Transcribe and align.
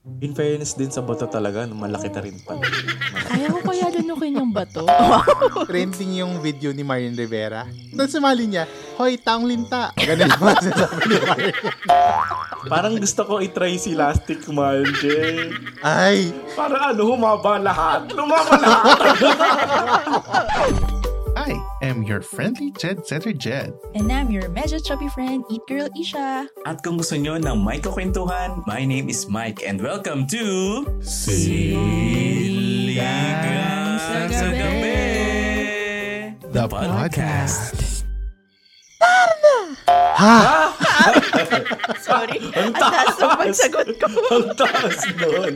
In 0.00 0.32
fairness 0.32 0.80
din 0.80 0.88
sa 0.88 1.04
bato 1.04 1.28
talaga, 1.28 1.68
no, 1.68 1.76
malaki 1.76 2.08
na 2.08 2.24
rin 2.24 2.40
pa. 2.40 2.56
Kaya 3.28 3.52
ko 3.52 3.60
kaya 3.60 3.92
lunukin 3.92 4.40
yung 4.40 4.48
bato. 4.48 4.88
Trending 5.68 6.24
yung 6.24 6.40
video 6.40 6.72
ni 6.72 6.80
Marian 6.80 7.12
Rivera. 7.12 7.68
Doon 7.92 8.08
sumali 8.08 8.48
niya, 8.48 8.64
Hoy, 8.96 9.20
taong 9.20 9.44
linta. 9.44 9.92
Ganun 10.00 10.32
naman 10.32 10.56
sinasabi 10.56 11.04
ni 11.04 11.20
Marian. 11.20 11.68
Parang 12.64 12.96
gusto 12.96 13.28
ko 13.28 13.44
itry 13.44 13.76
si 13.76 13.92
Lastic 13.92 14.40
Malje. 14.48 15.52
Ay, 15.84 16.32
Parang 16.56 16.96
ano, 16.96 17.04
humaba 17.04 17.60
lahat. 17.60 18.08
Lumaba 18.16 18.56
lahat. 18.56 18.96
I 21.40 21.56
am 21.80 22.04
your 22.04 22.20
friendly 22.20 22.68
Jed 22.76 23.06
Setter 23.06 23.32
Jed. 23.32 23.72
And 23.96 24.12
I'm 24.12 24.28
your 24.28 24.52
medyo 24.52 24.76
chubby 24.76 25.08
friend, 25.08 25.40
Eat 25.48 25.64
Girl 25.64 25.88
Isha. 25.96 26.44
At 26.68 26.84
kung 26.84 27.00
gusto 27.00 27.16
nyo 27.16 27.40
ng 27.40 27.64
may 27.64 27.80
kakwentuhan, 27.80 28.60
my 28.68 28.84
name 28.84 29.08
is 29.08 29.24
Mike 29.24 29.64
and 29.64 29.80
welcome 29.80 30.28
to 30.28 30.84
Siligang 31.00 31.80
sa 34.04 34.52
Gabi, 34.52 35.00
The 36.52 36.68
podcast. 36.68 38.04
Sorry. 42.04 42.36
Ang 42.60 42.72
taas 42.76 43.16
ng 43.16 43.32
pagsagot 43.40 43.88
ko. 43.96 44.08
Ang 44.28 44.48
taas 44.52 45.00
nun. 45.16 45.52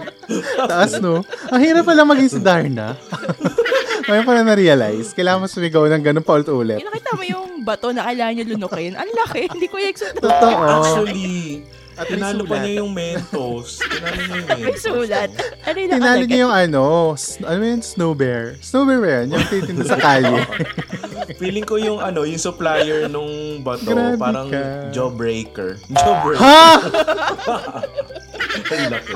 taas 0.64 0.92
no. 0.96 1.20
Ang 1.52 1.60
hirap 1.60 1.84
pala 1.84 2.08
maging 2.08 2.30
si 2.32 2.40
Darna. 2.40 2.96
Ngayon 4.04 4.24
pala 4.24 4.40
na-realize, 4.42 5.12
kailangan 5.12 5.40
mo 5.40 5.46
sumigaw 5.46 5.84
ng 5.86 6.02
ganun 6.02 6.22
paulit-ulit. 6.22 6.76
Yung 6.76 6.88
nakita 6.88 7.10
mo 7.12 7.24
yung 7.24 7.46
bato 7.60 7.88
na 7.90 8.04
kailangan 8.04 8.34
niya 8.34 8.46
lunukin. 8.50 8.92
Ang 8.94 9.10
laki. 9.14 9.48
Hindi 9.48 9.66
ko 9.66 9.76
i-expect. 9.76 10.20
Totoo. 10.20 10.60
Actually, 10.60 11.64
At 11.94 12.10
tinalo 12.10 12.42
pa 12.42 12.58
niya 12.58 12.82
yung 12.82 12.90
Mentos. 12.90 13.78
Tinalo 13.80 14.18
niya 14.18 14.34
yung 14.34 14.48
May 14.50 14.60
Mentos. 14.66 14.82
sulat. 14.82 15.30
Ano 15.62 15.76
yung 15.78 15.90
Tinalo 15.90 16.04
nakalagay? 16.04 16.26
niya 16.26 16.38
yung 16.42 16.54
ano, 16.54 16.82
ano 17.40 17.62
yun, 17.64 17.80
snow 17.80 18.12
bear. 18.12 18.42
Snow 18.60 18.82
bear 18.82 18.98
ba 18.98 19.08
yan? 19.14 19.26
Yung 19.30 19.44
titinda 19.46 19.84
sa 19.84 19.96
kalye. 19.96 20.42
Feeling 21.40 21.62
ko 21.62 21.78
yung 21.78 21.98
ano, 21.98 22.22
yung 22.22 22.36
supplier 22.36 23.06
nung 23.06 23.30
bato, 23.60 23.88
Grabe 23.88 24.18
parang 24.18 24.50
ka. 24.50 24.90
jawbreaker. 24.90 25.78
Jawbreaker. 25.88 26.36
ha! 26.36 26.82
Ang 28.66 28.90
laki. 28.90 29.12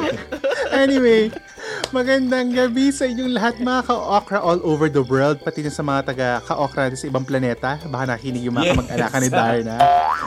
Anyway, 0.73 1.31
magandang 1.91 2.53
gabi 2.53 2.93
sa 2.93 3.09
inyong 3.09 3.33
lahat 3.33 3.55
mga 3.65 3.89
ka-okra 3.89 4.39
all 4.45 4.61
over 4.61 4.93
the 4.93 5.01
world, 5.01 5.41
pati 5.41 5.65
na 5.65 5.73
sa 5.73 5.81
mga 5.81 6.01
taga 6.05 6.29
ka-okra 6.45 6.93
sa 6.93 7.09
ibang 7.09 7.25
planeta. 7.25 7.81
Baka 7.89 8.15
nakinig 8.15 8.45
yung 8.45 8.57
mga 8.61 8.65
Yes. 8.65 8.75
kamag-anakan 8.77 9.21
ni 9.21 9.31
Darna. 9.33 9.77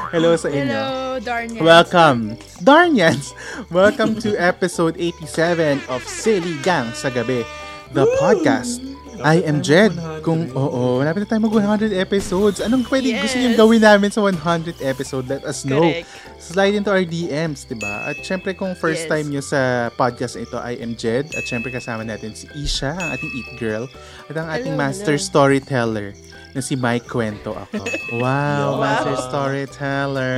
Hello 0.10 0.32
sa 0.36 0.50
inyo. 0.50 0.66
Hello, 0.66 1.22
Darnia. 1.22 1.62
Welcome, 1.62 2.20
Darnians! 2.60 3.32
Welcome 3.70 4.18
to 4.26 4.34
episode 4.36 4.98
87 4.98 5.86
of 5.88 6.02
Silly 6.04 6.58
Gang 6.66 6.90
sa 6.98 7.14
Gabi, 7.14 7.46
the 7.94 8.10
podcast. 8.18 8.91
I 9.22 9.42
am 9.44 9.62
Jed. 9.62 9.94
Kung 10.22 10.50
oo, 10.52 11.00
malapit 11.00 11.26
na 11.26 11.28
tayo 11.30 11.42
mag 11.42 11.54
100 11.54 11.94
episodes. 11.94 12.58
Anong 12.60 12.86
pwede 12.86 13.10
Yes. 13.10 13.22
gusto 13.26 13.38
niyong 13.38 13.58
gawin 13.58 13.82
namin 13.82 14.10
sa 14.10 14.22
100 14.22 14.82
episode? 14.82 15.26
Let 15.26 15.44
us 15.44 15.64
know. 15.64 15.82
Correct. 15.82 16.10
Slide 16.38 16.74
into 16.74 16.90
our 16.90 17.06
DMs, 17.06 17.64
di 17.64 17.78
ba? 17.78 18.10
At 18.10 18.18
syempre 18.22 18.52
kung 18.52 18.74
first 18.74 19.06
Yes. 19.06 19.10
time 19.10 19.28
niyo 19.30 19.42
sa 19.42 19.94
podcast 19.94 20.34
ito, 20.36 20.58
I 20.58 20.78
am 20.80 20.94
Jed. 20.94 21.34
At 21.34 21.46
syempre 21.46 21.70
kasama 21.70 22.02
natin 22.02 22.34
si 22.34 22.50
Isha, 22.54 22.94
ang 22.94 23.14
ating 23.14 23.32
Eat 23.32 23.50
Girl. 23.58 23.86
At 24.26 24.36
ang 24.36 24.50
ating 24.50 24.74
Hello, 24.74 24.82
master 24.82 25.16
hello. 25.16 25.30
storyteller 25.30 26.14
na 26.52 26.60
si 26.60 26.76
Mike 26.76 27.06
Kwento 27.06 27.54
ako. 27.54 27.80
Wow, 28.14 28.20
Wow. 28.20 28.72
master 28.78 29.16
storyteller. 29.22 30.36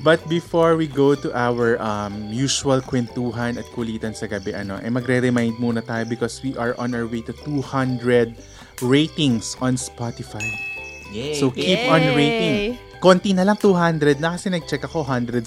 But 0.00 0.20
before 0.28 0.76
we 0.76 0.86
go 0.86 1.16
to 1.16 1.32
our 1.32 1.80
um, 1.80 2.28
usual 2.28 2.78
kwentuhan 2.80 3.56
at 3.56 3.64
kulitan 3.72 4.12
sa 4.12 4.26
gabi, 4.26 4.52
ano, 4.52 4.76
ay 4.76 4.88
magre-remind 4.88 5.56
muna 5.56 5.80
tayo 5.80 6.04
because 6.04 6.38
we 6.40 6.52
are 6.54 6.76
on 6.76 6.92
our 6.92 7.04
way 7.04 7.24
to 7.24 7.32
200 7.42 8.36
ratings 8.80 9.56
on 9.58 9.74
Spotify. 9.74 10.44
Yay. 11.08 11.34
So 11.34 11.48
keep 11.48 11.88
on 11.88 12.04
rating. 12.12 12.76
Konti 12.98 13.32
na 13.32 13.44
lang 13.44 13.56
200 13.56 14.18
na 14.18 14.36
kasi 14.36 14.48
nag-check 14.48 14.84
ako 14.84 15.02
140 15.02 15.40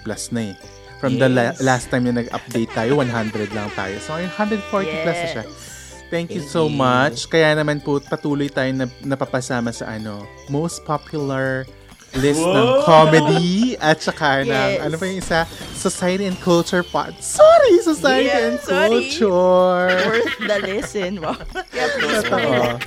plus 0.00 0.30
na 0.30 0.50
eh. 0.50 0.56
From 0.96 1.18
the 1.18 1.28
la- 1.28 1.52
Yes. 1.52 1.60
last 1.60 1.86
time 1.88 2.06
yung 2.06 2.16
nag-update 2.16 2.70
tayo, 2.72 2.96
100 2.96 3.10
lang 3.50 3.68
tayo. 3.72 3.98
So 3.98 4.14
ngayon 4.14 4.32
140 4.32 4.62
plus 5.02 5.18
na 5.18 5.28
siya. 5.28 5.44
Thank 6.08 6.30
you 6.30 6.42
so 6.42 6.68
much. 6.68 7.26
Kaya 7.26 7.54
naman 7.54 7.82
po 7.82 7.98
patuloy 7.98 8.46
tayo 8.46 8.70
na 8.70 8.86
napapasama 9.02 9.74
sa 9.74 9.90
ano, 9.90 10.22
most 10.46 10.84
popular 10.84 11.66
list 12.14 12.38
ng 12.38 12.54
Wow! 12.78 12.86
comedy 12.86 13.74
at 13.82 13.98
saka 13.98 14.46
ng 14.46 14.70
Yes. 14.78 14.86
ano 14.86 14.94
pa 14.94 15.04
yung 15.04 15.18
isa, 15.18 15.40
society 15.74 16.30
and 16.30 16.38
culture 16.38 16.86
pod. 16.86 17.10
Sorry, 17.18 17.82
society 17.82 18.30
Yeah, 18.30 18.46
and 18.54 18.58
sorry. 18.62 19.10
culture. 19.10 19.90
Worth 20.06 20.38
the 20.38 20.58
listen. 20.62 21.12
Wow. 21.18 21.34
Yeah, 21.74 21.90
please. 21.98 22.22
Totoo. 22.22 22.78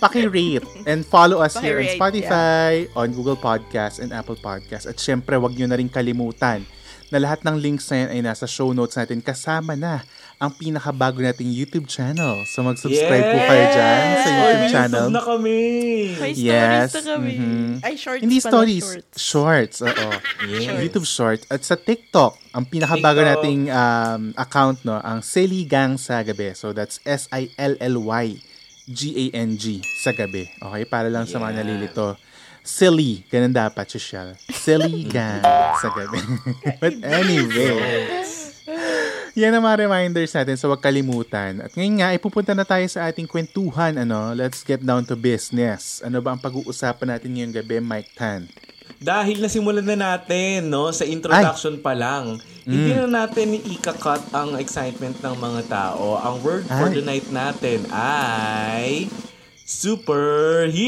Paki-rate 0.00 0.64
and 0.84 1.04
follow 1.04 1.44
us 1.44 1.56
here 1.56 1.76
on 1.76 1.88
Spotify, 1.92 2.88
on 2.96 3.12
Google 3.12 3.36
Podcasts, 3.36 4.00
and 4.00 4.16
Apple 4.16 4.36
Podcasts. 4.36 4.88
At 4.88 4.96
syempre, 4.96 5.36
wag 5.36 5.52
nyo 5.52 5.68
na 5.68 5.76
rin 5.76 5.88
kalimutan 5.88 6.64
na 7.08 7.20
lahat 7.20 7.44
ng 7.44 7.60
links 7.60 7.92
na 7.92 8.04
yan 8.04 8.08
ay 8.10 8.20
nasa 8.24 8.48
show 8.48 8.72
notes 8.72 8.96
natin 8.96 9.20
kasama 9.20 9.76
na 9.76 10.00
ang 10.44 10.52
pinakabago 10.52 11.18
nating 11.18 11.48
YouTube 11.48 11.84
channel. 11.84 12.44
So 12.46 12.60
mag-subscribe 12.60 13.24
po 13.24 13.38
kayo 13.40 13.64
dyan 13.70 14.00
sa 14.14 14.28
YouTube 14.28 14.60
may 14.60 14.70
channel. 14.70 15.06
YouTube 15.06 15.16
na 15.16 15.24
kami. 15.24 15.58
May 16.14 16.32
Yes, 16.34 16.88
stories 16.88 16.94
na 16.94 17.10
kami. 17.10 17.32
mhm. 17.34 17.72
Ay, 17.80 17.94
shorts 17.96 18.20
Hindi 18.20 18.38
pala, 18.38 18.48
stories, 18.50 18.84
shorts. 18.84 19.16
shorts. 19.18 19.76
Oo. 19.82 20.10
Yeah. 20.44 20.76
YouTube 20.78 21.08
Shorts. 21.08 21.48
At 21.48 21.60
sa 21.60 21.72
TikTok, 21.72 22.36
ang 22.52 22.64
pinakabago 22.64 23.16
TikTok. 23.18 23.32
nating 23.40 23.60
um, 23.66 24.22
account, 24.34 24.84
no, 24.84 25.00
ang 25.00 25.18
Silly 25.18 25.64
Gang 25.64 25.96
sa 25.96 26.20
gabi. 26.20 26.52
So 26.52 26.70
that's 26.70 27.00
S-I-L-L-Y 27.02 28.26
G-A-N-G 28.84 29.64
sa 29.96 30.12
gabi. 30.12 30.44
Okay, 30.54 30.84
para 30.84 31.08
lang 31.08 31.24
sa 31.24 31.38
mga 31.38 31.50
Yeah. 31.50 31.58
nalilito. 31.58 32.20
Silly, 32.60 33.24
ganun 33.26 33.50
dapat, 33.50 33.88
social. 33.88 34.36
Silly 34.46 35.08
Gang 35.08 35.40
sa 35.74 35.88
gabi. 35.90 36.20
But 36.80 37.00
anyway, 37.00 37.80
yan 39.40 39.50
ang 39.50 39.66
mga 39.66 39.86
reminders 39.86 40.30
natin, 40.30 40.54
so 40.54 40.70
huwag 40.70 40.78
kalimutan. 40.78 41.58
At 41.58 41.74
ngayon 41.74 41.96
nga, 41.98 42.14
ipupunta 42.14 42.54
na 42.54 42.62
tayo 42.62 42.86
sa 42.86 43.10
ating 43.10 43.26
kwentuhan, 43.26 43.98
ano, 43.98 44.30
let's 44.30 44.62
get 44.62 44.78
down 44.78 45.02
to 45.02 45.18
business. 45.18 45.98
Ano 46.06 46.22
ba 46.22 46.34
ang 46.34 46.40
pag-uusapan 46.40 47.18
natin 47.18 47.34
ngayong 47.34 47.54
gabi, 47.58 47.82
Mike 47.82 48.14
Tan? 48.14 48.46
Dahil 49.02 49.42
nasimulan 49.42 49.84
na 49.84 49.98
natin, 49.98 50.70
no, 50.70 50.88
sa 50.94 51.02
introduction 51.02 51.82
pa 51.82 51.92
lang, 51.92 52.38
hindi 52.64 52.94
na 52.94 53.26
natin 53.26 53.58
ika-cut 53.58 54.32
ang 54.32 54.56
excitement 54.56 55.18
ng 55.18 55.34
mga 55.36 55.60
tao. 55.66 56.16
Ang 56.16 56.36
word 56.40 56.64
for 56.70 56.88
Ay. 56.88 56.94
the 56.96 57.04
night 57.04 57.28
natin 57.28 57.84
ay 57.92 59.10
superheroes! 59.64 60.84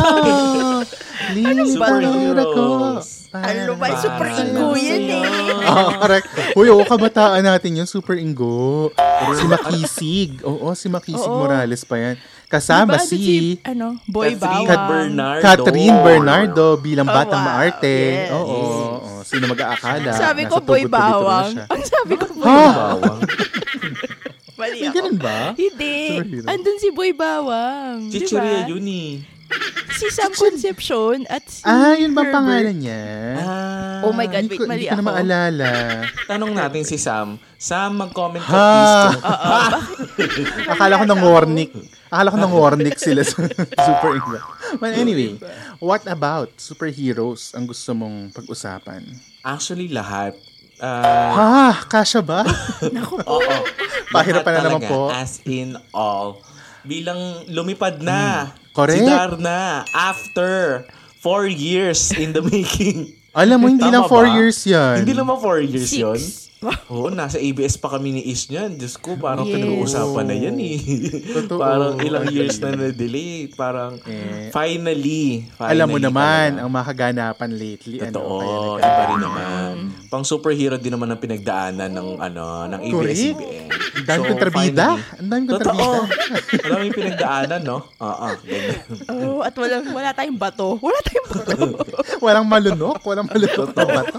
Oh, 1.30 1.62
Superheroes. 1.62 3.30
Ano 3.30 3.78
ba? 3.78 3.94
Super 3.94 4.34
ingo 4.34 4.74
sa'yo. 4.74 5.22
eh. 5.22 5.70
Oo, 5.70 5.90
correct. 6.02 6.26
Uy, 6.58 6.66
oo, 6.66 6.82
kabataan 6.82 7.46
natin 7.46 7.78
yun. 7.78 7.86
Super 7.86 8.18
Ingo. 8.18 8.90
Si 9.30 9.46
Makisig. 9.46 10.42
Oo, 10.42 10.74
si 10.74 10.90
Makisig 10.90 11.22
Oo. 11.22 11.38
Morales 11.38 11.86
pa 11.86 12.02
yan. 12.02 12.16
Kasama 12.50 12.98
Diba, 12.98 13.06
si 13.06 13.20
ano, 13.62 14.02
Boy 14.10 14.34
Catherine 14.34 14.66
Bawang. 14.66 14.90
Bernardo. 14.90 15.42
Catherine 15.44 15.98
Bernardo 16.02 16.66
bilang 16.82 17.06
Oh, 17.06 17.14
batang 17.14 17.38
wow. 17.38 17.48
maarte. 17.54 17.94
Yes. 18.10 18.34
Oo, 18.34 18.58
oo. 18.98 19.22
Sino 19.22 19.44
mag-aakala? 19.46 20.10
Sabi 20.10 20.42
ko, 20.50 20.58
Boy 20.58 20.82
Bawang. 20.90 21.52
Ang 21.72 21.82
sabi 21.86 22.18
ko, 22.18 22.26
Boy 22.26 22.42
Ha? 22.42 22.66
Bawang. 22.74 23.18
Mali 24.60 24.78
ako. 24.82 24.92
ganun 24.92 25.16
ba? 25.16 25.38
Hindi. 25.54 25.96
Superhero. 26.12 26.46
Andun 26.46 26.76
si 26.76 26.88
Boy 26.90 27.10
Bawang. 27.10 27.98
Chichiria 28.08 28.44
diba? 28.60 28.70
yun 28.70 28.86
eh. 28.86 29.12
Si 29.92 30.06
Sam 30.08 30.30
Concepcion 30.32 31.26
at 31.26 31.42
si 31.44 31.60
Ah, 31.60 31.92
yun 31.92 32.14
ba 32.14 32.22
ang 32.22 32.30
Herbert. 32.30 32.34
pangalan 32.38 32.76
niya? 32.78 33.02
Ah, 33.36 34.00
Oh 34.00 34.14
my 34.14 34.24
God, 34.24 34.46
wait, 34.46 34.54
ko, 34.54 34.64
mali 34.64 34.78
hindi 34.78 34.86
ko 34.86 34.94
na 34.94 35.02
ako. 35.02 35.08
maalala. 35.10 35.70
Tanong 36.24 36.52
natin 36.54 36.82
si 36.84 36.96
Sam. 36.96 37.34
Sam, 37.58 37.98
mag-comment 37.98 38.40
ka 38.40 38.48
Ha? 38.48 38.70
please. 38.70 39.18
Akala 40.72 40.96
ko 40.96 41.04
nang 41.04 41.20
warnick. 41.20 41.74
Akala 42.06 42.30
ko 42.30 42.38
nang 42.38 42.54
warnick 42.54 42.96
sila 42.96 43.20
sa 43.20 43.42
Super 43.84 44.10
Ingo. 44.14 44.38
But 44.78 44.94
anyway, 44.94 45.36
what 45.78 46.06
about 46.06 46.54
superheroes 46.56 47.52
ang 47.52 47.66
gusto 47.66 47.90
mong 47.90 48.30
pag-usapan? 48.32 49.02
Actually, 49.42 49.90
lahat. 49.90 50.38
Ah, 50.80 51.30
Ha? 51.30 51.66
Kasha 51.86 52.20
ba? 52.20 52.40
oo. 53.28 53.54
Pahirapan 54.10 54.52
na 54.56 54.60
naman 54.66 54.82
po. 54.84 55.12
As 55.12 55.38
in 55.44 55.76
all. 55.92 56.40
Bilang 56.82 57.20
lumipad 57.46 58.00
na. 58.00 58.48
Correct. 58.72 58.96
Si 58.96 59.04
Darna. 59.04 59.84
After 59.92 60.82
four 61.20 61.44
years 61.44 62.10
in 62.12 62.32
the 62.32 62.40
making. 62.50 63.12
Alam 63.30 63.56
mo, 63.60 63.66
hindi 63.68 63.84
lang 63.84 64.08
Tama 64.08 64.10
4 64.10 64.26
ba? 64.26 64.28
years 64.34 64.58
yan. 64.66 64.94
Hindi 65.04 65.14
naman 65.14 65.38
four 65.38 65.62
years 65.62 65.86
Six. 65.86 66.00
yun. 66.00 66.18
Oo, 66.92 67.08
nasa 67.08 67.40
ABS 67.40 67.80
pa 67.80 67.88
kami 67.88 68.12
ni 68.12 68.22
Ish 68.28 68.52
niyan. 68.52 68.76
Diyos 68.76 69.00
ko, 69.00 69.16
parang 69.16 69.48
Yes. 69.48 69.54
pinag-uusapan 69.56 70.24
na 70.28 70.36
yan 70.36 70.56
eh. 70.60 70.76
Totoo. 71.32 71.56
parang 71.56 71.94
ilang 71.98 72.28
years 72.28 72.60
na 72.60 72.76
na-delay. 72.76 73.48
Parang 73.50 73.96
Eh, 74.04 74.52
finally, 74.52 75.48
finally. 75.56 75.72
Alam 75.72 75.86
mo 75.88 75.98
naman, 75.98 76.60
ang 76.60 76.68
makaganapan 76.68 77.50
lately. 77.50 77.96
Totoo, 78.02 78.76
ano, 78.76 78.76
kaya 78.76 78.92
iba 78.92 79.04
rin 79.08 79.20
naman. 79.20 79.72
Pang 80.12 80.20
superhero 80.20 80.76
din 80.76 80.92
naman 80.92 81.08
ang 81.08 81.20
pinagdaanan 81.20 81.88
ng 81.88 82.08
ano 82.20 82.44
ng 82.68 82.80
ABS-CBN. 82.82 83.66
Ang 83.70 84.06
dami 84.06 84.20
kong 84.28 84.42
trabida. 84.42 84.86
Ang 85.16 85.28
dami 85.28 85.42
kong 85.46 85.54
Totoo. 85.56 85.88
trabida. 86.04 86.62
Alam 86.66 86.76
mo 86.76 86.84
yung 86.84 86.98
pinagdaanan, 86.98 87.60
no? 87.64 87.78
Oo. 87.96 88.28
Oh, 89.08 89.40
at 89.40 89.54
wala, 89.56 89.74
wala 89.88 90.10
tayong 90.12 90.36
bato. 90.36 90.76
Wala 90.76 90.98
tayong 91.08 91.28
bato. 91.30 91.56
Walang 92.24 92.44
malunok. 92.44 93.00
Walang 93.00 93.28
malunok 93.32 93.70
na 93.72 93.84
bato. 93.86 94.18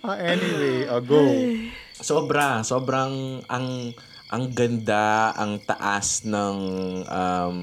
Ah, 0.00 0.16
anyway, 0.16 0.88
oh, 0.88 1.02
go. 1.04 1.20
Sobra, 2.00 2.64
sobrang 2.64 3.44
ang 3.44 3.92
ang 4.32 4.44
ganda, 4.56 5.36
ang 5.36 5.60
taas 5.60 6.24
ng 6.24 6.58
um, 7.04 7.58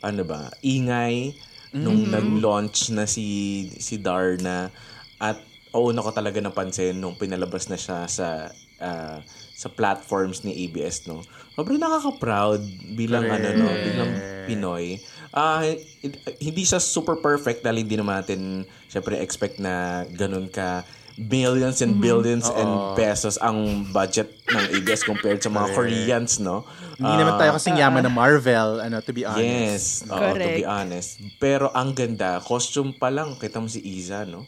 ano 0.00 0.22
ba, 0.24 0.48
ingay 0.64 1.36
nung 1.76 2.08
nag-launch 2.08 2.88
na 2.96 3.04
si 3.04 3.68
si 3.76 4.00
Darna 4.00 4.72
at 5.20 5.36
oo 5.76 5.92
na 5.92 6.00
ko 6.00 6.08
talaga 6.14 6.40
napansin 6.40 6.96
nung 6.96 7.20
pinalabas 7.20 7.68
na 7.68 7.76
siya 7.76 8.08
sa 8.08 8.48
ah, 8.80 9.20
sa 9.52 9.68
platforms 9.68 10.40
ni 10.48 10.56
ABS 10.64 11.04
no. 11.04 11.20
Sobrang 11.52 11.76
nakaka-proud 11.76 12.64
bilang 12.96 13.28
ano 13.28 13.48
no, 13.52 13.68
bilang 13.68 14.12
Pinoy. 14.48 14.96
Ah, 15.36 15.60
hin- 15.66 16.22
hindi 16.40 16.64
siya 16.64 16.80
super 16.80 17.20
perfect 17.20 17.60
dahil 17.60 17.84
hindi 17.84 17.96
naman 17.98 18.24
natin 18.24 18.64
syempre 18.88 19.20
expect 19.20 19.60
na 19.60 20.06
ganun 20.16 20.48
ka 20.48 20.80
millions 21.16 21.80
and 21.80 21.96
billions 21.96 22.44
and 22.44 22.70
pesos 22.92 23.40
ang 23.40 23.88
budget 23.88 24.36
ng 24.52 24.64
ABS 24.76 25.00
compared 25.02 25.40
sa 25.40 25.48
mga 25.48 25.72
Koreans, 25.72 26.38
no? 26.44 26.68
Hindi 26.96 27.24
naman 27.24 27.40
tayo 27.40 27.50
kasing 27.56 27.80
yaman 27.80 28.04
ng 28.04 28.14
Marvel, 28.14 28.84
ano, 28.84 29.00
to 29.00 29.12
be 29.16 29.24
honest. 29.24 30.04
Yes, 30.04 30.12
oo, 30.12 30.32
to 30.36 30.48
be 30.60 30.68
honest. 30.68 31.20
Pero 31.40 31.72
ang 31.72 31.96
ganda, 31.96 32.40
costume 32.44 32.92
pa 32.96 33.08
lang, 33.08 33.36
kita 33.40 33.60
mo 33.60 33.68
si 33.68 33.80
Iza, 33.80 34.28
no? 34.28 34.44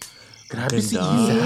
Grabe 0.49 0.81
si 0.81 0.97
ganda. 0.97 1.33
Iza. 1.33 1.37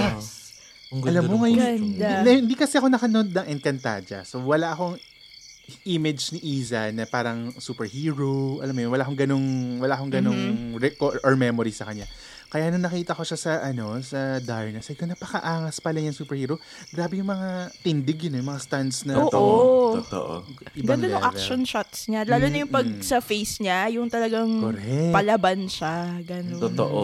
Ang 0.92 1.00
ganda 1.00 1.19
Alam 1.19 1.24
mo 1.30 1.36
ng 1.38 1.42
ngayon, 1.46 1.74
hindi, 1.78 2.30
hindi 2.42 2.54
kasi 2.58 2.76
ako 2.78 2.90
nakanood 2.90 3.30
ng 3.30 3.46
Encantadia. 3.46 4.26
So, 4.26 4.42
wala 4.42 4.74
akong 4.74 4.98
image 5.86 6.34
ni 6.34 6.60
Iza 6.60 6.90
na 6.90 7.06
parang 7.06 7.54
superhero. 7.62 8.58
Alam 8.60 8.74
mo 8.74 8.80
yun, 8.82 8.90
wala 8.90 9.02
akong 9.06 9.19
ganung, 9.19 9.48
wala 9.78 9.94
akong 9.94 10.12
ganung 10.12 10.74
record 10.78 11.22
or 11.22 11.38
memory 11.38 11.70
sa 11.70 11.86
kanya. 11.86 12.06
Kaya 12.52 12.69
nung 12.69 12.84
nakita 12.84 13.16
ko 13.16 13.25
siya 13.25 13.40
sa, 13.40 13.52
ano, 13.64 13.96
sa 14.04 14.37
Darna, 14.37 14.84
sabi 14.84 15.00
ko, 15.00 15.08
napakaangas 15.08 15.81
pala 15.81 16.04
yung 16.04 16.12
superhero. 16.12 16.60
Grabe 16.93 17.16
yung 17.16 17.32
mga 17.32 17.72
tindig 17.81 18.28
yun, 18.28 18.44
yung 18.44 18.52
mga 18.52 18.60
stunts 18.60 19.08
na 19.08 19.25
Oo. 19.25 19.32
to. 19.32 19.44
Totoo. 20.04 20.32
Ibang 20.76 21.00
Ganda 21.00 21.06
ng 21.08 21.16
level. 21.16 21.31
action 21.32 21.60
shots 21.64 22.12
niya. 22.12 22.28
Lalo 22.28 22.52
na 22.52 22.60
yung 22.60 22.69
pag 22.69 22.84
sa 23.00 23.25
face 23.25 23.56
niya, 23.64 23.88
yung 23.96 24.12
talagang 24.12 24.69
Correct. 24.69 25.16
palaban 25.16 25.64
siya. 25.64 26.20
Ganun. 26.28 26.60
Totoo. 26.60 27.00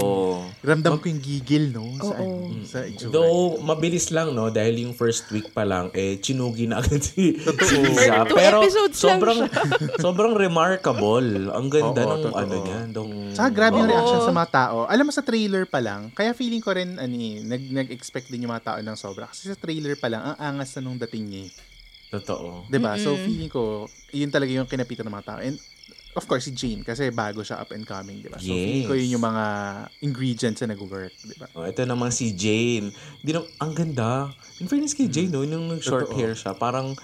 Ramdam 0.61 1.01
ko 1.01 1.09
yung 1.09 1.23
gigil, 1.25 1.73
no? 1.73 1.97
Sa, 1.97 2.13
Oo. 2.13 2.53
ano, 2.53 2.69
sa 2.69 2.85
itsura. 2.85 3.09
Though, 3.09 3.57
mabilis 3.65 4.13
lang, 4.13 4.37
no? 4.37 4.53
Dahil 4.53 4.85
yung 4.85 4.93
first 4.93 5.33
week 5.33 5.49
pa 5.57 5.65
lang, 5.65 5.89
eh, 5.97 6.21
chinugi 6.21 6.69
na 6.69 6.85
agad 6.85 7.01
si, 7.01 7.41
si. 7.41 8.05
Two 8.29 8.37
Pero, 8.37 8.69
sobrang, 8.93 9.49
sobrang 10.05 10.37
remarkable. 10.37 11.49
Ang 11.57 11.73
ganda 11.73 12.05
Oo, 12.05 12.13
ng 12.13 12.21
totoo. 12.21 12.37
ano 12.37 12.55
niya. 12.61 12.79
Dong, 12.93 13.11
Saka 13.33 13.49
grabe 13.49 13.81
yung 13.81 13.89
reaction 13.89 14.21
sa 14.21 14.33
mga 14.37 14.51
tao. 14.53 14.85
Alam 14.85 15.09
mo 15.09 15.13
sa 15.17 15.25
trailer 15.25 15.38
pa 15.71 15.79
lang, 15.79 16.11
kaya 16.17 16.35
feeling 16.35 16.59
ko 16.65 16.75
rin 16.75 16.99
ani, 16.99 17.39
nag 17.45 17.63
nag-expect 17.71 18.27
din 18.27 18.43
yung 18.47 18.53
mga 18.55 18.75
tao 18.75 18.79
ng 18.83 18.99
sobra 18.99 19.31
kasi 19.31 19.47
sa 19.47 19.55
trailer 19.55 19.95
pa 19.95 20.11
lang 20.11 20.23
ang 20.25 20.37
angas 20.59 20.75
na 20.75 20.83
nung 20.83 20.99
dating 20.99 21.27
niya. 21.31 21.43
eh. 21.47 21.53
Totoo. 22.13 22.69
'Di 22.69 22.79
ba? 22.83 22.97
So 23.01 23.17
feeling 23.17 23.49
ko 23.49 23.93
yun 24.13 24.29
talaga 24.33 24.53
yung 24.53 24.69
kinapitan 24.69 25.05
ng 25.09 25.15
mga 25.17 25.27
tao. 25.29 25.39
And 25.41 25.57
of 26.17 26.25
course 26.29 26.49
si 26.49 26.53
Jane 26.53 26.85
kasi 26.85 27.09
bago 27.15 27.41
siya 27.45 27.61
up 27.63 27.73
and 27.73 27.85
coming, 27.89 28.21
'di 28.21 28.29
ba? 28.33 28.41
So 28.45 28.61
feeling 28.61 28.85
ko 28.85 28.93
Yes. 28.93 29.01
yun 29.01 29.17
yung 29.21 29.25
mga 29.25 29.45
ingredients 30.05 30.61
na 30.65 30.77
nag-work, 30.77 31.17
'di 31.25 31.37
ba? 31.41 31.49
Oh, 31.57 31.65
ito 31.67 31.83
naman 31.83 32.13
si 32.15 32.37
Jane. 32.37 32.93
Di 33.25 33.33
na, 33.35 33.43
ang 33.59 33.73
ganda. 33.75 34.37
In 34.61 34.69
fairness 34.71 34.95
kay 34.95 35.09
Jane, 35.11 35.33
no, 35.33 35.43
nung 35.43 35.67
nag-short 35.73 36.07
Totoo. 36.07 36.15
hair 36.15 36.37
siya, 36.37 36.55
parang 36.55 36.95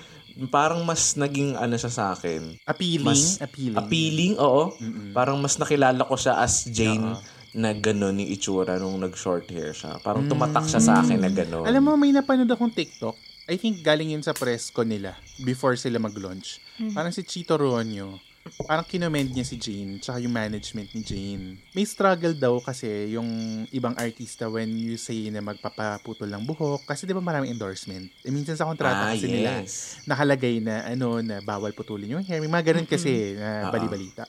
parang 0.53 0.85
mas 0.87 1.15
naging 1.19 1.57
ano 1.59 1.75
siya 1.75 1.91
sa 1.91 2.05
akin. 2.15 2.55
Appealing, 2.67 3.05
Mas 3.05 3.37
appealing. 3.41 3.77
appealing, 3.79 4.35
oo. 4.39 4.79
Parang 5.15 5.39
mas 5.43 5.59
nakilala 5.59 6.03
ko 6.07 6.15
siya 6.19 6.39
as 6.39 6.67
Jane 6.71 7.19
na 7.55 7.71
gano'n 7.71 8.19
yung 8.19 8.31
itsura 8.31 8.77
nung 8.77 8.99
nag-short 8.99 9.47
hair 9.49 9.71
siya. 9.71 10.03
Parang 10.03 10.27
tumatak 10.27 10.67
siya 10.67 10.83
sa 10.83 11.01
akin 11.01 11.19
na 11.19 11.31
gano'n. 11.31 11.65
Alam 11.65 11.83
mo, 11.85 11.93
may 11.95 12.11
napanood 12.11 12.51
akong 12.51 12.75
TikTok. 12.75 13.15
I 13.47 13.55
think 13.55 13.79
galing 13.81 14.11
yun 14.11 14.25
sa 14.25 14.33
press 14.33 14.69
ko 14.69 14.83
nila 14.83 15.15
before 15.39 15.77
sila 15.77 15.97
mag-launch. 15.99 16.59
Parang 16.91 17.13
si 17.13 17.23
Chito 17.23 17.55
Ronyo, 17.55 18.17
parang 18.65 18.85
kinomend 18.85 19.31
niya 19.31 19.45
si 19.45 19.57
Jane 19.57 20.01
tsaka 20.01 20.17
yung 20.19 20.33
management 20.33 20.89
ni 20.93 21.01
Jane. 21.01 21.45
May 21.71 21.85
struggle 21.85 22.33
daw 22.33 22.57
kasi 22.59 23.13
yung 23.13 23.29
ibang 23.69 23.93
artista 23.95 24.49
when 24.49 24.73
you 24.73 24.97
say 24.97 25.29
na 25.29 25.41
magpapaputol 25.41 26.27
ng 26.27 26.43
buhok 26.43 26.85
kasi 26.85 27.05
di 27.05 27.13
ba 27.13 27.21
maraming 27.21 27.53
endorsement. 27.53 28.09
E 28.21 28.29
minsan 28.29 28.57
sa 28.57 28.65
kontrata 28.65 29.09
Ah, 29.09 29.13
kasi 29.13 29.29
nila 29.29 29.61
yes. 29.61 30.01
nakalagay 30.05 30.59
na 30.59 30.89
ano 30.89 31.21
na 31.21 31.39
bawal 31.39 31.71
putulin 31.71 32.17
yung 32.17 32.25
hair. 32.25 32.41
May 32.41 32.49
mga 32.51 32.73
ganun 32.73 32.89
kasi 32.89 33.37
na 33.37 33.69
bali-balita. 33.69 34.25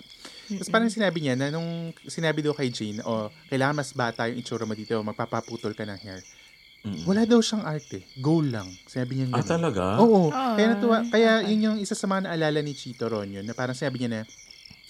Tapos 0.48 0.70
parang 0.70 0.88
sinabi 0.88 1.20
niya 1.20 1.34
na 1.34 1.50
nung 1.50 1.90
sinabi 2.06 2.40
daw 2.40 2.52
kay 2.52 2.70
Jane, 2.70 3.02
o 3.02 3.12
kailangan 3.48 3.76
mas 3.76 3.92
bata 3.92 4.28
yung 4.28 4.38
itsura 4.38 4.64
mo 4.64 4.72
dito, 4.72 4.94
magpapaputol 4.96 5.74
ka 5.74 5.84
ng 5.84 6.00
hair. 6.00 6.22
Wala 7.04 7.26
daw 7.26 7.42
siyang 7.42 7.66
arte. 7.66 8.06
Goal 8.16 8.54
lang. 8.54 8.70
Sabi 8.86 9.18
niya 9.18 9.26
Ah, 9.32 9.42
ganun. 9.42 9.50
talaga? 9.50 9.84
Oo. 9.98 10.30
Kaya 10.30 10.68
natuwa, 10.70 11.02
kaya 11.04 11.42
yun 11.44 11.60
yung 11.64 11.78
isa 11.80 11.98
sa 11.98 12.06
mga 12.06 12.30
naalala 12.30 12.62
ni 12.62 12.72
Chito 12.72 13.10
Ronyo 13.10 13.42
na 13.42 13.52
parang 13.52 13.74
sabi 13.74 13.98
niya 13.98 14.10
na 14.12 14.22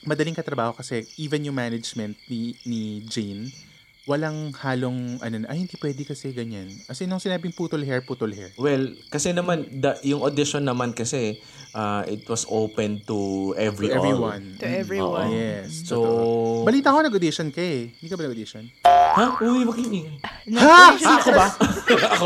madaling 0.04 0.36
katrabaho 0.36 0.76
kasi 0.76 1.08
even 1.16 1.40
yung 1.42 1.56
management 1.56 2.20
ni, 2.28 2.52
ni 2.62 3.00
Jane, 3.02 3.48
walang 4.06 4.54
halong 4.62 5.18
ano 5.18 5.50
ay 5.50 5.66
hindi 5.66 5.74
pwede 5.82 6.06
kasi 6.06 6.30
ganyan. 6.30 6.70
As 6.86 7.02
in, 7.02 7.10
nung 7.10 7.18
sinabing 7.18 7.54
putol 7.54 7.82
hair, 7.82 8.06
putol 8.06 8.30
hair. 8.30 8.54
Well, 8.56 8.94
kasi 9.10 9.34
naman, 9.34 9.66
the, 9.82 9.98
yung 10.06 10.22
audition 10.22 10.62
naman 10.62 10.94
kasi, 10.94 11.42
uh, 11.74 12.06
it 12.06 12.22
was 12.30 12.46
open 12.48 13.02
to 13.10 13.52
every 13.58 13.90
To 13.90 13.98
all. 13.98 14.06
everyone. 14.06 14.44
To 14.62 14.66
everyone. 14.66 15.30
Yes. 15.34 15.90
So, 15.90 15.96
totoo. 15.98 16.70
Balita 16.70 16.94
ko 16.94 17.02
nag-audition 17.02 17.50
ka 17.50 17.62
eh. 17.62 17.90
Hindi 17.98 18.08
ka 18.08 18.16
ba 18.16 18.24
nag-audition? 18.30 18.64
ha? 18.86 19.26
Uy, 19.42 19.66
wag 19.66 19.78
yung 19.82 20.22
Ha? 20.54 20.82
Ako 20.94 21.30
ba? 21.34 21.48
Ako. 22.16 22.26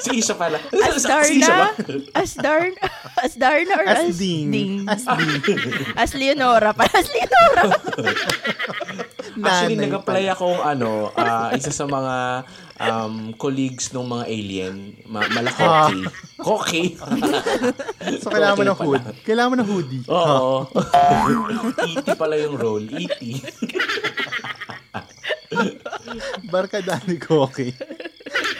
Si 0.00 0.16
Isha 0.16 0.32
pala. 0.32 0.56
As 0.60 1.00
Si 1.00 1.40
Isha 1.40 1.52
ba? 1.52 1.68
Darna? 1.76 2.12
As 2.16 2.30
Darna? 2.36 2.80
As 3.20 3.32
Darna 3.36 3.72
or 3.76 3.84
As 3.88 3.98
as, 4.12 4.16
Ding. 4.16 4.48
Ding? 4.48 4.72
As 4.88 5.04
Ding. 5.04 5.32
As 5.96 6.10
Leonora 6.16 6.72
pa. 6.72 6.88
As 6.88 7.08
Leonora. 7.08 7.62
Actually, 9.32 9.74
Nanay 9.74 9.84
nag-apply 9.86 10.22
pala. 10.22 10.34
akong 10.34 10.58
ano, 10.60 10.90
ah, 11.12 11.50
isa 11.52 11.70
sa 11.70 11.84
mga 11.84 12.14
um, 12.76 13.14
colleagues 13.34 13.90
ng 13.90 14.02
mga 14.02 14.24
alien, 14.26 14.74
ma- 15.04 15.28
malakoki. 15.28 16.00
Koki. 16.36 16.84
So, 18.18 18.28
kailangan 18.28 18.56
mo 18.56 18.64
ng 18.64 18.78
hood. 18.78 19.02
Kailangan 19.22 19.50
mo 19.50 19.56
ng 19.56 19.68
hoodie. 19.68 20.04
Oo. 20.06 20.66
E.T. 21.86 22.08
pala 22.16 22.34
yung 22.34 22.56
role. 22.56 22.88
E.T. 22.88 23.20
Barkada 26.46 26.98
ni 27.04 27.18
Koki. 27.18 27.70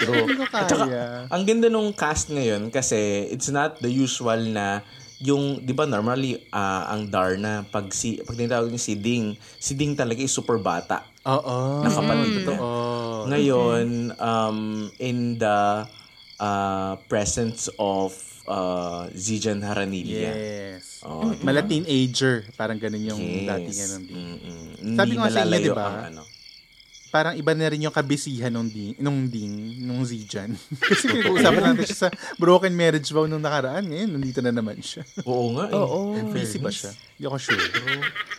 True. 0.01 0.27
Hindi 0.27 0.35
ko 0.37 0.45
At 0.51 0.67
saka, 0.67 0.85
kaya. 0.87 1.05
ang 1.29 1.43
ganda 1.45 1.69
nung 1.69 1.93
cast 1.93 2.29
ngayon 2.29 2.69
kasi 2.69 2.97
it's 3.29 3.49
not 3.49 3.79
the 3.79 3.89
usual 3.89 4.41
na 4.43 4.81
yung, 5.21 5.61
di 5.61 5.73
ba 5.73 5.85
normally, 5.85 6.41
ah, 6.49 6.89
ang 6.89 7.09
Darna, 7.09 7.65
pag, 7.69 7.93
si, 7.93 8.21
pag 8.21 8.37
tinatawag 8.37 8.73
niya 8.73 8.81
si 8.81 8.95
Ding, 8.97 9.37
si 9.61 9.77
Ding 9.77 9.93
talaga 9.93 10.21
is 10.21 10.33
super 10.33 10.57
bata. 10.57 11.05
Oo. 11.29 11.85
Nakapatid 11.85 12.49
na. 12.49 12.57
Oo. 12.57 13.29
Ngayon, 13.29 14.17
um, 14.17 14.59
in 14.97 15.37
the 15.37 15.85
uh, 16.41 16.97
presence 17.05 17.69
of 17.77 18.17
uh, 18.49 19.13
Zijan 19.13 19.61
Haranilia. 19.61 20.33
Yes. 20.33 21.05
Oh, 21.05 21.33
Mala 21.45 21.65
teenager. 21.65 22.49
Parang 22.57 22.81
ganun 22.81 23.05
yung 23.05 23.21
Yes. 23.21 23.47
dating 23.47 23.79
ano. 23.85 23.97
Mm-mm. 24.09 24.97
Sabi 24.97 25.11
ko 25.13 25.21
nga 25.21 25.33
sa 25.33 25.45
inyo, 25.45 25.61
di 25.61 25.73
ba? 25.73 25.89
ano. 26.09 26.23
Parang 27.11 27.35
iba 27.35 27.51
na 27.53 27.67
rin 27.67 27.83
yung 27.83 27.93
kabisihan 27.93 28.49
nung 28.49 28.71
ding, 28.71 28.95
nung 28.97 29.27
ding, 29.27 29.83
nung 29.83 30.07
Zijan. 30.07 30.55
Kasi 30.89 31.11
pinag-uusapan 31.11 31.63
natin 31.75 31.85
siya 31.85 32.01
sa 32.07 32.11
broken 32.39 32.71
marriage 32.71 33.11
vow 33.11 33.27
nung 33.27 33.43
nakaraan. 33.43 33.83
Ngayon, 33.85 34.11
nandito 34.15 34.39
na 34.41 34.55
naman 34.55 34.79
siya. 34.79 35.03
Oo 35.27 35.59
nga 35.59 35.67
eh. 35.69 35.75
Oo. 35.75 36.15
In 36.15 36.31
Busy 36.31 36.63
ba 36.63 36.71
siya? 36.71 36.95
Hindi 36.95 37.25
ako 37.27 37.37
sure. 37.37 37.61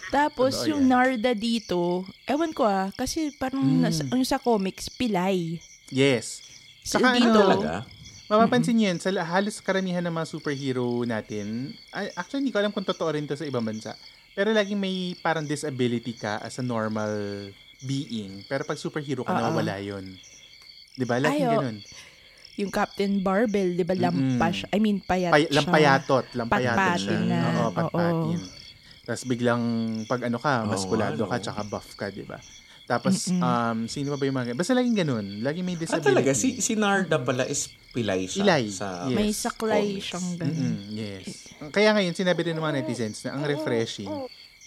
Tapos 0.10 0.52
Totoo 0.56 0.72
yung 0.72 0.84
yan. 0.88 0.92
Narda 0.92 1.32
dito, 1.36 2.08
ewan 2.26 2.56
ko 2.56 2.64
ah, 2.64 2.90
kasi 2.96 3.36
parang 3.36 3.62
nasa, 3.62 4.08
yung 4.10 4.24
sa 4.24 4.40
comics, 4.40 4.88
pilay. 4.88 5.60
Yes. 5.92 6.40
So, 6.82 6.98
Saka 6.98 7.20
dito, 7.20 7.30
ano, 7.30 7.60
Talaga? 7.60 7.76
Mapapansin 8.32 8.80
niyo 8.80 8.96
yan, 8.96 9.00
sa 9.04 9.12
la- 9.12 9.28
halos 9.28 9.60
karamihan 9.60 10.00
ng 10.00 10.16
mga 10.16 10.24
superhero 10.24 11.04
natin, 11.04 11.76
ay, 11.92 12.16
actually 12.16 12.48
hindi 12.48 12.56
ko 12.56 12.64
alam 12.64 12.72
kung 12.72 12.88
totoo 12.88 13.12
rin 13.12 13.28
to 13.28 13.36
sa 13.36 13.44
ibang 13.44 13.60
bansa, 13.60 13.92
pero 14.32 14.56
laging 14.56 14.80
may 14.80 15.12
parang 15.20 15.44
disability 15.44 16.16
ka 16.16 16.40
as 16.40 16.56
a 16.56 16.64
normal 16.64 17.12
being, 17.82 18.46
pero 18.46 18.62
pag 18.62 18.78
superhero 18.78 19.22
ka, 19.22 19.32
Oo. 19.32 19.38
nawawala 19.38 19.78
yun. 19.78 20.06
Di 20.92 21.04
ba? 21.04 21.18
Laging 21.18 21.42
Ay, 21.42 21.50
oh. 21.50 21.54
ganun. 21.58 21.78
yung 22.54 22.70
Captain 22.70 23.14
Barbell, 23.18 23.74
di 23.74 23.82
ba, 23.82 23.96
lampas, 23.96 24.68
I 24.70 24.78
mean, 24.78 25.00
payat 25.00 25.32
Pay, 25.32 25.46
siya. 25.48 25.56
lampayatot. 25.58 26.26
Lampayatot 26.36 26.78
Patpatin 26.78 27.02
siya. 27.02 27.20
na. 27.24 27.40
Oo, 27.40 27.58
Oo. 27.58 27.72
patpatin. 27.72 28.40
Tapos 29.02 29.24
biglang, 29.26 29.64
pag 30.06 30.22
ano 30.22 30.38
ka, 30.38 30.54
maskulado 30.64 31.26
ano. 31.26 31.32
ka, 31.32 31.42
tsaka 31.42 31.62
buff 31.64 31.90
ka, 31.96 32.08
di 32.08 32.22
ba? 32.22 32.38
Tapos, 32.84 33.32
um, 33.32 33.88
sino 33.88 34.12
pa 34.12 34.18
ba 34.20 34.26
yung 34.26 34.36
mga, 34.36 34.52
basta 34.52 34.76
laging 34.76 34.98
ganun. 35.00 35.26
Laging 35.40 35.64
may 35.64 35.74
Ah, 35.74 35.82
disability. 35.82 36.06
talaga? 36.06 36.32
Si, 36.36 36.60
si 36.60 36.76
Narda 36.76 37.18
pala 37.18 37.48
is 37.48 37.66
pilay 37.90 38.28
siya. 38.28 38.44
Pilay, 38.44 38.64
Sa 38.68 39.08
yes. 39.08 39.16
May 39.16 39.30
saklay 39.32 39.88
comics. 39.88 40.06
siyang 40.06 40.30
ganun. 40.38 40.60
Mm, 40.60 40.80
yes. 40.92 41.26
Kaya 41.72 41.90
ngayon, 41.92 42.14
sinabi 42.14 42.40
rin 42.44 42.54
ng 42.54 42.62
mga 42.62 42.76
netizens 42.78 43.24
na 43.24 43.34
ang 43.34 43.44
refreshing, 43.44 44.12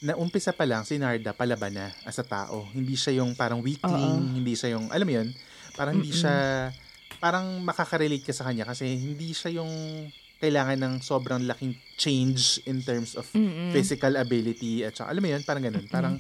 na 0.02 0.18
umpisa 0.18 0.50
pa 0.50 0.66
lang, 0.66 0.82
si 0.82 0.98
Narda 0.98 1.30
palaban 1.36 1.76
na 1.76 1.86
as 2.02 2.18
a 2.18 2.26
tao. 2.26 2.66
Hindi 2.74 2.98
siya 2.98 3.22
yung 3.22 3.36
parang 3.38 3.62
weakling, 3.62 4.42
hindi 4.42 4.58
siya 4.58 4.74
yung, 4.74 4.90
alam 4.90 5.06
mo 5.06 5.14
yun, 5.14 5.28
parang 5.78 5.94
hindi 6.00 6.10
siya, 6.10 6.68
parang 7.22 7.62
makaka-relate 7.62 8.26
ka 8.26 8.34
sa 8.34 8.50
kanya 8.50 8.66
kasi 8.66 8.90
hindi 8.90 9.30
siya 9.30 9.62
yung 9.62 9.70
kailangan 10.42 10.76
ng 10.76 10.94
sobrang 11.00 11.46
laking 11.46 11.78
change 11.96 12.60
in 12.66 12.82
terms 12.82 13.14
of 13.14 13.24
physical 13.72 14.18
ability 14.18 14.82
at 14.82 14.92
saka, 14.92 15.14
alam 15.14 15.22
mo 15.22 15.28
yun, 15.30 15.42
parang 15.46 15.62
ganun. 15.62 15.86
Parang 15.88 16.14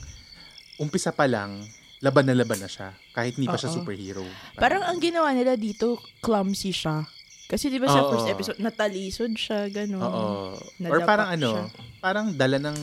umpisa 0.78 1.10
pa 1.12 1.26
lang, 1.28 1.66
laban 2.00 2.24
na 2.24 2.34
laban 2.36 2.60
na 2.60 2.70
siya 2.70 2.92
kahit 3.12 3.36
hindi 3.36 3.48
pa 3.48 3.60
siya 3.60 3.72
Oo. 3.74 3.76
superhero. 3.82 4.24
Parang 4.56 4.80
ang 4.84 4.96
ginawa 5.00 5.32
nila 5.36 5.56
dito, 5.60 6.00
clumsy 6.24 6.72
siya. 6.72 7.04
Kasi 7.44 7.68
di 7.68 7.76
ba 7.76 7.86
sa 7.92 8.08
first 8.08 8.28
episode, 8.32 8.58
natalisod 8.58 9.36
siya, 9.36 9.68
gano'n. 9.68 10.00
Oo. 10.00 10.56
Or 10.88 10.98
parang 11.04 11.36
ano, 11.36 11.50
siya. 11.52 11.64
parang 12.00 12.26
dala 12.32 12.56
ng 12.56 12.78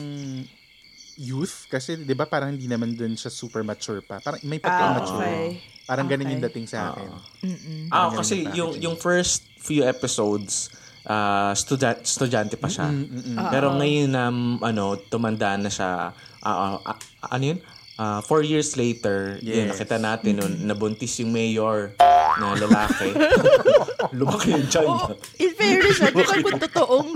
youth 1.14 1.66
kasi 1.66 1.94
'di 1.94 2.12
ba 2.12 2.24
parang 2.24 2.50
hindi 2.50 2.64
naman 2.64 2.92
dun 2.92 3.12
siya 3.12 3.28
super 3.28 3.60
mature 3.60 4.00
pa. 4.00 4.18
Parang 4.18 4.40
may 4.42 4.58
Ah, 4.58 4.64
pagka-mature. 4.64 5.20
okay. 5.20 5.46
Parang 5.82 6.06
ganun 6.06 6.28
yung 6.28 6.38
Okay. 6.38 6.48
dating 6.50 6.66
sa 6.66 6.90
akin. 6.90 7.08
Mm-mm. 7.42 7.80
Ah, 7.86 8.06
Parang 8.06 8.18
kasi 8.18 8.46
yung 8.50 8.72
yung 8.76 8.96
first 8.96 9.42
few 9.56 9.82
episodes, 9.82 10.70
ah 11.02 11.52
student 11.52 11.98
estudyante 11.98 12.54
pa 12.54 12.66
siya. 12.66 12.86
Mm-mm. 12.86 13.36
Pero 13.48 13.72
ngayon 13.72 14.08
na 14.08 14.24
ano, 14.62 14.84
tumanda 15.02 15.54
na 15.54 15.68
siya. 15.68 16.14
ah, 16.40 16.56
ah, 16.74 16.80
ah, 16.84 16.98
ano 17.30 17.54
yun? 17.54 17.58
Ah, 17.94 18.18
four 18.20 18.40
years 18.40 18.74
later, 18.74 19.36
yun, 19.38 19.68
Yes. 19.68 19.76
nakita 19.76 19.94
natin 19.96 20.32
nun, 20.34 20.52
nabuntis 20.64 21.12
yung 21.18 21.30
mayor 21.30 21.94
na 22.34 22.56
lalaki. 22.56 23.14
Lumaki 24.16 24.48
yung 24.50 24.66
niya. 24.66 24.82
Oh, 24.82 25.12
in 25.36 25.52
fairness, 25.52 26.00
ah, 26.00 26.10
di 26.10 26.18
ba 26.18 26.34
kung 26.40 26.58
totoong 26.58 27.10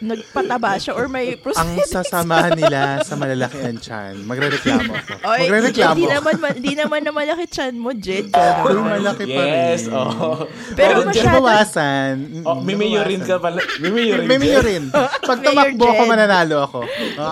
nagpataba 0.00 0.76
siya 0.76 0.92
or 0.92 1.06
may 1.06 1.34
Ang 1.34 1.42
prosthetic 1.42 1.86
sasamahan 1.86 2.54
nila 2.54 3.02
sa 3.02 3.14
malalaki 3.14 3.58
ang 3.58 3.78
chan. 3.78 4.14
Magrereklamo 4.22 4.90
ako. 4.92 5.12
Oy, 5.30 5.40
Magrereklamo. 5.44 5.92
Hindi 5.92 6.06
naman, 6.06 6.34
hindi 6.54 6.72
naman 6.74 7.00
na 7.02 7.12
malaki 7.12 7.44
chan 7.46 7.74
mo, 7.74 7.90
Jed. 7.90 8.30
Uy, 8.64 8.74
malaki 8.74 9.24
pa 9.26 9.42
rin. 9.42 9.54
Yes, 9.74 9.86
oh. 9.88 10.46
Pero 10.72 11.02
Pero 11.02 11.10
masyado- 11.10 11.38
bawasan. 11.40 12.14
Oh, 12.42 12.58
may 12.58 12.74
mayorin 12.74 13.22
ka 13.22 13.36
pala. 13.36 13.58
May 13.78 14.38
mayorin. 14.38 14.90
Pag 15.28 15.38
tumakbo 15.40 15.84
ako, 15.84 16.02
mananalo 16.04 16.56
ako. 16.64 16.78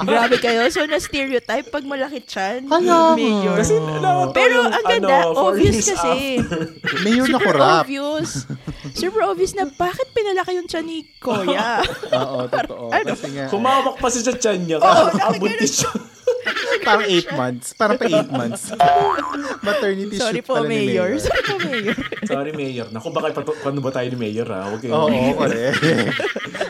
Grabe 0.02 0.36
kayo. 0.36 0.66
So, 0.68 0.84
na-stereotype 0.84 1.68
pag 1.68 1.82
malaki 1.82 2.20
chan, 2.22 2.66
Kaya 2.66 3.14
mayor. 3.14 3.56
Kasi 3.56 3.74
nakakatawa 3.76 4.32
Pero 4.32 4.56
ang 4.66 4.84
ganda, 4.84 5.16
ano, 5.24 5.38
obvious 5.46 5.86
kasi. 5.86 6.42
mayor 7.00 7.24
na 7.24 7.38
Super 7.38 7.54
korap. 7.56 7.82
obvious. 7.82 8.28
Super 8.96 9.28
obvious 9.28 9.52
na 9.52 9.68
bakit 9.68 10.08
pinalaki 10.10 10.56
yung 10.56 10.64
chan 10.64 10.80
ni 10.82 11.04
Koya? 11.20 11.84
Oo, 12.18 12.48
totoo. 12.48 12.88
Ano? 12.88 13.12
Kasi 13.12 13.28
nga, 13.30 13.44
Kumawak 13.52 14.00
pa 14.00 14.08
siya 14.08 14.22
sa 14.24 14.34
tiyan 14.34 14.58
niya. 14.64 14.76
Oo, 14.80 15.04
buntis 15.36 15.84
siya. 15.84 15.92
parang 16.82 17.04
8 17.04 17.28
months. 17.34 17.66
Parang 17.74 17.98
pa 17.98 18.06
8 18.06 18.30
months. 18.30 18.62
Maternity 19.66 20.16
Sorry 20.16 20.40
shoot 20.40 20.46
po, 20.46 20.54
pala 20.56 20.66
ni 20.66 20.88
mayor. 20.88 21.10
Sorry 21.18 21.42
po, 21.42 21.54
mayor. 21.60 21.96
Sorry, 22.30 22.50
Mayor. 22.50 22.86
Naku, 22.90 23.08
baka 23.10 23.30
pato- 23.32 23.58
paano 23.58 23.78
ba 23.78 23.90
tayo 23.90 24.08
ni 24.10 24.18
Mayor, 24.18 24.46
ha? 24.50 24.66
Huwag 24.66 24.80
kayo. 24.82 24.92
Oo, 24.96 25.10
correct. 25.36 25.78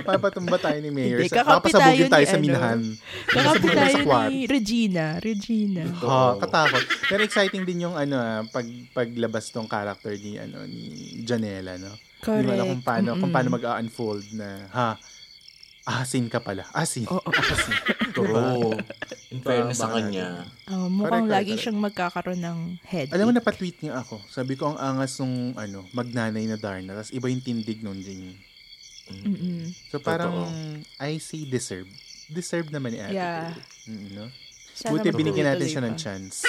Papatumba 0.04 0.56
tayo 0.60 0.78
ni 0.80 0.90
Mayor. 0.92 1.18
Hindi, 1.20 1.32
Sa- 1.32 1.40
kakampi 1.40 1.70
tayo 1.72 2.02
tayo 2.06 2.24
ni 2.24 2.28
sa 2.28 2.36
ano. 2.36 2.44
minahan. 2.44 2.80
Kakampi 3.26 3.68
tayo 3.70 3.96
ni 4.28 4.38
Regina. 4.44 5.04
Regina. 5.18 5.82
Ha, 6.02 6.36
katakot. 6.38 6.82
Pero 7.08 7.20
exciting 7.22 7.64
din 7.64 7.88
yung 7.88 7.96
ano 7.96 8.16
ah, 8.16 8.40
pag 8.46 8.64
paglabas 8.92 9.48
tong 9.48 9.66
character 9.66 10.12
ni 10.14 10.36
ano 10.36 10.64
ni 10.64 10.82
Janela, 11.24 11.76
no. 11.76 11.92
Hindi 12.18 12.46
mo 12.46 12.52
alam 12.52 12.64
Correct. 12.64 12.70
kung 12.70 12.82
paano 12.82 13.08
kung 13.12 13.20
Mm-mm. 13.22 13.34
paano 13.34 13.48
mag-unfold 13.52 14.24
na 14.34 14.48
ha. 14.72 14.90
Asin 15.86 16.26
ka 16.26 16.42
pala. 16.42 16.66
Asin. 16.74 17.06
Oo. 17.06 17.22
Asin. 17.30 17.74
True. 18.16 18.74
In 19.30 19.38
fairness 19.38 19.78
sa 19.78 19.86
Baka 19.86 20.02
kanya. 20.02 20.42
Oh, 20.66 20.90
mukhang 20.90 21.30
Correct, 21.30 21.30
lagi 21.30 21.46
correct. 21.54 21.62
siyang 21.62 21.78
magkakaroon 21.78 22.42
ng 22.42 22.58
head. 22.82 23.06
Alam 23.14 23.30
mo, 23.30 23.32
napatweet 23.38 23.78
niya 23.78 24.02
ako. 24.02 24.18
Sabi 24.26 24.58
ko, 24.58 24.74
ang 24.74 24.78
angas 24.82 25.14
nung, 25.22 25.54
ano, 25.54 25.86
magnanay 25.94 26.42
na 26.50 26.58
Darna. 26.58 26.98
Tapos 26.98 27.14
iba 27.14 27.30
yung 27.30 27.38
tindig 27.38 27.86
nung 27.86 28.02
Jing. 28.02 28.34
Mm-mm. 29.06 29.70
So, 29.86 30.02
parang, 30.02 30.34
Totoo. 30.34 30.82
I 30.98 31.22
say 31.22 31.46
deserve. 31.46 31.86
Deserve 32.26 32.74
naman 32.74 32.90
ni 32.90 32.98
Ate. 32.98 33.14
Yeah. 33.14 33.54
Pearl. 33.54 33.62
Mm, 33.86 34.08
no? 34.10 34.26
Sana 34.74 34.90
Buti 34.90 35.08
binigyan 35.14 35.46
natin 35.54 35.68
siya 35.70 35.82
ng 35.86 35.94
chance. 35.94 36.42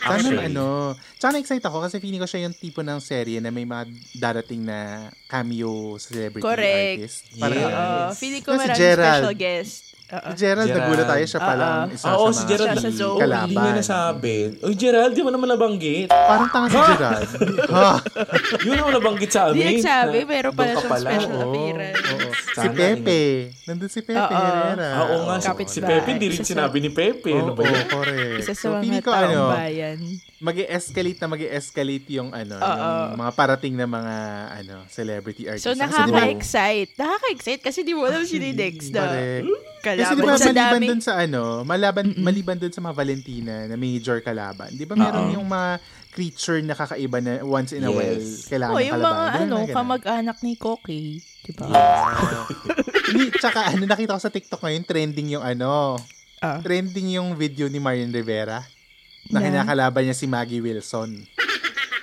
Sana 0.00 0.16
Actually. 0.16 0.48
ano, 0.48 0.66
tsaka 1.14 1.30
na-excite 1.30 1.60
ako 1.62 1.78
kasi 1.84 2.00
feeling 2.00 2.18
ko 2.18 2.24
siya 2.24 2.48
yung 2.48 2.56
tipo 2.56 2.80
ng 2.80 2.98
serye 2.98 3.36
na 3.36 3.52
may 3.52 3.68
mga 3.68 3.84
darating 4.16 4.64
na 4.64 4.78
cameo 5.26 6.00
celebrity 6.00 6.40
Correct. 6.40 6.96
artist. 6.96 7.18
Parang 7.36 7.60
Yes. 7.60 7.68
Oo, 7.68 8.16
feeling 8.16 8.40
ko 8.40 8.50
Kasi 8.50 8.60
maraming 8.64 8.80
Gerald. 8.80 9.12
special 9.20 9.36
guest. 9.36 9.76
Si 10.10 10.34
Gerald, 10.36 10.66
Gerald. 10.66 10.70
nagulat 10.82 11.06
tayo 11.06 11.24
siya 11.24 11.40
pala 11.40 11.62
Oo. 11.62 11.78
ang 11.80 11.90
isa 11.92 12.04
Ah, 12.04 12.14
oo, 12.16 12.26
sa 12.26 12.32
si 12.32 12.40
mga 12.40 12.50
Gerald. 12.50 12.70
Siya 12.72 12.82
sa 12.82 12.90
Zoe. 12.92 13.16
kalaban. 13.16 13.46
Hindi 13.46 13.56
niya 13.56 13.72
nasabi. 13.76 14.36
Uy, 14.60 14.74
Gerald, 14.74 15.12
di 15.12 15.20
mo 15.20 15.30
naman 15.30 15.48
nabanggit. 15.48 16.08
Parang 16.10 16.48
tanga 16.48 16.66
si 16.66 16.78
Gerald. 16.80 17.30
ha? 17.70 17.90
Yun 18.66 18.74
naman 18.74 18.92
nabanggit 18.92 19.30
sa 19.30 19.40
Hindi 19.46 19.60
amin. 19.60 19.74
nagsabi, 19.78 20.18
Na- 20.18 20.26
pero 20.26 20.48
pala 20.50 20.72
siyang 20.72 20.98
special 20.98 21.30
Oo, 21.32 21.42
appearance. 21.46 22.02
oo. 22.02 22.28
Si 22.50 22.68
Pepe. 22.68 23.20
Nandun 23.64 23.88
si 23.88 24.00
Pepe 24.02 24.18
Oo. 24.20 24.34
Herrera. 24.34 24.88
Ah, 24.90 25.04
Oo 25.06 25.18
nga, 25.24 25.36
si, 25.38 25.46
Kapit 25.46 25.68
si 25.68 25.78
ba? 25.78 25.86
Pepe, 25.88 26.08
hindi 26.10 26.26
rin 26.28 26.42
sinabi 26.42 26.76
ni 26.78 26.90
Pepe. 26.90 27.30
Ano 27.32 27.46
Oo, 27.46 27.54
ba 27.54 27.62
yun? 27.62 27.86
correct. 27.86 28.40
Isa 28.40 28.52
sa 28.52 28.58
So, 28.60 28.68
mga 28.76 29.00
ko, 29.00 29.10
taong 29.10 29.22
ano, 29.24 29.40
bayan. 29.52 29.96
mag 30.40 30.56
escalate 30.58 31.18
na 31.18 31.26
mag 31.28 31.42
escalate 31.44 32.08
yung 32.10 32.32
ano, 32.32 32.54
yung 33.06 33.20
mga 33.20 33.32
parating 33.32 33.74
na 33.74 33.86
mga 33.86 34.14
ano, 34.58 34.74
celebrity 34.88 35.46
artists. 35.46 35.62
So, 35.62 35.72
ba- 35.72 35.86
nakaka-excite. 35.86 36.96
Nakaka-excite 36.96 37.62
kasi 37.62 37.78
di 37.80 37.92
mo 37.92 38.04
alam 38.04 38.24
si 38.24 38.40
next 38.40 38.90
na 38.90 39.06
Correct. 39.06 39.46
Kasi 40.02 40.12
di 40.12 40.22
ba 40.22 40.34
sa 40.34 40.44
maliban 40.46 40.72
dami. 40.72 40.86
dun 40.86 41.00
sa 41.00 41.12
ano, 41.16 41.42
malaban, 41.62 42.06
maliban 42.18 42.56
dun 42.56 42.70
sa 42.70 42.80
mga 42.80 42.94
Valentina 42.94 43.54
na 43.64 43.74
major 43.74 44.18
kalaban, 44.18 44.70
di 44.70 44.82
ba 44.82 44.94
meron 44.94 45.30
yung 45.30 45.44
mga 45.44 45.78
creature 46.10 46.58
na 46.60 46.74
kakaiba 46.74 47.18
na 47.18 47.38
once 47.40 47.70
in 47.70 47.82
a 47.82 47.88
Yes. 47.88 47.94
while 47.94 48.24
kailangan 48.48 48.72
Oh, 48.72 48.82
yung 48.82 48.96
kalaban. 48.96 49.14
mga 49.14 49.28
ano, 49.36 49.56
kamag-anak 49.70 50.36
ni 50.40 50.52
Koki. 50.54 51.02
Di 51.40 51.52
ba? 51.52 51.66
Hindi, 53.10 53.24
tsaka 53.32 53.60
ano, 53.68 53.82
nakita 53.84 54.14
ko 54.14 54.20
sa 54.20 54.28
TikTok 54.28 54.60
ngayon, 54.60 54.84
trending 54.84 55.28
yung 55.32 55.44
ano, 55.44 55.98
Ah. 56.38 56.56
trending 56.58 57.12
yung 57.12 57.34
video 57.34 57.66
ni 57.66 57.76
Marian 57.76 58.08
Rivera 58.08 58.64
na 59.28 59.38
Na? 59.38 59.44
kinakalaban 59.44 60.02
niya 60.02 60.14
si 60.14 60.24
Maggie 60.24 60.58
Wilson. 60.58 61.20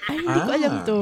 Ay, 0.07 0.17
hindi 0.17 0.39
ko 0.39 0.47
Ah. 0.47 0.55
alam 0.55 0.73
to. 0.81 0.95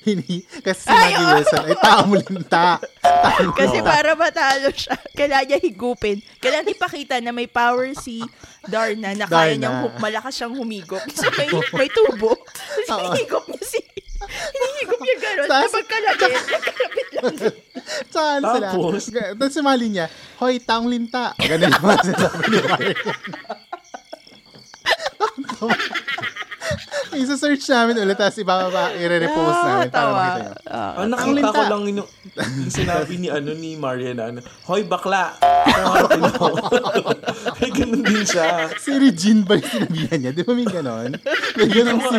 Hini, 0.00 0.46
kasi 0.64 0.80
si 0.80 0.88
Maggie 0.88 1.18
oh! 1.18 1.28
Wilson 1.34 1.62
ay 1.62 1.76
tao 1.78 2.00
mulinta. 2.04 2.66
Tao 3.00 3.50
Kasi 3.52 3.76
para 3.82 4.14
matalo 4.14 4.68
siya, 4.70 4.94
kailangan 5.10 5.46
niya 5.46 5.58
higupin. 5.58 6.16
Kailangan 6.38 6.70
ipakita 6.70 7.14
na 7.18 7.30
may 7.30 7.44
power 7.44 7.90
si 7.94 8.22
Darna 8.62 9.10
na 9.12 9.24
kaya 9.24 9.26
Darna. 9.26 9.58
niyang 9.58 9.76
hu- 9.82 9.94
malakas 9.98 10.32
siyang 10.34 10.54
humigop. 10.54 11.02
So 11.10 11.26
may, 11.34 11.48
may 11.74 11.88
tubo. 11.88 12.34
Tapos 12.82 12.98
Oo. 12.98 13.02
hinihigop 13.10 13.44
niya 13.46 13.62
si... 13.62 13.78
Hinihigop 14.50 14.98
niya 14.98 15.16
gano'n. 15.18 15.46
Tapos- 15.46 15.74
pagkalapit, 15.74 16.30
nagkalapit 16.46 17.08
lang. 17.10 17.34
Tsaka 18.08 18.28
ano 18.30 18.44
sila. 18.46 18.66
Tapos? 18.70 19.02
Tapos 19.10 19.52
sumali 19.52 19.86
niya, 19.90 20.06
Hoy, 20.38 20.54
taong 20.58 20.86
linta. 20.86 21.34
Ganun 21.36 21.74
mga 21.74 21.98
sinasabi 22.06 22.44
ni 22.46 22.58
Marian. 22.64 22.98
Isa-search 27.20 27.68
namin 27.68 28.00
ulit, 28.00 28.16
tapos 28.16 28.40
ibababa, 28.40 28.96
i-repost 28.96 29.60
namin 29.68 29.88
para 29.92 30.08
makita 30.08 30.40
nyo. 30.40 30.52
Ah. 30.64 30.92
Ah, 30.96 31.06
nakita 31.06 31.36
linta. 31.36 31.52
ko 31.52 31.62
lang 31.68 31.82
yung, 31.84 32.08
yung 32.32 32.72
sinabi 32.72 33.12
ni 33.20 33.28
ano 33.28 33.52
ni 33.52 33.76
Maria 33.76 34.16
na 34.16 34.32
ano, 34.32 34.40
Hoy, 34.64 34.88
bakla! 34.88 35.36
Ay, 37.60 37.70
ganun 37.76 38.00
din 38.00 38.24
siya. 38.24 38.72
Si 38.80 38.96
Regine 38.96 39.44
ba 39.44 39.60
yung 39.60 39.68
sinabihan 39.68 40.16
niya? 40.16 40.32
Di 40.32 40.42
ba 40.42 40.52
may 40.56 40.64
ganon? 40.64 41.12
May 41.60 41.68
ganon 41.68 42.00
sa, 42.00 42.16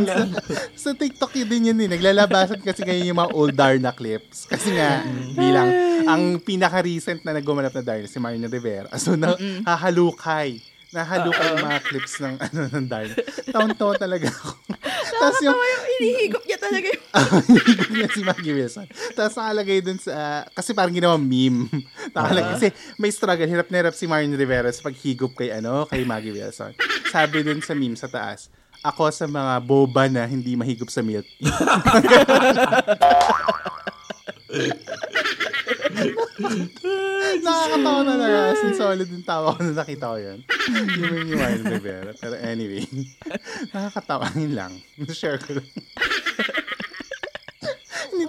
sa 0.78 0.92
TikTok 0.94 1.34
yun 1.42 1.50
din 1.50 1.70
yun 1.74 1.82
eh. 1.82 1.90
Naglalabasan 1.90 2.62
kasi 2.62 2.86
kayo 2.86 3.02
yung 3.02 3.18
mga 3.18 3.34
old 3.34 3.58
Darna 3.58 3.90
clips. 3.90 4.46
Kasi 4.46 4.78
nga, 4.78 5.02
bilang, 5.34 5.70
ang 6.06 6.38
pinaka-recent 6.38 7.26
na 7.26 7.34
naggumanap 7.42 7.74
na 7.74 7.84
Darna, 7.84 8.06
si 8.06 8.22
Marina 8.22 8.46
Rivera. 8.46 8.94
So, 9.02 9.18
na, 9.18 9.34
hahalukay. 9.66 10.71
Nahalukay 10.92 11.56
yung 11.56 11.64
mga 11.64 11.80
clips 11.88 12.14
ng, 12.20 12.36
ano, 12.46 12.60
ng 12.68 12.86
Darna. 12.88 13.16
Taon-taon 13.48 13.96
talaga 13.96 14.28
ako. 14.28 14.50
Tapos 15.22 15.40
yung, 15.40 15.56
yung 15.56 15.86
inihigop 16.00 16.44
niya 16.44 16.60
talaga 16.60 16.88
yung... 16.92 17.04
Higop 17.72 17.92
niya 17.96 18.08
si 18.12 18.22
Maggie 18.28 18.56
Wilson. 18.56 18.88
Tapos 19.16 19.34
nakalagay 19.40 19.80
dun 19.80 20.00
sa, 20.00 20.44
kasi 20.52 20.76
parang 20.76 20.92
ginawang 20.92 21.24
meme. 21.24 21.72
Nakalagay, 22.12 22.52
kasi 22.60 22.68
may 23.00 23.12
struggle, 23.12 23.48
hirap 23.48 23.72
na 23.72 23.78
hirap 23.88 23.96
si 23.96 24.04
Martin 24.10 24.36
Rivera 24.36 24.68
sa 24.72 24.84
paghigop 24.84 25.32
kay, 25.40 25.56
ano, 25.56 25.88
kay 25.88 26.04
Maggie 26.04 26.36
Wilson. 26.36 26.76
Sabi 27.08 27.44
dun 27.48 27.64
sa 27.64 27.72
meme 27.72 27.96
sa 27.96 28.12
taas, 28.12 28.52
ako 28.82 29.14
sa 29.14 29.30
mga 29.30 29.54
boba 29.64 30.10
na 30.10 30.26
hindi 30.26 30.58
mahigop 30.58 30.90
sa 30.90 31.06
milk. 31.06 31.28
Nakakatawa 37.42 38.02
talaga. 38.04 38.38
As 38.52 38.62
in, 38.64 38.74
solid 38.76 39.08
yung 39.08 39.24
tawa 39.24 39.56
ko 39.56 39.60
na 39.64 39.74
nakita 39.76 40.06
ko 40.12 40.18
yun. 40.20 40.40
Yung 40.72 41.26
ni 41.32 41.36
Martin 41.36 41.68
Rivera. 41.68 42.12
Pero 42.18 42.36
anyway, 42.40 42.84
nakakatawa. 43.74 44.28
Lang. 44.52 44.74
Share 45.14 45.40
ko 45.40 45.60
lang. 45.60 45.70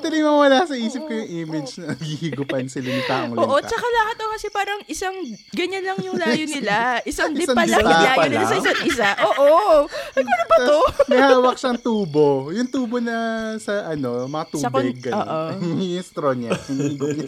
Tuloy 0.03 0.21
mawala 0.21 0.57
sa 0.63 0.75
isip 0.75 1.01
ko 1.01 1.13
yung 1.13 1.31
image 1.41 1.79
na 1.79 1.93
naghihigupan 1.93 2.67
sila 2.67 2.89
ni 2.89 3.03
Taong 3.03 3.33
Linta. 3.33 3.45
Oo, 3.45 3.57
tsaka 3.59 3.87
lahat 3.87 4.15
to 4.15 4.27
kasi 4.29 4.47
parang 4.49 4.81
isang 4.85 5.15
ganyan 5.51 5.83
lang 5.83 5.99
yung 5.99 6.17
layo 6.17 6.43
nila. 6.51 6.99
Isang 7.03 7.31
dipa 7.33 7.55
lang 7.55 7.79
dipa 7.79 7.87
yung 7.87 8.03
layo 8.05 8.29
nila 8.29 8.45
sa 8.45 8.57
isa't 8.57 8.81
isa. 8.83 9.09
Oo. 9.25 9.87
Ay, 9.87 10.23
ano 10.23 10.45
ba 10.45 10.57
to? 10.61 10.79
May 11.07 11.21
hawak 11.21 11.57
siyang 11.57 11.79
tubo. 11.79 12.29
Yung 12.51 12.67
tubo 12.67 12.99
na 12.99 13.17
sa 13.57 13.89
ano, 13.89 14.27
mga 14.27 14.45
Sa 14.57 14.69
kon- 14.69 14.83
tubig. 14.85 14.99
oo. 15.07 15.41
yung 15.95 16.03
straw 16.03 16.35
niya. 16.35 16.51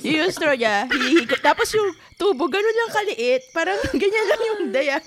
Yung 0.00 0.30
straw 0.30 0.54
niya, 0.54 0.84
hihigop. 0.86 1.38
Tapos 1.40 1.70
yung 1.70 1.88
tubo, 2.14 2.46
ganun 2.46 2.74
lang 2.74 2.90
kaliit. 2.90 3.42
Parang 3.50 3.78
ganyan 3.94 4.26
lang 4.26 4.40
yung 4.44 4.62
daya. 4.68 4.98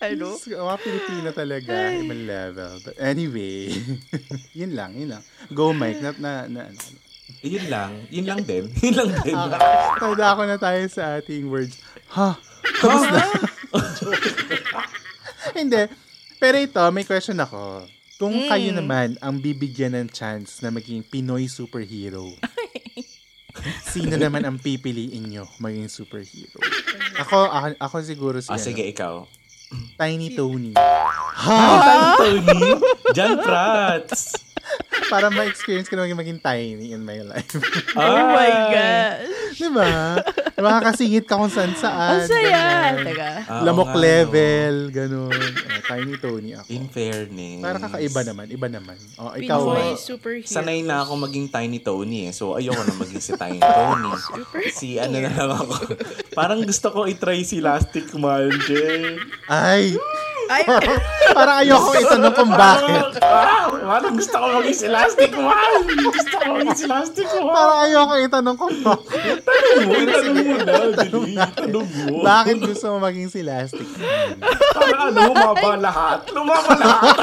Ano? 0.00 0.34
Mga 0.36 0.76
Pilipino 0.80 1.28
talaga. 1.30 1.72
Ibang 1.94 2.24
level. 2.24 2.72
But 2.82 2.96
anyway, 2.98 3.70
yun 4.52 4.72
lang, 4.72 4.92
yun 4.92 5.10
lang. 5.10 5.22
Go 5.48 5.70
Mike. 5.70 6.00
Na, 6.00 6.10
na, 6.14 6.32
na, 6.44 6.62
ano. 6.66 6.80
Yun 7.44 7.66
lang. 7.68 7.92
Yun 8.08 8.24
lang 8.24 8.40
din. 8.40 8.64
Yun 8.84 8.94
lang 8.96 9.10
din. 9.20 9.36
Tanda 10.00 10.26
ako 10.32 10.42
na 10.48 10.56
tayo 10.56 10.80
sa 10.88 11.20
ating 11.20 11.44
words. 11.52 11.76
Ha? 12.16 12.40
Tapos 12.80 13.04
na. 13.04 13.20
Hindi. 15.60 15.82
Pero 16.40 16.56
ito, 16.56 16.80
may 16.88 17.04
question 17.04 17.36
ako. 17.36 17.84
Kung 18.16 18.48
kayo 18.48 18.72
naman 18.72 19.20
ang 19.20 19.36
bibigyan 19.36 19.92
ng 19.92 20.08
chance 20.08 20.64
na 20.64 20.72
maging 20.72 21.04
Pinoy 21.04 21.44
superhero, 21.44 22.32
sino 23.92 24.16
naman 24.16 24.46
ang 24.46 24.56
pipiliin 24.56 25.28
nyo 25.28 25.44
maging 25.60 25.92
superhero? 25.92 26.56
Ako, 27.20 27.44
ako, 27.44 27.66
ako 27.76 27.96
siguro 28.00 28.36
si 28.40 28.48
Ah, 28.48 28.56
ano, 28.56 28.64
sige, 28.64 28.88
ikaw. 28.88 29.28
Tiny 29.98 30.32
Tony. 30.32 30.72
Ah, 30.78 32.14
Tony. 32.16 32.78
John 33.12 33.42
Prats. 33.42 34.53
Para 35.12 35.28
ma-experience 35.28 35.86
ko 35.86 35.94
na 35.94 36.04
maging, 36.04 36.20
maging 36.20 36.40
tiny 36.40 36.92
in 36.92 37.04
my 37.04 37.20
life. 37.20 37.52
Oh 37.94 38.34
my 38.34 38.50
God. 38.72 39.16
diba? 39.54 40.18
Makakasingit 40.58 41.24
ka 41.28 41.38
kung 41.38 41.52
saan 41.52 41.76
saan. 41.78 42.24
Ang 42.24 42.26
saya. 42.26 42.62
Teka. 42.96 43.30
Ah, 43.46 43.62
Lamok 43.62 43.90
oo 43.90 43.94
nga, 43.94 44.02
level, 44.02 44.74
ganun. 44.90 45.30
Oh, 45.30 45.82
tiny 45.86 46.14
Tony 46.18 46.50
ako. 46.58 46.66
In 46.70 46.84
fairness. 46.90 47.62
Para 47.62 47.78
kakaiba 47.78 48.20
naman, 48.26 48.46
iba 48.50 48.66
naman. 48.66 48.96
Oh, 49.14 49.30
ikaw 49.36 49.60
Pinoy 49.62 49.94
ba? 49.94 50.00
superhero. 50.00 50.50
Sanay 50.50 50.82
na 50.82 51.06
ako 51.06 51.12
maging 51.20 51.46
Tiny 51.46 51.78
Tony 51.78 52.26
eh. 52.26 52.32
So, 52.34 52.58
ayoko 52.58 52.82
na 52.82 52.94
maging 52.98 53.22
si 53.22 53.32
Tiny 53.36 53.60
Tony. 53.62 54.10
si 54.72 54.88
ano 54.98 55.16
na 55.20 55.30
lang 55.30 55.50
ako. 55.54 55.74
Parang 56.34 56.60
gusto 56.64 56.90
ko 56.90 57.06
itry 57.06 57.46
si 57.46 57.62
Elastic 57.62 58.10
Man, 58.16 58.50
Jen. 58.66 59.22
Ay! 59.46 59.94
Ay, 60.50 60.64
Parang 61.34 61.56
ayoko 61.60 61.90
itanong 61.98 62.34
kung 62.38 62.52
bakit. 62.54 63.18
Ah, 63.20 63.66
parang 63.66 64.14
gusto 64.14 64.36
ko 64.38 64.46
maging 64.62 64.76
si 64.78 64.84
Elastic 64.86 65.34
Man. 65.34 65.72
Gusto 65.90 66.34
ko 66.38 66.46
maging 66.54 66.76
si 66.78 66.84
Elastic 66.86 67.26
Man. 67.26 67.50
Parang 67.50 67.78
ayoko 67.84 68.14
itanong 68.22 68.56
kung 68.56 68.76
bakit. 68.86 69.42
Tanong 69.42 69.84
mo, 69.84 69.94
tanong 70.06 70.36
mo 70.38 70.54
na. 70.62 70.64
Dali, 70.94 71.34
tanong 71.34 71.86
mo. 71.90 72.22
Bakit 72.22 72.56
gusto 72.62 72.86
mo 72.94 72.98
maging 73.02 73.28
si 73.28 73.40
Lastic? 73.42 73.88
Para 74.72 75.10
ano, 75.10 75.34
lumaba 75.34 75.72
lahat. 75.76 76.18
Lumaba 76.30 76.72
lahat. 76.78 77.16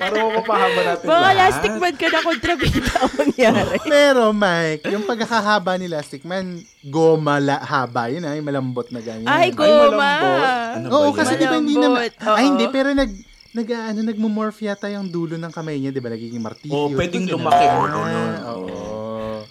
Para 0.00 0.16
mapapahaba 0.16 0.80
natin 0.82 1.04
mga 1.04 1.12
lahat. 1.12 1.34
elastic 1.36 1.72
man 1.76 1.94
ka 1.94 2.06
na 2.08 2.20
kontrabida 2.22 2.92
ang 2.96 3.12
mangyari. 3.14 3.76
Pero 3.84 4.22
Mike, 4.32 4.84
yung 4.88 5.04
pagkakahaba 5.04 5.72
ni 5.76 5.86
Lastic 5.86 6.22
Man, 6.22 6.46
goma 6.82 7.36
la, 7.36 7.60
haba. 7.60 8.08
Yun 8.08 8.24
ay 8.24 8.40
malambot 8.40 8.88
na 8.88 8.98
ganyan. 8.98 9.28
Ay, 9.28 9.48
Ay, 9.48 9.50
goma. 9.52 9.92
malambot. 9.92 10.40
Ano 10.72 10.86
Oo, 10.90 11.08
kasi 11.12 11.36
di 11.36 11.44
ba 11.44 11.54
hindi 11.54 11.76
naman... 11.76 12.00
Malambot, 12.00 12.16
Ay, 12.18 12.32
oo. 12.34 12.48
hindi. 12.48 12.64
Pero 12.68 12.88
nag... 12.90 13.10
Nag, 13.50 13.66
ano, 13.66 14.06
nagmumorph 14.06 14.62
yata 14.62 14.86
yung 14.88 15.10
dulo 15.10 15.34
ng 15.34 15.50
kamay 15.50 15.74
niya, 15.76 15.90
di 15.90 15.98
ba? 15.98 16.06
Nagiging 16.08 16.38
martilyo. 16.38 16.70
Oo, 16.70 16.94
pwedeng 16.94 17.26
Ganun. 17.26 17.42
lumaki, 17.42 17.64
oo, 17.66 17.82
Ah. 17.82 18.38
Oo. 18.48 19.42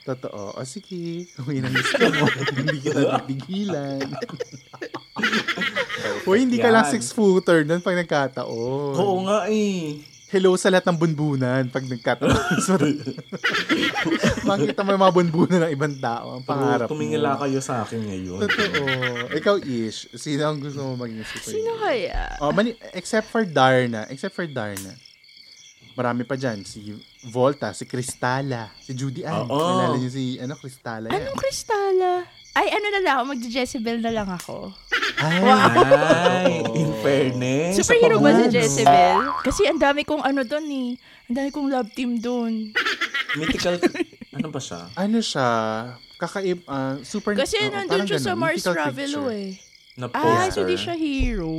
Totoo. 0.00 0.54
O 0.54 0.62
sige, 0.62 1.26
kung 1.34 1.50
yun 1.50 1.66
ang 1.66 1.74
gusto 1.74 1.98
mo, 1.98 2.24
hindi 2.56 2.78
kita 2.78 3.00
napigilan. 3.10 4.06
o 6.24 6.32
hindi 6.32 6.56
ka 6.56 6.68
lang 6.68 6.86
six-footer 6.86 7.64
nun 7.64 7.80
pag 7.80 7.96
nagkataon. 7.96 8.94
Oo 8.96 9.16
nga 9.24 9.48
eh. 9.48 10.04
Hello 10.30 10.54
sa 10.54 10.70
lahat 10.70 10.86
ng 10.86 10.94
bunbunan 10.96 11.66
pag 11.68 11.82
nagkataon. 11.82 12.30
Sorry. 12.68 13.02
Makita 14.46 14.86
mo 14.86 14.94
yung 14.94 15.02
mga 15.02 15.16
bunbunan 15.16 15.60
ng 15.66 15.72
ibang 15.74 15.96
tao. 15.98 16.38
Ang 16.38 16.46
pangarap 16.46 16.86
Pero 16.86 16.94
tumingala 16.94 17.34
mo. 17.34 17.38
kayo 17.42 17.58
sa 17.58 17.82
akin 17.82 17.98
ngayon. 17.98 18.38
Totoo. 18.46 18.82
Ikaw, 19.34 19.54
Ish, 19.60 20.14
sino 20.14 20.46
ang 20.46 20.62
gusto 20.62 20.86
mo 20.86 21.02
maging 21.02 21.26
superhero? 21.26 21.54
Sino 21.58 21.70
kaya? 21.82 22.38
Oh, 22.38 22.54
mani, 22.54 22.78
except 22.94 23.26
for 23.26 23.42
Darna. 23.42 24.06
Except 24.06 24.30
for 24.30 24.46
Darna. 24.46 24.94
Marami 25.98 26.22
pa 26.22 26.38
dyan. 26.38 26.62
Si 26.62 26.94
Volta, 27.26 27.74
si 27.74 27.82
Cristala, 27.84 28.70
si 28.78 28.94
Judy 28.94 29.26
Ann. 29.26 29.50
Oo. 29.50 29.58
Nalala 29.58 29.98
niyo 29.98 30.14
si, 30.14 30.38
ano, 30.38 30.54
Cristala 30.54 31.10
yan. 31.10 31.26
Anong 31.26 31.40
kristala? 31.42 32.10
Ay, 32.50 32.66
ano 32.68 32.86
na 32.88 33.00
lang 33.00 33.14
ako, 33.16 33.24
mag-Jezebel 33.30 33.98
na 33.98 34.10
lang 34.10 34.26
ako. 34.26 34.74
Ay, 35.16 35.38
Ay, 35.38 36.52
in 36.74 36.90
fairness. 36.98 37.78
Superhero 37.78 38.18
sa 38.18 38.24
ba 38.24 38.30
si 38.32 38.44
Jezebel? 38.50 39.16
Kasi 39.40 39.62
ang 39.64 39.78
dami 39.78 40.02
kong 40.02 40.20
ano 40.20 40.42
doon 40.42 40.66
eh. 40.66 40.90
Ang 41.26 41.36
dami 41.36 41.48
kong 41.48 41.68
love 41.68 41.90
team 41.92 42.18
doon. 42.18 42.74
Mythical, 43.36 43.78
ano 44.36 44.48
ba 44.50 44.58
siya? 44.58 44.90
ano 44.92 45.18
siya? 45.20 45.48
Kakaib, 46.16 46.66
ah, 46.66 46.98
super... 47.00 47.32
Kasi 47.32 47.56
oo, 47.56 47.70
nandun 47.70 48.04
siya 48.04 48.18
sa 48.20 48.34
Mars 48.34 48.66
Ravelo 48.66 49.30
eh. 49.30 49.54
Na 49.94 50.10
Ah, 50.10 50.50
so 50.50 50.60
poster. 50.60 50.66
di 50.66 50.76
siya 50.76 50.94
hero. 50.94 51.54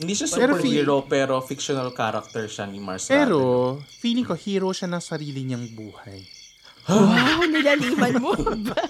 Hindi 0.00 0.12
siya 0.16 0.26
Pero 0.26 0.56
superhero, 0.56 0.94
pero 1.04 1.34
fictional 1.44 1.92
character 1.92 2.48
siya 2.48 2.64
ni 2.64 2.80
Mars 2.80 3.06
Pero, 3.06 3.76
Ravelo. 3.76 3.84
feeling 3.92 4.24
ko, 4.24 4.32
hero 4.32 4.72
siya 4.72 4.88
ng 4.88 5.04
sarili 5.04 5.44
niyang 5.44 5.68
buhay. 5.70 6.24
Wow, 6.88 7.44
nilaliman 7.44 8.14
mo 8.18 8.32
ba? 8.66 8.82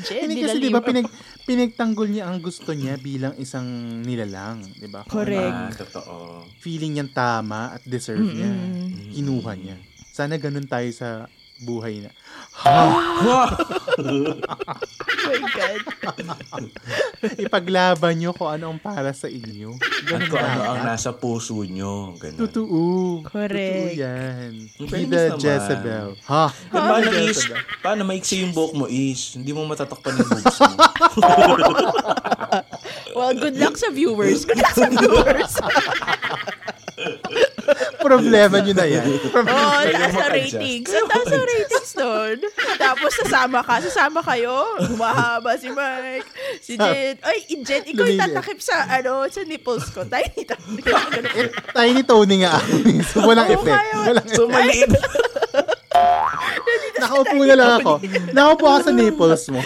Jen, 0.00 0.24
Hindi 0.24 0.40
kasi, 0.40 0.56
di 0.56 0.72
ba, 0.72 0.80
pinag, 0.80 1.04
pinagtanggol 1.44 2.08
niya 2.08 2.32
ang 2.32 2.40
gusto 2.40 2.72
niya 2.72 2.96
bilang 2.96 3.36
isang 3.36 4.00
nilalang. 4.00 4.64
Di 4.64 4.88
ba? 4.88 5.04
Correct. 5.04 5.52
Ah, 5.52 5.68
totoo. 5.68 6.48
feeling 6.64 6.96
niyang 6.96 7.12
tama 7.12 7.76
at 7.76 7.82
deserve 7.84 8.24
niya. 8.24 8.48
Kinuha 9.12 9.52
niya. 9.60 9.76
Sana 10.12 10.40
ganun 10.40 10.64
tayo 10.64 10.88
sa 10.96 11.28
buhay 11.60 12.00
na. 12.00 12.10
Oh 12.62 12.88
my 12.92 13.24
God. 13.24 13.50
Ipaglaban 17.40 18.14
niyo 18.20 18.36
kung 18.36 18.52
ano 18.52 18.70
ang 18.70 18.80
para 18.80 19.10
sa 19.16 19.26
inyo. 19.26 19.74
At 19.80 20.04
Ganun 20.04 20.28
kung 20.28 20.44
ano 20.44 20.62
ang 20.76 20.80
nasa 20.84 21.16
puso 21.16 21.64
nyo. 21.64 22.12
Ganun. 22.20 22.38
Totoo. 22.44 22.80
Correct. 23.24 23.96
Totoo 23.96 24.04
yan. 24.04 24.50
Be 24.84 25.08
the 25.08 25.32
naman. 25.32 25.40
Jezebel. 25.40 26.08
Ha? 26.28 26.46
Eh, 26.52 26.76
paano? 26.76 27.08
Jezebel. 27.10 27.60
Paano 27.80 28.00
maiksi 28.04 28.44
yung 28.44 28.52
buhok 28.52 28.72
mo, 28.76 28.84
Ish? 28.86 29.40
Hindi 29.40 29.50
mo 29.56 29.64
matatakpan 29.64 30.20
yung 30.20 30.28
boobs 30.28 30.58
mo. 30.60 30.74
Well, 33.12 33.36
good 33.36 33.60
luck 33.60 33.76
sa 33.76 33.92
viewers. 33.92 34.48
Good 34.48 34.56
luck 34.56 34.72
sa 34.72 34.88
viewers. 34.88 35.52
Problema 38.06 38.56
nyo 38.60 38.74
na 38.74 38.86
yan. 38.86 39.06
Oo, 39.36 39.40
oh, 39.42 39.80
taas 39.86 40.14
na 40.14 40.28
ratings. 40.28 40.90
Ang 40.90 41.08
taas 41.08 41.28
na 41.30 41.42
ratings 41.44 41.90
nun. 41.96 42.36
Tapos 42.78 43.10
sasama 43.16 43.58
ka. 43.62 43.74
Sasama 43.82 44.20
kayo. 44.20 44.54
Humahaba 44.90 45.54
si 45.56 45.68
Mike. 45.70 46.28
Si 46.60 46.74
Jen. 46.74 47.14
Ay, 47.22 47.38
Jen, 47.62 47.82
ikaw 47.86 48.04
yung 48.06 48.20
tatakip 48.20 48.58
sa, 48.58 48.86
ano, 48.90 49.26
sa 49.30 49.42
nipples 49.46 49.86
ko. 49.94 50.02
Nito. 50.04 50.54
Eh, 51.36 51.48
Tiny 51.76 52.02
Tony 52.02 52.44
nga 52.44 52.58
ako. 52.58 52.72
so, 53.06 53.16
walang 53.24 53.48
Oo, 53.48 53.54
effect. 53.58 53.84
Walang 54.02 54.26
So, 54.32 54.42
maliit. 54.48 54.90
Nakaupo 57.02 57.34
na 57.42 57.54
lang 57.58 57.70
ako. 57.82 57.92
Nakaupo 58.32 58.64
ako 58.68 58.78
sa 58.82 58.92
nipples 58.92 59.42
mo. 59.50 59.60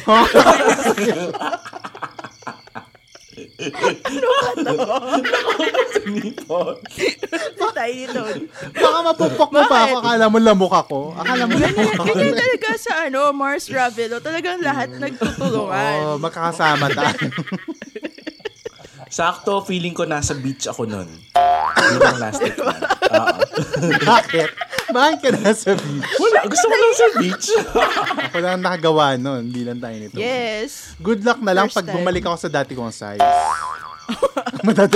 Si 6.91 7.13
Tiny 7.77 8.09
Tony. 8.09 8.43
Baka 8.73 8.99
mapupok 9.05 9.51
mo 9.53 9.61
pa 9.69 9.79
ako. 9.85 9.97
Akala 10.01 10.25
mo 10.33 10.39
lamok 10.41 10.73
ako. 10.73 10.99
Akala 11.13 11.45
mo 11.45 11.55
lamok 11.61 11.93
ako. 11.93 12.05
ganyan 12.09 12.33
talaga 12.33 12.71
sa 12.81 12.93
ano, 13.05 13.21
Mars 13.37 13.69
Ravelo. 13.69 14.17
Talagang 14.25 14.65
lahat 14.65 14.97
nagtutulungan. 14.97 15.97
Oh, 16.09 16.17
magkakasama 16.17 16.89
tayo. 16.97 17.29
Sakto, 19.17 19.63
feeling 19.63 19.95
ko 19.95 20.09
nasa 20.09 20.35
beach 20.35 20.67
ako 20.67 20.89
nun. 20.89 21.09
Bilang 21.93 22.19
last 22.19 22.43
week 22.43 22.59
na. 22.59 22.75
Oo. 23.13 23.39
Bakit? 24.03 24.51
Bakit 24.87 25.19
ka 25.19 25.29
nasa 25.35 25.75
beach? 25.75 26.15
Wala, 26.17 26.41
gusto 26.47 26.67
ko 26.67 26.75
lang 26.75 26.95
sa 26.95 27.09
beach. 27.19 27.47
Ako 28.31 28.37
lang 28.39 28.63
nakagawa 28.63 29.19
nun. 29.19 29.51
Hindi 29.51 29.67
lang 29.67 29.83
tayo 29.83 29.97
nito. 29.97 30.15
Yes. 30.15 30.95
Good 30.99 31.27
luck 31.27 31.43
na 31.43 31.53
lang 31.53 31.67
First 31.67 31.77
pag 31.77 31.87
time. 31.91 31.97
bumalik 31.99 32.23
ako 32.23 32.37
sa 32.39 32.51
dati 32.51 32.73
kong 32.73 32.95
size. 32.95 33.19
Ka. 34.07 34.87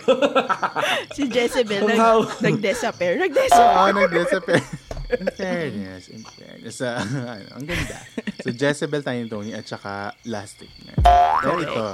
Si 1.14 1.26
Jezebel 1.26 1.82
nag, 1.86 1.98
how- 1.98 2.26
nag-disappear. 2.40 3.18
Nag-disappear. 3.18 3.76
Oo, 3.76 3.90
nag-disappear. 3.92 4.62
In 5.10 5.26
fairness, 5.34 6.02
in 6.08 6.22
fairness. 6.22 6.78
Ah, 6.80 7.02
ano, 7.02 7.46
ang 7.58 7.64
ganda. 7.66 7.98
So, 8.42 8.54
Jezebel, 8.54 9.02
Tiny 9.02 9.26
Tony, 9.26 9.50
at 9.50 9.66
saka 9.66 10.14
Lastic 10.24 10.70
na. 10.86 10.94
Pero 11.42 11.58
ito, 11.58 11.86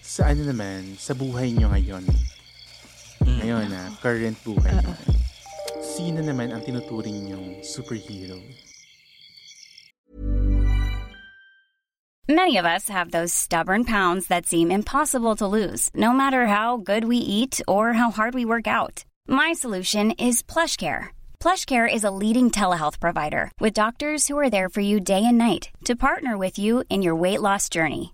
sa 0.00 0.30
ano 0.30 0.46
naman, 0.46 0.94
sa 0.94 1.12
buhay 1.12 1.50
nyo 1.50 1.74
ngayon, 1.74 2.06
Mm. 3.24 3.40
ngayon 3.40 3.66
na, 3.72 3.82
current 4.04 4.36
buhay 4.44 4.76
nyo, 4.84 4.92
sino 5.80 6.20
naman 6.20 6.52
ang 6.52 6.60
tinuturing 6.60 7.32
nyong 7.32 7.64
superhero? 7.64 8.36
Many 12.28 12.56
of 12.56 12.64
us 12.64 12.88
have 12.88 13.10
those 13.12 13.36
stubborn 13.36 13.84
pounds 13.84 14.28
that 14.28 14.46
seem 14.46 14.72
impossible 14.72 15.36
to 15.36 15.46
lose, 15.46 15.90
no 15.92 16.12
matter 16.12 16.46
how 16.48 16.78
good 16.78 17.04
we 17.04 17.18
eat 17.18 17.60
or 17.68 17.92
how 17.92 18.10
hard 18.10 18.32
we 18.32 18.48
work 18.48 18.66
out. 18.66 19.04
My 19.28 19.52
solution 19.52 20.12
is 20.12 20.42
PlushCare. 20.42 21.12
PlushCare 21.38 21.84
is 21.84 22.02
a 22.02 22.10
leading 22.10 22.48
telehealth 22.50 22.98
provider 22.98 23.52
with 23.60 23.76
doctors 23.76 24.26
who 24.26 24.38
are 24.40 24.48
there 24.48 24.70
for 24.72 24.80
you 24.80 25.00
day 25.00 25.20
and 25.20 25.36
night 25.36 25.68
to 25.84 25.94
partner 25.94 26.38
with 26.40 26.56
you 26.58 26.82
in 26.88 27.02
your 27.04 27.14
weight 27.14 27.42
loss 27.44 27.68
journey. 27.68 28.13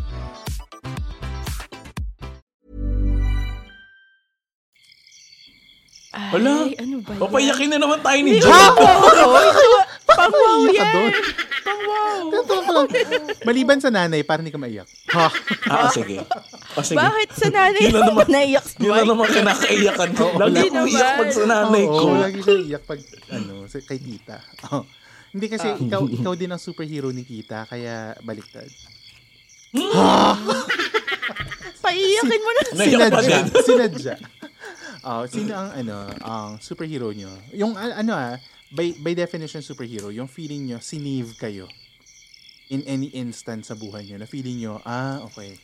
Wala. 6.11 6.67
Ay, 6.67 6.75
ano 6.77 6.95
ba 6.99 7.09
yan? 7.09 7.19
Papayakin 7.19 7.69
na 7.71 7.77
naman 7.77 7.99
tayo 7.99 8.19
ni 8.19 8.29
Hindi, 8.29 8.43
John. 8.43 8.73
Pang 10.03 10.27
wow 10.29 10.59
Iyak 10.61 10.75
ka 10.75 10.83
yan. 10.83 10.91
doon. 10.93 11.13
Pang 11.63 11.81
wow. 11.81 12.21
Totoo 12.33 12.59
ko 12.59 12.71
lang. 12.73 12.87
Maliban 13.41 13.79
sa 13.79 13.89
nanay, 13.89 14.21
parang 14.21 14.43
hindi 14.43 14.51
ka 14.51 14.59
maiyak. 14.59 14.89
Ha? 15.09 15.27
Ah, 15.65 15.87
sige. 15.87 16.19
O, 16.71 16.83
sige. 16.83 16.99
Bakit 16.99 17.29
sa 17.31 17.47
nanay 17.47 17.83
Yun 17.85 17.95
naman. 17.97 18.27
naiyak 18.27 18.65
si 18.65 18.75
Yun 18.81 18.91
na 18.93 19.03
naman 19.05 19.25
kinakaiyakan 19.25 20.09
ko. 20.11 20.25
Lagi 20.35 20.59
akong 20.61 20.89
iyak 20.89 21.11
pag 21.15 21.31
sa 21.31 21.43
nanay 21.45 21.83
Oo, 21.85 21.95
ko. 21.95 22.07
lagi 22.13 22.39
siya 22.41 22.55
iyak 22.59 22.83
pag, 22.83 22.99
ano, 23.31 23.53
sa, 23.65 23.77
kay 23.79 23.97
tita. 23.97 24.37
Oh. 24.67 24.83
Hindi 25.31 25.47
kasi 25.47 25.67
Ah. 25.69 25.79
ikaw 25.79 26.03
ikaw 26.05 26.33
din 26.35 26.51
ang 26.51 26.59
superhero 26.59 27.07
ni 27.07 27.23
tita, 27.23 27.63
kaya 27.63 28.19
baliktad. 28.19 28.67
Paiyakin 31.81 32.41
mo 32.41 32.51
na. 32.51 32.61
Sinadya. 32.75 33.37
Sinadya. 33.63 34.15
Oh, 35.03 35.23
sino 35.25 35.55
ang 35.55 35.69
ano, 35.73 35.95
ang 36.21 36.49
superhero 36.59 37.09
nyo? 37.15 37.31
Yung 37.55 37.73
ano 37.77 38.13
ah, 38.13 38.35
by, 38.71 38.95
by 38.99 39.13
definition 39.15 39.63
superhero, 39.63 40.11
yung 40.11 40.27
feeling 40.27 40.67
nyo, 40.67 40.77
sinave 40.79 41.35
kayo 41.39 41.67
in 42.71 42.83
any 42.87 43.11
instant 43.11 43.67
sa 43.67 43.75
buhay 43.75 44.07
nyo, 44.07 44.15
na 44.15 44.27
feeling 44.27 44.63
nyo, 44.63 44.79
ah, 44.87 45.19
okay, 45.27 45.59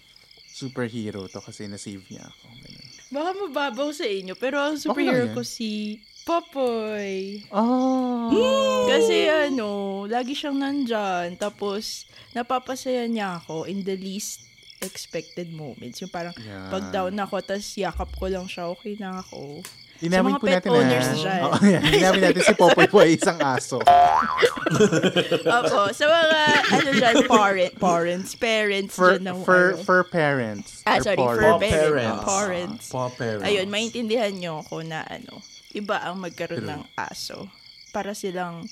superhero 0.51 1.23
to 1.31 1.39
kasi 1.39 1.69
na-save 1.69 2.03
niya 2.11 2.27
ako. 2.27 2.45
Ganun. 2.51 2.85
Baka 3.07 3.29
mababaw 3.31 3.89
sa 3.95 4.03
inyo, 4.03 4.35
pero 4.35 4.59
ang 4.59 4.75
superhero 4.75 5.31
yan. 5.31 5.35
ko 5.35 5.39
si 5.39 6.01
Popoy. 6.27 7.39
Oh! 7.55 8.83
Kasi 8.91 9.31
ano, 9.31 10.03
lagi 10.11 10.35
siyang 10.35 10.59
nandyan. 10.59 11.39
Tapos, 11.39 12.03
napapasaya 12.35 13.07
niya 13.07 13.39
ako 13.39 13.63
in 13.63 13.87
the 13.87 13.95
least 13.95 14.46
expected 14.79 15.49
moments. 15.49 15.99
Yung 15.99 16.09
parang, 16.09 16.33
Yeah. 16.37 16.69
pag 16.69 16.89
down 16.89 17.15
ako, 17.15 17.41
tas 17.41 17.73
yakap 17.73 18.13
ko 18.13 18.27
lang 18.27 18.45
siya, 18.45 18.69
okay 18.69 18.93
na 18.95 19.19
ako. 19.19 19.61
Inamin 19.97 20.37
mga 20.37 20.39
po 20.39 20.45
pet 20.45 20.55
natin 20.61 20.69
owners 20.71 21.07
na, 21.09 21.17
dyan. 21.17 21.41
Oo, 21.41 21.57
yan. 21.57 21.81
Inamin 21.89 22.21
natin 22.21 22.43
si 22.45 22.53
Popoy 22.53 22.85
po 22.85 23.01
ay 23.01 23.17
isang 23.17 23.39
aso. 23.41 23.81
Opo, 25.57 25.81
sa 25.89 26.05
mga, 26.05 26.39
ano 26.69 26.89
dyan, 26.93 27.15
parent, 27.25 27.73
parents, 27.75 28.31
parents 28.37 28.93
For, 28.93 29.17
dyan 29.17 29.25
ng, 29.25 29.37
for, 29.41 29.73
ano. 29.73 29.81
for 29.81 29.99
parents. 30.05 30.85
Ah, 30.85 30.97
Or 30.97 31.01
sorry, 31.01 31.17
parents. 31.17 31.33
for 31.33 31.53
parents. 31.57 31.73
parents. 31.73 32.23
Parents. 32.23 32.83
Paw 32.93 33.09
parents. 33.09 33.45
Ayun, 33.49 33.67
maintindihan 33.67 34.33
nyo 34.37 34.61
ako 34.61 34.85
na 34.85 35.01
ano, 35.01 35.41
iba 35.73 35.97
ang 35.97 36.21
magkaroon 36.21 36.69
ng 36.69 36.81
aso. 36.93 37.49
Para 37.89 38.13
silang 38.13 38.69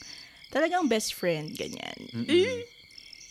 talagang 0.53 0.85
best 0.85 1.17
friend, 1.17 1.57
ganyan. 1.57 1.97
Eh, 2.29 2.69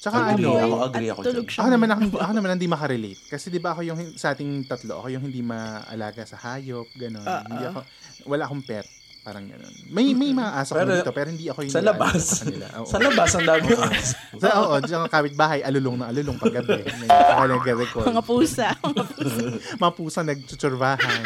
Tsaka 0.04 0.36
Agree 0.36 0.44
ano, 0.44 0.60
ako, 0.60 0.76
agree 0.84 1.08
ako 1.08 1.20
tulog 1.24 1.46
dyan. 1.48 1.52
siya. 1.56 1.60
Ako 1.64 1.68
naman, 1.72 1.88
ako, 1.88 2.02
ako 2.20 2.32
naman 2.36 2.48
hindi 2.60 2.68
makarelate. 2.68 3.22
Kasi 3.24 3.48
di 3.48 3.56
ba 3.56 3.72
ako 3.72 3.80
yung, 3.88 4.00
sa 4.20 4.36
ating 4.36 4.68
tatlo, 4.68 5.00
ako 5.00 5.08
yung 5.08 5.24
hindi 5.24 5.40
maalaga 5.40 6.28
sa 6.28 6.36
hayop, 6.36 6.92
gano'n. 6.92 7.24
Ah, 7.24 7.40
hindi 7.40 7.64
ah. 7.64 7.72
ako, 7.72 7.80
wala 8.28 8.44
akong 8.44 8.64
pet. 8.68 8.84
Parang 9.24 9.48
gano'n. 9.48 9.72
May, 9.88 10.12
may 10.12 10.36
mga 10.36 10.50
aso 10.60 10.76
Pero- 10.76 10.92
ko 10.92 11.00
dito, 11.00 11.12
pero 11.16 11.28
hindi 11.32 11.48
ako 11.48 11.64
yung 11.64 11.72
Sa 11.72 11.80
labas. 11.80 12.20
sa 12.20 12.44
kanila. 12.44 12.66
Oo. 12.76 12.84
Sa 12.84 12.98
labas, 13.00 13.28
ang 13.32 13.46
dami 13.48 13.64
yung 13.72 13.80
aso. 13.80 14.14
Sa, 14.36 14.48
oo, 14.60 14.74
diyan 14.84 15.00
ang 15.00 15.12
kapitbahay, 15.16 15.60
alulong 15.64 15.96
na 15.96 16.06
alulong 16.12 16.36
paggabi. 16.36 16.84
May 17.00 17.08
ako 17.08 17.42
nag-record. 17.48 18.04
Mga 18.04 18.24
pusa. 18.28 18.68
Mga 18.84 19.04
pusa. 19.08 19.40
mga 19.80 19.92
pusa 19.96 20.20
nagtutsurbahan. 20.20 21.24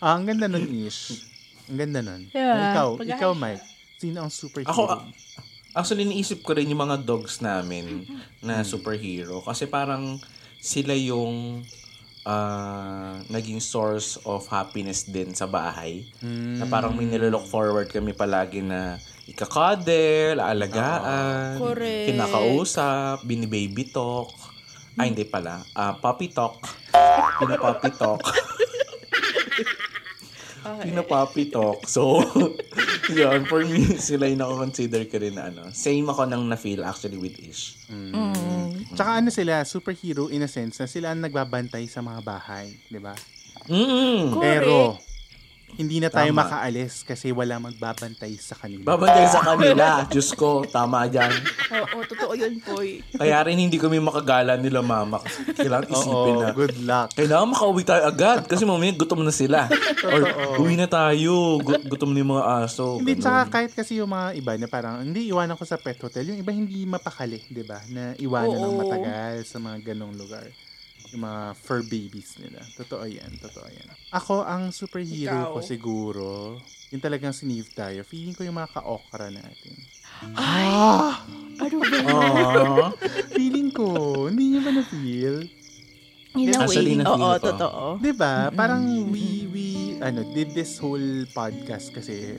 ah, 0.00 0.16
ang 0.16 0.24
ganda 0.24 0.48
nun, 0.48 0.64
Ish. 0.64 1.20
Ang 1.68 1.76
ganda 1.76 2.00
nun. 2.00 2.32
Yeah, 2.32 2.72
ikaw, 2.72 2.88
pag- 2.96 3.12
ikaw, 3.12 3.30
Mike. 3.36 3.60
Sino 4.00 4.24
ang 4.24 4.32
superhero? 4.32 4.72
Ako, 4.72 4.82
ah, 4.88 5.04
actually, 5.76 6.04
niisip 6.04 6.44
ko 6.44 6.56
rin 6.56 6.70
yung 6.70 6.80
mga 6.84 7.02
dogs 7.04 7.40
namin 7.40 8.04
na 8.44 8.62
superhero. 8.62 9.40
Kasi 9.44 9.66
parang 9.68 10.20
sila 10.58 10.92
yung 10.94 11.64
ah, 12.28 13.16
naging 13.32 13.60
source 13.62 14.20
of 14.28 14.44
happiness 14.52 15.08
din 15.08 15.32
sa 15.32 15.48
bahay. 15.48 16.04
Na 16.60 16.68
parang 16.68 16.92
may 16.92 17.08
nilolook 17.08 17.48
forward 17.48 17.88
kami 17.88 18.12
palagi 18.12 18.60
na 18.60 19.00
ikakadel, 19.28 20.40
aalagaan, 20.40 21.60
Correct. 21.60 22.12
kinakausap, 22.12 23.24
binibaby 23.28 23.88
talk. 23.92 24.32
Ay, 24.98 25.14
hindi 25.14 25.22
pala. 25.22 25.62
Ah, 25.78 25.94
puppy 25.94 26.32
talk. 26.32 26.58
Pinapuppy 27.38 27.90
talk. 27.94 28.18
Pinapuppy 30.82 31.54
talk. 31.54 31.86
So, 31.86 32.18
yun, 33.12 33.44
for 33.48 33.64
me, 33.64 33.96
sila 34.08 34.28
yung 34.28 34.40
nako-consider 34.40 35.02
ko 35.08 35.16
rin 35.20 35.34
na 35.36 35.48
ano. 35.48 35.72
Same 35.72 36.04
ako 36.08 36.28
nang 36.28 36.44
na-feel 36.46 36.84
actually 36.84 37.16
with 37.16 37.36
Ish. 37.40 37.88
Tsaka 38.94 39.20
ano 39.22 39.28
sila, 39.32 39.64
superhero 39.64 40.28
in 40.28 40.44
a 40.44 40.50
sense 40.50 40.80
na 40.80 40.88
sila 40.88 41.12
ang 41.12 41.24
nagbabantay 41.24 41.88
sa 41.88 42.04
mga 42.04 42.20
bahay, 42.24 42.72
di 42.88 43.00
ba? 43.00 43.16
Mm 43.68 44.32
Correct. 44.32 44.42
Pero, 44.42 44.74
hindi 45.74 45.98
na 45.98 46.08
tayo 46.08 46.30
Tama. 46.30 46.40
makaalis 46.42 47.02
kasi 47.02 47.28
wala 47.28 47.60
magbabantay 47.60 48.32
sa 48.34 48.54
kanila. 48.54 48.82
Babantay 48.88 49.26
sa 49.26 49.40
kanila. 49.44 49.86
Diyos 50.06 50.32
ko, 50.32 50.64
tama 50.64 51.04
dyan. 51.06 51.30
Oo, 51.70 52.02
totoo 52.02 52.32
yun, 52.32 52.56
Poy. 52.58 53.04
Kaya 53.12 53.44
rin 53.44 53.58
hindi 53.58 53.76
kami 53.76 53.98
makagala 53.98 54.54
nila 54.54 54.80
mama. 54.80 55.20
Kailangan 55.52 55.86
isipin 55.86 56.34
Oo, 56.34 56.40
na. 56.40 56.50
good 56.50 56.76
luck. 56.80 57.12
Kailangan 57.12 57.48
makauwi 57.48 57.82
tayo 57.82 58.02
agad 58.04 58.40
kasi 58.44 58.62
mamaya 58.62 58.90
gutom 58.92 59.20
na 59.20 59.30
sila. 59.30 59.68
Or 60.02 60.22
uwi 60.58 60.74
na 60.74 60.86
tayo. 60.86 61.58
Gu- 61.58 61.84
gutom 61.86 62.10
na 62.10 62.22
yung 62.22 62.32
mga 62.32 62.44
aso. 62.62 62.96
Hindi, 62.96 63.14
Ganun. 63.14 63.22
tsaka 63.22 63.40
kahit 63.48 63.72
kasi 63.72 63.98
yung 63.98 64.08
mga 64.08 64.28
iba 64.34 64.52
na 64.54 64.66
parang, 64.66 64.94
hindi 65.00 65.28
iwanan 65.28 65.54
ko 65.54 65.62
sa 65.62 65.76
pet 65.76 65.98
hotel, 65.98 66.24
yung 66.26 66.38
iba 66.38 66.50
hindi 66.50 66.82
mapakali, 66.84 67.44
di 67.44 67.62
ba? 67.62 67.78
Na 67.88 68.14
iwanan 68.16 68.56
ng 68.56 68.72
Oo. 68.72 68.80
matagal 68.80 69.34
sa 69.44 69.58
mga 69.58 69.92
ganong 69.92 70.14
lugar. 70.14 70.46
Yung 71.16 71.24
mga 71.24 71.56
fur 71.56 71.80
babies 71.88 72.36
nila. 72.36 72.60
Totoo 72.76 73.04
yan, 73.08 73.32
totoo 73.40 73.64
yan. 73.64 73.88
Ako, 74.12 74.44
ang 74.44 74.68
superhero 74.72 75.48
Ikaw? 75.48 75.54
ko 75.56 75.60
siguro, 75.64 76.26
yung 76.92 77.00
talagang 77.00 77.32
sinave 77.32 77.68
tayo, 77.72 78.04
feeling 78.04 78.36
ko 78.36 78.44
yung 78.44 78.56
mga 78.56 78.76
ka-okra 78.76 79.32
natin. 79.32 79.72
Ano 81.58 81.76
ba? 81.80 81.88
Aww. 82.12 82.92
Feeling 83.32 83.70
ko, 83.72 83.88
hindi 84.28 84.56
niyo 84.56 84.60
ba 84.64 84.72
na-feel? 84.74 85.36
In 86.36 86.54
a 86.54 86.68
way. 86.68 87.00
Oo, 87.02 87.16
ko. 87.16 87.40
totoo. 87.40 87.82
Di 87.98 88.12
ba? 88.12 88.52
Parang 88.52 88.84
we, 89.08 89.48
we, 89.48 89.66
ano, 89.98 90.22
did 90.36 90.52
this 90.52 90.76
whole 90.76 91.24
podcast 91.32 91.90
kasi, 91.90 92.36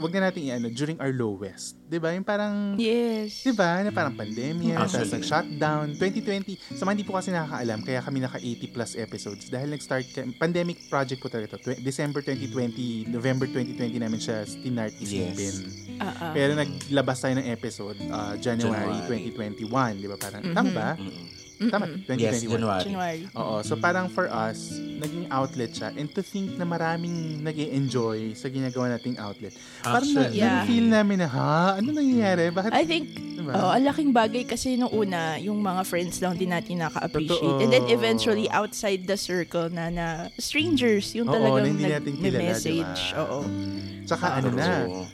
wag 0.00 0.12
na 0.12 0.20
natin 0.26 0.40
i-ano, 0.42 0.66
during 0.68 0.96
our 0.96 1.12
lowest. 1.12 1.76
Ba? 1.90 2.10
Yung 2.10 2.22
parang, 2.22 2.74
Yes. 2.74 3.44
Ba? 3.52 3.82
Na 3.82 3.90
parang 3.90 4.14
pandemya, 4.14 4.78
tapos 4.78 4.94
Actually. 4.96 5.14
nag-shutdown. 5.18 5.86
2020, 5.94 6.56
sa 6.72 6.82
mga 6.82 6.92
hindi 6.92 7.04
po 7.04 7.14
kasi 7.14 7.28
nakakaalam, 7.28 7.80
kaya 7.82 8.00
kami 8.00 8.18
naka 8.18 8.38
80 8.38 8.66
plus 8.68 8.92
episodes. 8.94 9.44
Dahil 9.46 9.68
nag-start, 9.70 10.06
ka- 10.08 10.26
pandemic 10.36 10.86
project 10.86 11.18
po 11.18 11.28
talaga 11.28 11.54
ito. 11.54 11.58
Twe- 11.60 11.80
December 11.80 12.22
2020, 12.22 13.08
November 13.08 13.44
2020 13.44 13.98
namin 13.98 14.18
siya 14.18 14.42
tinart 14.46 14.94
isipin. 14.96 15.54
Ah, 15.98 16.04
ah. 16.22 16.32
Pero 16.32 16.54
naglabas 16.54 17.18
tayo 17.18 17.34
ng 17.36 17.46
episode 17.46 17.98
uh, 18.06 18.38
January, 18.38 18.96
January. 19.04 19.28
2021. 19.34 20.00
Di 20.00 20.08
ba? 20.08 20.16
Parang, 20.16 20.42
tama 20.54 20.70
ba? 20.70 20.90
Tama, 21.60 21.84
2021. 22.08 22.16
Yes, 22.16 22.40
January. 22.40 22.82
January. 22.82 23.20
Oo. 23.36 23.60
So 23.60 23.76
parang 23.76 24.08
for 24.08 24.24
us, 24.26 24.72
naging 24.72 25.28
outlet 25.28 25.70
siya. 25.70 25.92
And 25.92 26.08
to 26.10 26.24
think 26.24 26.56
na 26.56 26.64
maraming 26.64 27.12
nag 27.38 27.52
enjoy 27.52 28.32
sa 28.32 28.48
ginagawa 28.48 28.96
nating 28.96 29.20
outlet. 29.20 29.52
Parang 29.84 30.08
na. 30.08 30.32
Yeah. 30.32 30.64
feel 30.64 30.88
namin 30.88 31.20
na, 31.20 31.28
ha? 31.28 31.76
Ano 31.76 31.92
nangyayari? 31.92 32.48
Bakit? 32.48 32.72
I 32.72 32.84
think, 32.84 33.12
Diba? 33.12 33.52
oh, 33.52 33.72
ang 33.72 33.84
laking 33.84 34.08
bagay 34.10 34.48
kasi 34.48 34.76
nung 34.76 34.88
una, 34.88 35.36
yung 35.36 35.60
mga 35.60 35.84
friends 35.84 36.20
lang 36.20 36.32
din 36.34 36.48
natin 36.48 36.80
naka-appreciate. 36.80 37.36
Totoo. 37.44 37.60
And 37.60 37.68
then 37.68 37.84
eventually, 37.88 38.48
outside 38.48 39.04
the 39.04 39.16
circle 39.16 39.68
na 39.68 39.88
na 39.88 40.06
strangers, 40.40 41.12
yung 41.12 41.28
Oo, 41.28 41.34
talagang 41.34 41.60
na 41.60 41.68
hindi 41.68 41.84
natin 41.86 42.12
kilala, 42.16 42.40
nag-message. 42.40 43.00
diba? 43.12 43.20
Oo. 43.20 43.38
Tsaka 44.02 44.42
ano 44.42 44.48
na, 44.50 44.66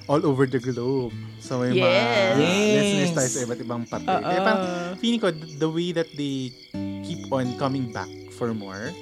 all 0.07 0.23
over 0.25 0.47
the 0.47 0.57
globe. 0.57 1.13
So 1.37 1.61
may 1.61 1.77
Yes. 1.77 1.85
mga 1.85 2.01
Yes. 2.41 2.73
listeners 2.73 3.13
tayo 3.13 3.29
sa 3.29 3.39
iba't 3.45 3.61
ibang 3.61 3.83
parte. 3.85 4.09
Oo. 4.09 4.25
Kaya 4.25 4.41
parang 4.41 4.65
feeling 4.97 5.21
ko, 5.21 5.29
th- 5.29 5.55
the 5.57 5.69
way 5.69 5.89
that 5.93 6.09
they 6.11 6.36
keep 7.07 7.29
on 7.31 7.55
coming 7.57 7.91
back 7.93 8.11
for 8.35 8.53
more 8.53 8.93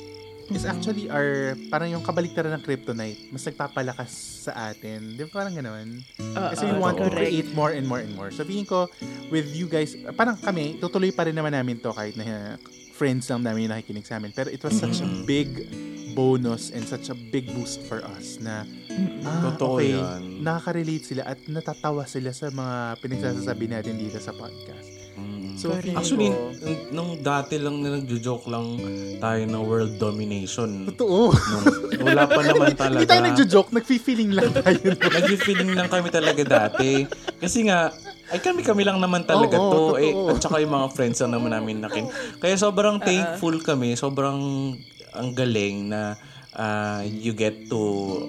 is 0.52 0.68
actually 0.68 1.08
our, 1.08 1.56
parang 1.72 1.96
yung 1.96 2.04
kabaliktaran 2.04 2.52
ng 2.52 2.62
kryptonite. 2.64 3.32
Mas 3.32 3.48
nagpapalakas 3.48 4.12
sa 4.44 4.72
atin. 4.72 5.16
Di 5.16 5.24
ba 5.24 5.40
parang 5.40 5.56
gano'n? 5.56 5.88
Oo, 6.36 6.48
Kasi 6.52 6.68
we 6.68 6.76
want 6.76 7.00
to 7.00 7.08
create 7.08 7.48
more 7.56 7.72
and 7.72 7.88
more 7.88 8.04
and 8.04 8.12
more. 8.12 8.28
So 8.28 8.44
feeling 8.44 8.68
ko, 8.68 8.92
with 9.32 9.48
you 9.56 9.64
guys, 9.70 9.96
parang 10.12 10.36
kami, 10.36 10.76
tutuloy 10.76 11.16
pa 11.16 11.24
rin 11.24 11.32
naman 11.32 11.56
namin 11.56 11.80
to 11.80 11.96
kahit 11.96 12.18
na 12.20 12.60
friends 12.92 13.32
lang 13.32 13.40
namin 13.40 13.70
yung 13.70 13.72
nakikinig 13.72 14.04
sa 14.04 14.20
amin. 14.20 14.36
Pero 14.36 14.52
it 14.52 14.60
was 14.60 14.76
such 14.76 15.00
a 15.00 15.08
big 15.24 15.48
bonus 16.12 16.70
and 16.70 16.86
such 16.86 17.10
a 17.10 17.16
big 17.16 17.50
boost 17.56 17.82
for 17.90 17.98
us 18.14 18.38
na 18.38 18.62
ah, 19.26 19.50
Totoo 19.50 19.82
okay, 19.82 19.98
yan. 19.98 20.46
nakaka-relate 20.46 21.02
sila 21.02 21.26
at 21.26 21.42
natatawa 21.50 22.06
sila 22.06 22.30
sa 22.30 22.54
mga 22.54 23.02
pinagsasabi 23.02 23.66
natin 23.66 23.98
dito 23.98 24.22
sa 24.22 24.30
podcast. 24.30 24.93
So, 25.54 25.70
Correct. 25.70 25.94
Actually, 25.94 26.30
ko, 26.30 26.50
nung, 26.60 26.80
nung 26.90 27.10
dati 27.18 27.54
lang 27.56 27.78
na 27.78 27.94
nagjo-joke 27.94 28.46
lang 28.46 28.66
tayo 29.16 29.42
ng 29.44 29.62
world 29.62 29.94
domination. 29.96 30.90
totoo. 30.90 31.30
Nung, 31.30 31.64
wala 32.02 32.26
pa 32.26 32.40
naman 32.42 32.74
talaga. 32.74 32.98
Hindi 33.00 33.08
tayo 33.08 33.22
nagjo-joke, 33.24 33.70
nag-feeling 33.72 34.30
lang 34.34 34.50
tayo. 34.58 34.82
Nag-feeling 34.92 35.70
lang 35.72 35.86
kami 35.86 36.10
talaga 36.10 36.42
dati. 36.42 37.06
Kasi 37.38 37.70
nga, 37.70 37.94
ay 38.28 38.40
kami-kami 38.40 38.82
lang 38.82 38.98
naman 38.98 39.22
talaga 39.22 39.54
Oo, 39.54 39.62
to. 39.62 39.76
totoo. 39.94 40.00
Eh, 40.00 40.10
at 40.10 40.42
saka 40.42 40.58
yung 40.58 40.74
mga 40.74 40.88
friends 40.90 41.22
lang 41.22 41.32
naman 41.38 41.54
namin 41.54 41.78
nakin. 41.78 42.10
Kaya 42.42 42.58
sobrang 42.58 42.98
thankful 42.98 43.54
kami. 43.60 43.94
Sobrang 43.94 44.38
ang 45.14 45.30
galing 45.30 45.86
na 45.86 46.18
ah, 46.54 47.02
you 47.02 47.34
get 47.34 47.66
to 47.66 47.80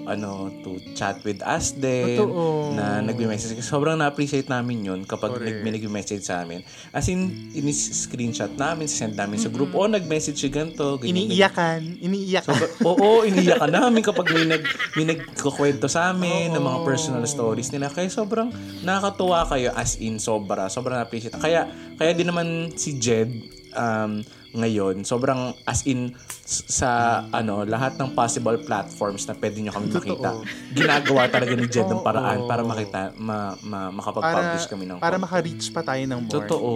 ano 0.06 0.50
to 0.62 0.82
chat 0.98 1.22
with 1.22 1.40
us 1.46 1.72
din 1.74 2.18
Totoo. 2.18 2.74
na 2.74 3.00
nagme-message 3.02 3.62
sobrang 3.62 3.98
na-appreciate 3.98 4.50
namin 4.50 4.82
yun 4.82 5.00
kapag 5.06 5.38
nag 5.38 5.62
may 5.62 5.72
nagme-message 5.74 6.26
sa 6.26 6.42
amin 6.42 6.62
as 6.90 7.06
in 7.06 7.50
ini-screenshot 7.54 8.52
namin 8.58 8.90
send 8.90 9.14
namin 9.14 9.38
sa 9.38 9.48
group 9.48 9.72
oh 9.72 9.86
nag-message 9.86 10.38
si 10.38 10.48
ganito 10.50 10.98
ganyan, 10.98 11.26
ganyan. 11.26 11.36
Iniiyakan. 11.36 11.80
Iniiyakan. 12.00 12.60
Oo, 12.88 13.22
iniyak 13.28 13.60
ka 13.60 13.68
namin 13.68 14.00
kapag 14.02 14.26
may, 14.32 14.46
nag, 14.48 14.62
may 14.96 15.04
nagkukwento 15.04 15.86
sa 15.86 16.10
amin 16.10 16.52
ng 16.52 16.62
mga 16.62 16.78
personal 16.82 17.24
stories 17.28 17.70
nila. 17.70 17.92
Kaya 17.92 18.08
sobrang 18.08 18.50
nakakatuwa 18.82 19.46
kayo 19.48 19.70
as 19.76 20.00
in 20.00 20.16
sobra. 20.16 20.68
Sobrang 20.72 20.98
appreciate. 20.98 21.36
Kaya, 21.36 21.68
kaya 21.96 22.12
din 22.16 22.28
naman 22.28 22.72
si 22.74 22.96
Jed 22.96 23.30
um, 23.76 24.24
ngayon, 24.56 25.04
sobrang 25.04 25.52
as 25.68 25.84
in 25.84 26.16
sa 26.46 27.22
ano 27.30 27.62
lahat 27.68 28.00
ng 28.00 28.16
possible 28.16 28.56
platforms 28.64 29.28
na 29.28 29.36
pwede 29.36 29.60
nyo 29.60 29.72
kami 29.76 29.86
makita. 29.92 30.30
Ginagawa 30.72 31.28
talaga 31.28 31.52
ni 31.52 31.68
Jed 31.68 31.86
ng 31.86 32.00
paraan 32.00 32.48
para 32.48 32.64
makita, 32.64 33.12
ma, 33.20 33.54
ma, 33.60 33.92
para, 33.92 33.96
makapag-publish 34.00 34.66
kami 34.66 34.84
ng 34.88 34.98
para 34.98 35.20
content. 35.20 35.24
maka-reach 35.28 35.66
pa 35.70 35.82
tayo 35.84 36.02
ng 36.08 36.20
more. 36.24 36.34
Totoo. 36.40 36.72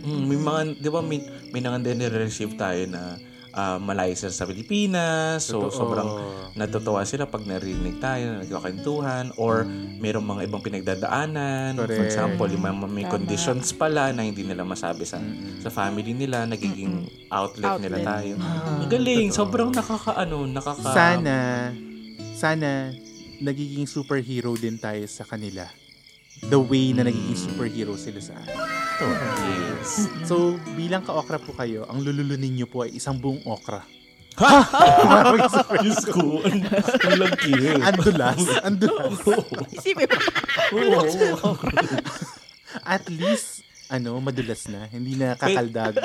Mm, 0.00 0.22
may 0.26 0.38
mga, 0.40 0.60
di 0.80 0.88
ba, 0.90 1.00
may, 1.04 1.20
may 1.54 1.60
nang 1.62 1.80
din 1.80 2.00
receive 2.10 2.56
tayo 2.58 2.82
na 2.90 3.20
uh, 3.54 3.78
malayo 3.82 4.14
sila 4.14 4.32
sa 4.32 4.44
Pilipinas. 4.46 5.46
So, 5.46 5.66
Totoo. 5.66 5.74
sobrang 5.74 6.10
natutuwa 6.54 7.02
sila 7.06 7.26
pag 7.26 7.42
narinig 7.46 7.98
tayo 7.98 8.34
na 8.34 8.36
nagkakantuhan 8.42 9.34
or 9.38 9.66
mayroong 10.00 10.26
mga 10.26 10.42
ibang 10.50 10.62
pinagdadaanan. 10.62 11.78
For 11.78 11.86
Correct. 11.86 12.06
example, 12.10 12.48
yung 12.50 12.64
mga 12.64 12.76
may 12.90 13.06
Tama. 13.06 13.14
conditions 13.18 13.70
pala 13.74 14.10
na 14.14 14.26
hindi 14.26 14.42
nila 14.42 14.62
masabi 14.66 15.06
sa 15.06 15.18
sa 15.62 15.70
family 15.70 16.14
nila, 16.14 16.46
nagiging 16.46 17.06
outlet, 17.30 17.78
nila 17.82 17.98
Outlet. 18.00 18.10
tayo. 18.10 18.32
Ang 18.80 18.90
galing. 18.90 19.28
Sobrang 19.30 19.70
nakakaano, 19.70 20.46
nakaka... 20.50 20.90
Sana, 20.90 21.36
sana, 22.34 22.90
nagiging 23.40 23.86
superhero 23.86 24.52
din 24.58 24.76
tayo 24.76 25.02
sa 25.06 25.24
kanila. 25.24 25.68
The 26.40 26.56
way 26.56 26.96
na 26.96 27.04
nagiging 27.04 27.36
superhero 27.36 27.94
sila 28.00 28.20
sa 28.22 28.32
atin. 28.40 28.56
Yes. 29.00 30.08
So, 30.24 30.56
bilang 30.76 31.04
ka-okra 31.04 31.40
po 31.40 31.52
kayo, 31.52 31.84
ang 31.88 32.00
lululunin 32.00 32.52
nyo 32.56 32.66
po 32.68 32.84
ay 32.84 32.96
isang 32.96 33.20
buong 33.20 33.44
okra. 33.44 33.84
Diyos 35.84 36.04
ko. 36.08 36.40
Ang 36.40 36.64
ang 36.64 37.16
lagi. 37.20 37.52
Andulas. 37.76 38.40
Andulas. 38.64 39.20
Isipin 39.74 40.08
mo. 40.08 41.52
At 42.86 43.04
least, 43.10 43.66
ano, 43.90 44.16
madulas 44.22 44.70
na. 44.70 44.86
Hindi 44.88 45.18
na 45.18 45.34
kakaldag. 45.34 45.98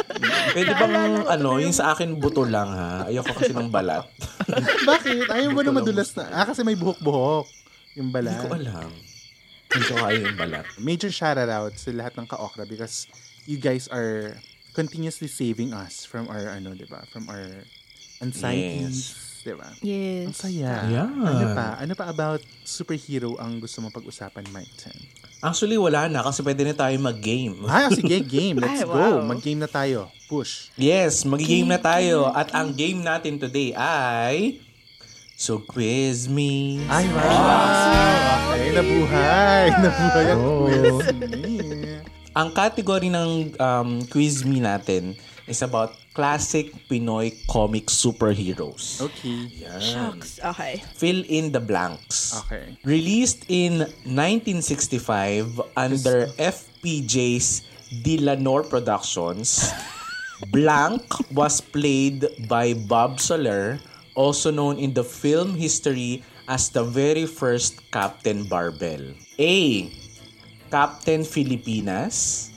Pwede 0.51 0.71
bang 0.73 1.23
ano, 1.29 1.61
yung 1.61 1.75
sa 1.75 1.93
akin 1.93 2.17
buto 2.17 2.43
lang 2.43 2.67
ha. 2.67 3.05
Ayoko 3.07 3.31
kasi 3.37 3.53
ng 3.53 3.69
balat. 3.69 4.03
Bakit? 4.89 5.29
Ayaw 5.29 5.49
mo 5.53 5.61
na 5.61 5.71
madulas 5.71 6.09
na. 6.17 6.27
Ah, 6.33 6.45
kasi 6.49 6.65
may 6.65 6.75
buhok-buhok. 6.75 7.45
Yung 7.95 8.11
Hindi 8.11 8.35
ko 8.41 8.51
alam. 8.51 8.91
Hindi 9.75 9.85
ko 9.85 9.95
kaya 9.99 10.19
yung 10.23 10.37
balat. 10.39 10.65
Major 10.79 11.11
shout 11.11 11.35
out 11.35 11.75
sa 11.75 11.91
lahat 11.91 12.15
ng 12.15 12.25
ka-okra 12.25 12.63
because 12.63 13.11
you 13.43 13.59
guys 13.59 13.91
are 13.91 14.39
continuously 14.71 15.27
saving 15.27 15.75
us 15.75 16.03
from 16.03 16.31
our, 16.31 16.47
ano, 16.49 16.71
di 16.71 16.87
ba? 16.87 17.03
From 17.11 17.27
our 17.27 17.63
anxieties. 18.19 19.15
Di 19.43 19.53
ba? 19.53 19.69
Ang 19.69 19.83
Yes. 19.83 20.33
saya. 20.33 20.73
Yeah. 20.89 21.05
Ano 21.05 21.45
pa? 21.53 21.67
Ano 21.77 21.93
pa 21.93 22.09
about 22.09 22.41
superhero 22.63 23.37
ang 23.37 23.59
gusto 23.59 23.77
mong 23.77 23.93
pag-usapan, 23.93 24.47
Mike 24.49 24.73
Chen? 24.75 24.97
Actually, 25.39 25.77
wala 25.77 26.09
na 26.09 26.25
kasi 26.25 26.41
pwede 26.41 26.65
na 26.65 26.73
tayo 26.73 26.95
mag-game. 26.97 27.53
Ah, 27.69 27.91
sige, 27.93 28.17
game. 28.35 28.57
Let's 28.57 28.81
Ay, 28.81 28.87
go. 28.89 28.97
wow. 28.97 29.21
Mag-game 29.21 29.61
na 29.61 29.69
tayo. 29.69 30.09
Push. 30.25 30.73
Yes, 30.73 31.21
mag-game 31.21 31.69
na 31.69 31.77
tayo. 31.77 32.33
At 32.33 32.49
ang 32.51 32.73
game 32.73 33.03
natin 33.03 33.37
today 33.37 33.75
ay... 33.77 34.63
So 35.35 35.59
quiz 35.59 36.31
me. 36.31 36.79
Ay, 36.87 37.05
wow. 37.11 38.55
Okay, 38.55 38.71
nabuhay. 38.71 39.65
Nabuhay 39.83 40.25
ang 40.31 40.39
Oh. 40.41 40.65
quiz 40.65 41.07
me. 41.19 41.55
Ang 42.35 42.51
category 42.51 43.07
ng 43.07 43.55
um, 43.63 44.03
quiz 44.11 44.43
me 44.43 44.59
natin 44.59 45.15
is 45.47 45.63
about 45.63 45.95
classic 46.11 46.67
Pinoy 46.91 47.31
comic 47.47 47.87
superheroes. 47.87 48.99
Okay. 48.99 49.47
Shucks. 49.79 50.43
Okay. 50.43 50.83
Fill 50.99 51.23
in 51.31 51.55
the 51.55 51.63
blanks. 51.63 52.35
Okay. 52.43 52.75
Released 52.83 53.47
in 53.47 53.87
1965 54.03 55.63
under 55.79 56.27
FPJ's 56.35 57.63
Dilanor 58.03 58.67
Productions, 58.67 59.71
Blank 60.51 61.07
was 61.31 61.63
played 61.63 62.27
by 62.51 62.75
Bob 62.75 63.23
Soler, 63.23 63.79
also 64.15 64.49
known 64.49 64.79
in 64.79 64.95
the 64.95 65.03
film 65.03 65.53
history 65.53 66.23
as 66.47 66.71
the 66.71 66.83
very 66.83 67.27
first 67.27 67.79
Captain 67.91 68.47
Barbell? 68.47 69.13
A. 69.39 69.91
Captain 70.71 71.23
Filipinas 71.23 72.49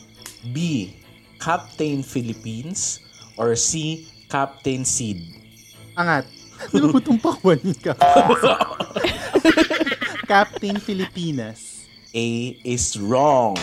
B. 0.55 0.94
Captain 1.38 2.03
Philippines 2.03 2.99
or 3.37 3.55
C. 3.55 4.07
Captain 4.31 4.83
Sid? 4.83 5.23
Angat. 5.94 6.27
Di 6.75 6.79
ba 6.83 6.90
putong 6.90 7.18
pakwan 7.23 7.62
ka? 7.79 7.94
Captain 10.31 10.79
Filipinas. 10.83 11.87
A 12.11 12.57
is 12.64 12.97
wrong. 12.99 13.55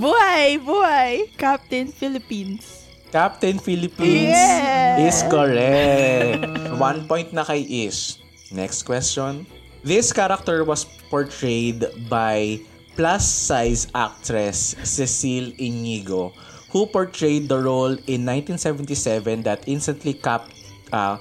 Buhay! 0.00 0.56
Buhay! 0.62 1.28
Captain 1.36 1.90
Philippines. 1.90 2.88
Captain 3.12 3.60
Philippines 3.60 4.32
Yeah! 4.32 5.04
is 5.04 5.20
correct. 5.28 6.48
One 6.80 7.04
point 7.06 7.36
na 7.36 7.44
kay 7.44 7.60
Ish. 7.86 8.16
Next 8.50 8.82
question. 8.88 9.44
This 9.84 10.12
character 10.16 10.64
was 10.64 10.88
portrayed 11.12 11.84
by 12.08 12.64
plus-size 12.96 13.88
actress 13.92 14.76
Cecile 14.84 15.52
Inigo 15.60 16.32
who 16.72 16.88
portrayed 16.88 17.48
the 17.52 17.60
role 17.60 17.92
in 18.08 18.24
1977 18.24 19.44
that 19.44 19.60
instantly 19.68 20.16
cap 20.16 20.48
uh, 20.92 21.20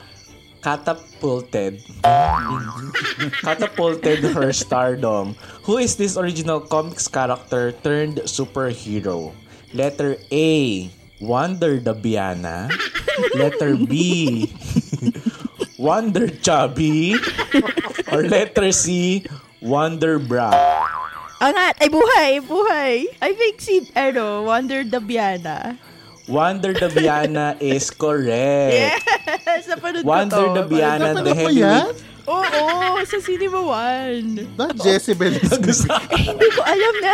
catapulted 0.63 1.83
catapulted 3.43 4.19
her 4.31 4.53
stardom. 4.55 5.35
Who 5.67 5.77
is 5.77 5.95
this 5.99 6.15
original 6.15 6.61
comics 6.63 7.07
character 7.07 7.75
turned 7.83 8.23
superhero? 8.31 9.35
Letter 9.73 10.15
A, 10.31 10.87
Wonder 11.21 11.77
Dabiana. 11.77 12.65
Letter 13.37 13.77
B, 13.77 14.49
Wonder 15.77 16.27
Chubby. 16.41 17.13
Or 18.11 18.25
letter 18.25 18.73
C, 18.73 19.21
Wonder 19.61 20.17
Bra. 20.17 20.49
Angat! 21.41 21.77
Ay, 21.77 21.89
buhay! 21.89 22.31
Buhay! 22.41 22.93
I 23.21 23.33
think 23.37 23.61
si, 23.61 23.85
ano, 23.93 24.49
Wonder 24.49 24.81
Dabiana. 24.81 25.77
Wonder 26.25 26.73
Dabiana 26.73 27.53
is 27.61 27.89
correct. 27.93 29.01
Yes! 29.05 29.69
Napanood 29.69 30.01
ko 30.01 30.09
Wonder 30.09 30.45
to. 30.49 30.57
Dabiana, 30.65 31.21
the 31.21 31.33
heavyweight. 31.37 31.97
Oo, 32.29 33.01
sa 33.01 33.17
Cinema 33.17 33.59
One. 33.61 34.45
Not 34.57 34.77
Jezebel. 34.77 35.37
Eh, 35.41 36.21
hindi 36.27 36.47
ko 36.53 36.61
alam 36.61 36.95
na. 37.01 37.13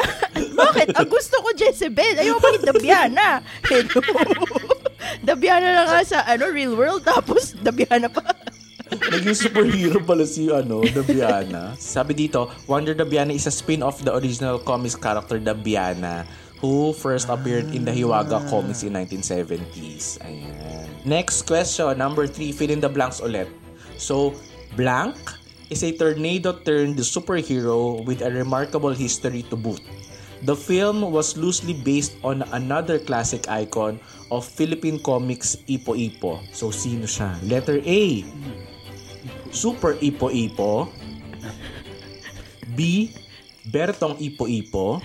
Bakit? 0.57 0.87
Ang 0.97 1.09
gusto 1.09 1.39
ko 1.39 1.49
Jezebel. 1.55 2.19
Ayoko 2.19 2.41
pa 2.41 2.49
Dabiana. 2.59 3.27
Hello. 3.63 4.01
Dabiana 5.23 5.67
na 5.71 5.83
nga 5.87 6.01
sa 6.03 6.25
ano, 6.27 6.51
real 6.51 6.75
world. 6.75 7.05
Tapos 7.05 7.55
Dabiana 7.55 8.11
pa. 8.11 8.23
Naging 8.87 9.35
superhero 9.35 9.99
pala 10.03 10.23
si 10.23 10.47
ano, 10.51 10.83
Dabiana. 10.83 11.75
Sabi 11.75 12.15
dito, 12.15 12.51
Wonder 12.67 12.95
Dabiana 12.95 13.31
is 13.31 13.47
a 13.47 13.53
spin-off 13.53 14.03
the 14.03 14.11
original 14.15 14.59
comics 14.59 14.95
character 14.95 15.39
Dabiana 15.39 16.27
who 16.57 16.89
first 16.93 17.29
appeared 17.29 17.69
in 17.69 17.85
the 17.85 17.93
Hiwaga 17.93 18.41
comics 18.49 18.81
in 18.81 18.93
1970s. 18.93 20.17
Ayan. 20.25 20.89
Next 21.05 21.45
question, 21.45 21.93
number 21.97 22.25
three, 22.25 22.51
fill 22.51 22.73
in 22.73 22.81
the 22.81 22.89
blanks 22.89 23.21
ulit. 23.21 23.47
So, 24.01 24.33
Blank 24.75 25.15
is 25.69 25.83
a 25.83 25.91
tornado 25.95 26.53
turned 26.53 26.97
superhero 26.99 28.03
with 28.05 28.21
a 28.21 28.31
remarkable 28.31 28.91
history 28.93 29.43
to 29.47 29.55
boot. 29.55 29.81
The 30.45 30.55
film 30.55 31.01
was 31.01 31.35
loosely 31.37 31.73
based 31.73 32.13
on 32.21 32.45
another 32.53 32.99
classic 32.99 33.49
icon 33.49 33.99
of 34.29 34.45
Philippine 34.45 35.01
comics, 35.01 35.57
Ipo 35.65 35.97
Ipo. 35.97 36.43
So, 36.53 36.69
sino 36.69 37.09
siya? 37.09 37.33
Letter 37.41 37.81
A, 37.81 38.21
Super 39.49 39.97
Ipo 39.97 40.29
Ipo. 40.29 40.93
B, 42.77 43.09
Bertong 43.65 44.21
Ipo 44.21 44.45
Ipo. 44.45 45.01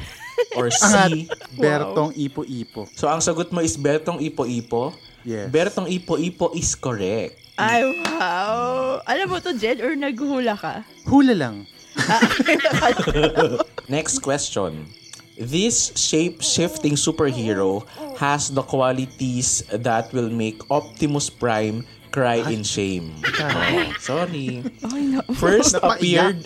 Or 0.56 0.68
C, 0.68 1.28
Bertong 1.60 2.12
Ipo-Ipo. 2.16 2.88
so 2.92 3.08
ang 3.08 3.20
sagot 3.24 3.48
mo 3.52 3.60
is 3.64 3.76
Bertong 3.76 4.20
Ipo 4.20 4.44
Ipo. 4.44 4.92
Yes. 5.24 5.48
Bertong 5.48 5.88
Ipo 5.88 6.18
Ipo 6.20 6.52
is 6.52 6.76
correct. 6.76 7.41
Ay, 7.58 7.84
wow. 8.04 9.02
Alam 9.04 9.26
mo 9.28 9.38
to, 9.38 9.52
Jed, 9.54 9.80
or 9.84 9.92
naghula 9.94 10.56
ka? 10.56 10.82
Hula 11.04 11.36
lang. 11.36 11.66
Next 13.92 14.20
question. 14.24 14.88
This 15.36 15.92
shape-shifting 15.96 16.94
superhero 16.96 17.84
has 18.16 18.48
the 18.52 18.62
qualities 18.62 19.64
that 19.72 20.12
will 20.12 20.30
make 20.30 20.60
Optimus 20.70 21.28
Prime 21.28 21.84
cry 22.12 22.44
in 22.52 22.62
shame. 22.62 23.16
Oh, 23.40 23.92
sorry. 23.98 24.60
First 25.40 25.80
appeared 25.80 26.44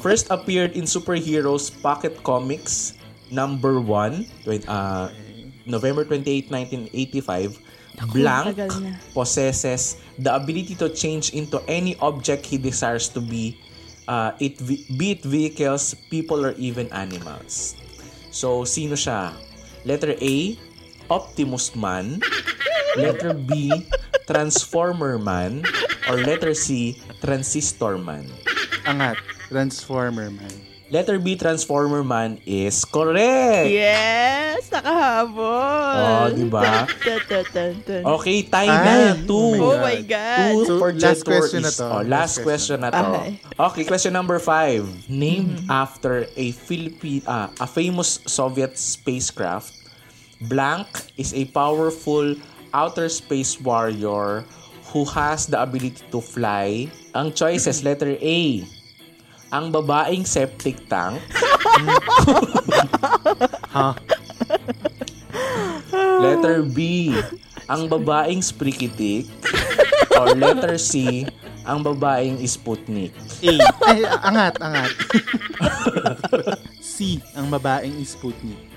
first 0.00 0.32
appeared 0.32 0.72
in 0.72 0.88
Superheroes 0.88 1.68
Pocket 1.68 2.24
Comics 2.24 2.96
number 3.30 3.80
1, 3.80 4.24
twen- 4.44 4.64
uh, 4.68 5.12
November 5.68 6.04
28, 6.08 6.48
1985. 6.50 7.60
Blank 8.12 8.60
possesses 9.14 9.96
the 10.18 10.34
ability 10.34 10.74
to 10.76 10.88
change 10.92 11.32
into 11.32 11.60
any 11.68 11.96
object 12.00 12.44
he 12.46 12.58
desires 12.58 13.08
to 13.16 13.20
be, 13.20 13.56
uh, 14.08 14.32
it 14.40 14.60
be 14.66 15.16
it 15.16 15.22
vehicles, 15.24 15.94
people, 16.10 16.44
or 16.44 16.52
even 16.60 16.92
animals. 16.92 17.76
So, 18.30 18.64
sino 18.68 18.94
siya? 18.94 19.32
Letter 19.88 20.12
A, 20.20 20.58
Optimus 21.08 21.72
Man. 21.76 22.20
Letter 22.96 23.32
B, 23.32 23.72
Transformer 24.26 25.16
Man. 25.16 25.64
Or 26.08 26.20
letter 26.20 26.52
C, 26.52 27.00
Transistor 27.20 27.96
Man. 27.96 28.28
Angat. 28.84 29.16
Transformer 29.48 30.30
man. 30.30 30.65
Letter 30.86 31.18
B, 31.18 31.34
Transformer 31.34 32.06
Man 32.06 32.38
is 32.46 32.86
correct. 32.86 33.66
Yes! 33.74 34.70
Nakahabol! 34.70 35.98
Oh, 35.98 36.26
di 36.30 36.46
ba? 36.46 36.86
Okay, 38.14 38.46
tie 38.46 38.70
Ay, 38.70 38.86
na. 38.86 39.18
Two. 39.26 39.58
Oh 39.58 39.82
my 39.82 39.98
God! 40.06 40.54
Two 40.54 40.62
So, 40.62 40.72
for 40.78 40.94
last 40.94 41.26
question 41.26 41.66
na 41.66 41.74
is- 41.74 41.78
to. 41.82 41.84
Oh, 41.90 42.02
last 42.06 42.06
Last 42.06 42.34
question 42.46 42.76
na 42.86 42.90
to. 42.94 43.02
Okay. 43.02 43.30
Okay, 43.58 43.82
question 43.82 44.14
number 44.14 44.38
five. 44.38 44.86
Named 45.10 45.66
after 45.66 46.30
a 46.38 46.54
Philippine, 46.54 47.26
ah, 47.26 47.50
a 47.58 47.66
famous 47.66 48.22
Soviet 48.30 48.78
spacecraft, 48.78 49.74
Blank 50.38 50.86
is 51.18 51.34
a 51.34 51.50
powerful 51.50 52.38
outer 52.70 53.08
space 53.10 53.58
warrior 53.58 54.46
who 54.94 55.02
has 55.18 55.50
the 55.50 55.58
ability 55.58 55.98
to 56.14 56.22
fly. 56.22 56.86
Ang 57.10 57.34
choices, 57.34 57.82
letter 57.82 58.14
A, 58.22 58.62
ang 59.56 59.72
babaeng 59.72 60.28
septic 60.28 60.84
tank. 60.84 61.16
Ha? 63.72 63.96
Letter 66.20 66.60
B, 66.60 67.12
ang 67.64 67.88
babaeng 67.88 68.44
sprikitik. 68.44 69.24
Or 70.16 70.36
letter 70.36 70.76
C, 70.76 71.24
ang 71.64 71.80
babaeng 71.80 72.40
Sputnik. 72.44 73.16
A. 73.42 73.52
Ay, 73.88 74.00
angat, 74.04 74.54
angat. 74.60 74.92
C. 76.96 77.20
Ang 77.32 77.48
babaeng 77.48 77.96
Sputnik. 78.04 78.75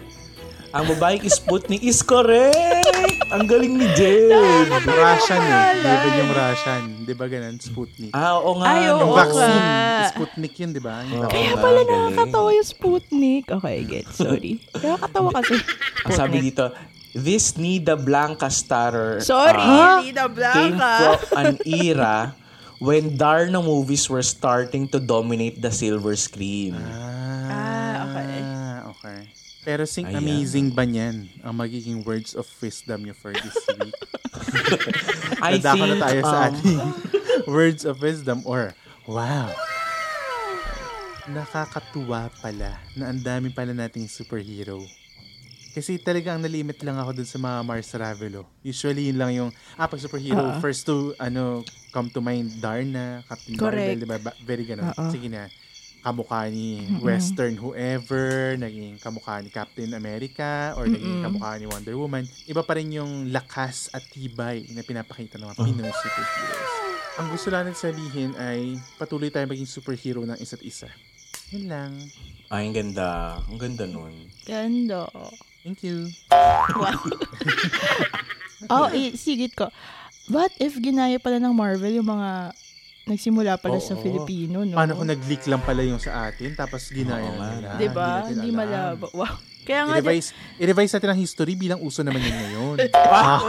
Ang 0.70 0.86
babaeng 0.86 1.26
Sputnik 1.26 1.82
is 1.82 2.06
correct! 2.06 2.86
Ang 3.30 3.50
galing 3.50 3.74
ni 3.74 3.90
Jen! 3.98 4.70
Russian 4.86 5.42
eh. 5.42 5.82
Label 5.82 6.14
yung 6.16 6.32
Russian. 6.32 6.82
Di 7.06 7.14
ba 7.14 7.26
ganun? 7.26 7.58
Sputnik. 7.58 8.14
Ah, 8.14 8.38
oo 8.38 8.54
nga. 8.62 8.66
Ay, 8.70 8.86
oo. 8.88 9.02
Yung 9.02 9.14
vaccine. 9.18 9.50
nga. 9.50 10.14
Sputnik 10.14 10.54
yun, 10.56 10.70
di 10.70 10.82
ba? 10.82 11.02
Yung 11.04 11.26
Kaya 11.26 11.58
pala 11.58 11.82
galing. 11.82 12.14
nakakatawa 12.14 12.50
yung 12.54 12.70
Sputnik. 12.70 13.44
Okay, 13.50 13.78
get. 13.84 14.06
Sorry. 14.14 14.62
Nakakatawa 14.72 15.30
kasi. 15.42 15.58
Ang 16.06 16.14
sabi 16.14 16.38
dito, 16.40 16.70
this 17.18 17.58
Nida 17.58 17.98
Blanca 17.98 18.54
starter 18.54 19.26
Sorry, 19.26 19.58
ah, 19.58 20.06
Nida 20.06 20.30
came 20.54 20.78
Blanca. 20.78 20.94
from 21.18 21.18
an 21.34 21.50
era 21.66 22.38
when 22.78 23.18
Darna 23.18 23.58
movies 23.58 24.06
were 24.06 24.22
starting 24.22 24.86
to 24.88 25.02
dominate 25.02 25.58
the 25.58 25.74
silver 25.74 26.14
screen. 26.14 26.78
Ah. 26.78 27.09
Pero 29.62 29.84
sing 29.84 30.08
Ayan. 30.08 30.24
amazing 30.24 30.68
ba 30.72 30.88
niyan 30.88 31.28
ang 31.44 31.54
magiging 31.54 32.00
words 32.02 32.32
of 32.32 32.48
wisdom 32.60 33.04
niyo 33.04 33.14
for 33.14 33.36
this 33.36 33.58
week? 33.76 33.96
I 35.44 35.60
Dadako 35.60 35.84
think, 35.84 35.92
na 35.92 35.98
tayo 36.00 36.20
sa 36.24 36.38
um, 36.38 36.46
ating 36.48 36.80
words 37.60 37.84
of 37.84 38.00
wisdom 38.00 38.40
or 38.48 38.72
wow. 39.04 39.52
Nakakatuwa 41.30 42.32
pala 42.42 42.80
na 42.98 43.04
ang 43.12 43.20
dami 43.22 43.52
pala 43.52 43.76
nating 43.76 44.10
superhero. 44.10 44.82
Kasi 45.70 46.02
talaga 46.02 46.34
ang 46.34 46.42
nalimit 46.42 46.82
lang 46.82 46.98
ako 46.98 47.14
dun 47.14 47.30
sa 47.30 47.38
mga 47.38 47.58
Mars 47.62 47.94
Ravelo. 47.94 48.50
Usually 48.66 49.14
yun 49.14 49.22
lang 49.22 49.32
yung, 49.38 49.50
ah, 49.78 49.86
pag 49.86 50.02
superhero, 50.02 50.42
Oo. 50.42 50.58
first 50.58 50.82
to, 50.82 51.14
ano, 51.22 51.62
come 51.94 52.10
to 52.10 52.18
mind, 52.18 52.58
Darna, 52.58 53.22
Captain 53.30 53.54
Correct. 53.54 53.78
Marvel, 53.78 54.02
diba? 54.02 54.18
Ba- 54.18 54.40
Very 54.42 54.66
ganun. 54.66 54.90
Oo. 54.90 55.14
Sige 55.14 55.30
na. 55.30 55.46
Kamukha 56.00 56.48
ni 56.48 56.88
Western 57.04 57.60
whoever, 57.60 58.56
naging 58.56 58.96
kamukha 59.04 59.44
ni 59.44 59.52
Captain 59.52 59.92
America, 59.94 60.74
or 60.80 60.88
naging 60.88 61.20
kamukha 61.22 61.60
ni 61.60 61.68
Wonder 61.68 61.96
Woman. 62.00 62.24
Iba 62.48 62.64
pa 62.64 62.80
rin 62.80 62.96
yung 62.96 63.30
lakas 63.30 63.92
at 63.92 64.04
tibay 64.08 64.64
na 64.72 64.82
pinapakita 64.82 65.36
ng 65.36 65.52
mga 65.52 65.58
Pinoy 65.60 65.92
superheroes. 65.92 66.74
Ang 67.20 67.28
gusto 67.36 67.48
lang 67.52 67.68
natin 67.68 67.76
sabihin 67.76 68.32
ay 68.40 68.80
patuloy 68.96 69.28
tayo 69.28 69.44
maging 69.44 69.68
superhero 69.68 70.24
ng 70.24 70.40
isa't 70.40 70.64
isa. 70.64 70.88
Yun 71.52 71.68
lang. 71.68 71.92
Ay, 72.48 72.70
ang 72.70 72.76
ganda. 72.78 73.42
Ang 73.50 73.60
ganda 73.60 73.84
nun. 73.84 74.16
Ganda. 74.48 75.10
Thank 75.66 75.84
you. 75.84 76.08
Wow. 76.32 76.96
oh, 78.72 78.88
eh, 78.94 79.18
sigit 79.20 79.52
ko. 79.58 79.68
What 80.30 80.54
if 80.62 80.78
ginaya 80.78 81.18
pala 81.18 81.42
ng 81.42 81.52
Marvel 81.58 82.00
yung 82.00 82.08
mga 82.08 82.54
nagsimula 83.10 83.58
pala 83.58 83.82
sa 83.82 83.98
Oo. 83.98 84.02
Filipino, 84.02 84.62
no? 84.62 84.78
Paano 84.78 84.94
kung 84.94 85.10
nag-leak 85.10 85.44
lang 85.46 85.60
pala 85.60 85.82
yung 85.82 85.98
sa 85.98 86.30
atin 86.30 86.54
tapos 86.54 86.86
ginaya 86.90 87.26
Oo 87.26 87.34
na 87.34 87.40
nga. 87.40 87.50
nila? 87.52 87.70
Diba? 87.76 88.10
Hindi 88.24 88.50
malabo. 88.50 89.10
Wow. 89.12 89.36
Kaya 89.60 89.86
nga, 89.86 89.96
I-revise, 89.98 90.30
i-revise 90.58 90.92
natin 90.94 91.10
ang 91.10 91.20
history 91.20 91.54
bilang 91.54 91.78
uso 91.80 92.02
naman 92.02 92.22
yun 92.22 92.34
ngayon. 92.34 92.76
wow. 93.12 93.42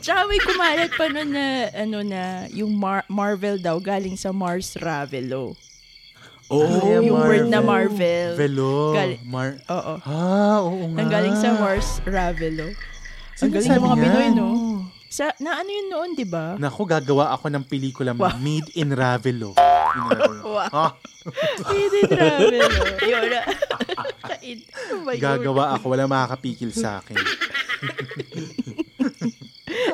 Tsaka 0.00 0.20
may 0.24 0.40
kumalat 0.40 0.90
pa 0.92 1.04
nun 1.08 1.28
na, 1.28 1.46
ano 1.74 1.98
na, 2.00 2.22
yung 2.48 2.72
Mar- 2.72 3.04
Marvel 3.06 3.58
daw 3.58 3.76
galing 3.76 4.16
sa 4.16 4.32
Mars 4.32 4.72
Ravelo. 4.76 5.52
Oh, 6.48 6.64
Ay, 6.64 7.04
yung 7.04 7.12
word 7.12 7.52
na 7.52 7.60
Marvel. 7.60 8.32
Velo. 8.32 8.96
Gali- 8.96 9.20
Mar- 9.20 9.60
Oo. 9.68 9.94
ah, 10.00 10.64
oo 10.64 10.88
nga. 10.88 11.04
Nanggaling 11.04 11.36
sa 11.36 11.52
Mars 11.52 12.00
Ravelo. 12.08 12.72
Ang 13.38 13.52
galing 13.52 13.68
ng 13.68 13.76
sabi 13.76 13.84
mga 13.84 13.94
niyan? 13.94 14.08
Pinoy, 14.08 14.28
no? 14.32 14.48
Sa, 15.08 15.32
na 15.40 15.64
ano 15.64 15.70
yun 15.72 15.88
noon, 15.88 16.10
di 16.12 16.28
ba? 16.28 16.60
Naku, 16.60 16.84
gagawa 16.84 17.32
ako 17.32 17.48
ng 17.48 17.64
pelikula 17.64 18.12
Wow. 18.12 18.36
Made 18.44 18.76
in 18.76 18.92
Ravelo. 18.92 19.56
Na 19.98 20.12
rin. 20.12 20.36
Wow. 20.44 20.68
Ah, 20.68 20.92
Hindi 21.72 22.00
Ravelo. 22.12 22.68
Yun 23.08 23.24
na. 23.32 23.40
Oh 24.92 25.12
gagawa 25.16 25.76
ako. 25.76 25.84
Wala 25.96 26.04
makakapikil 26.04 26.72
sa 26.72 27.00
akin. 27.00 27.16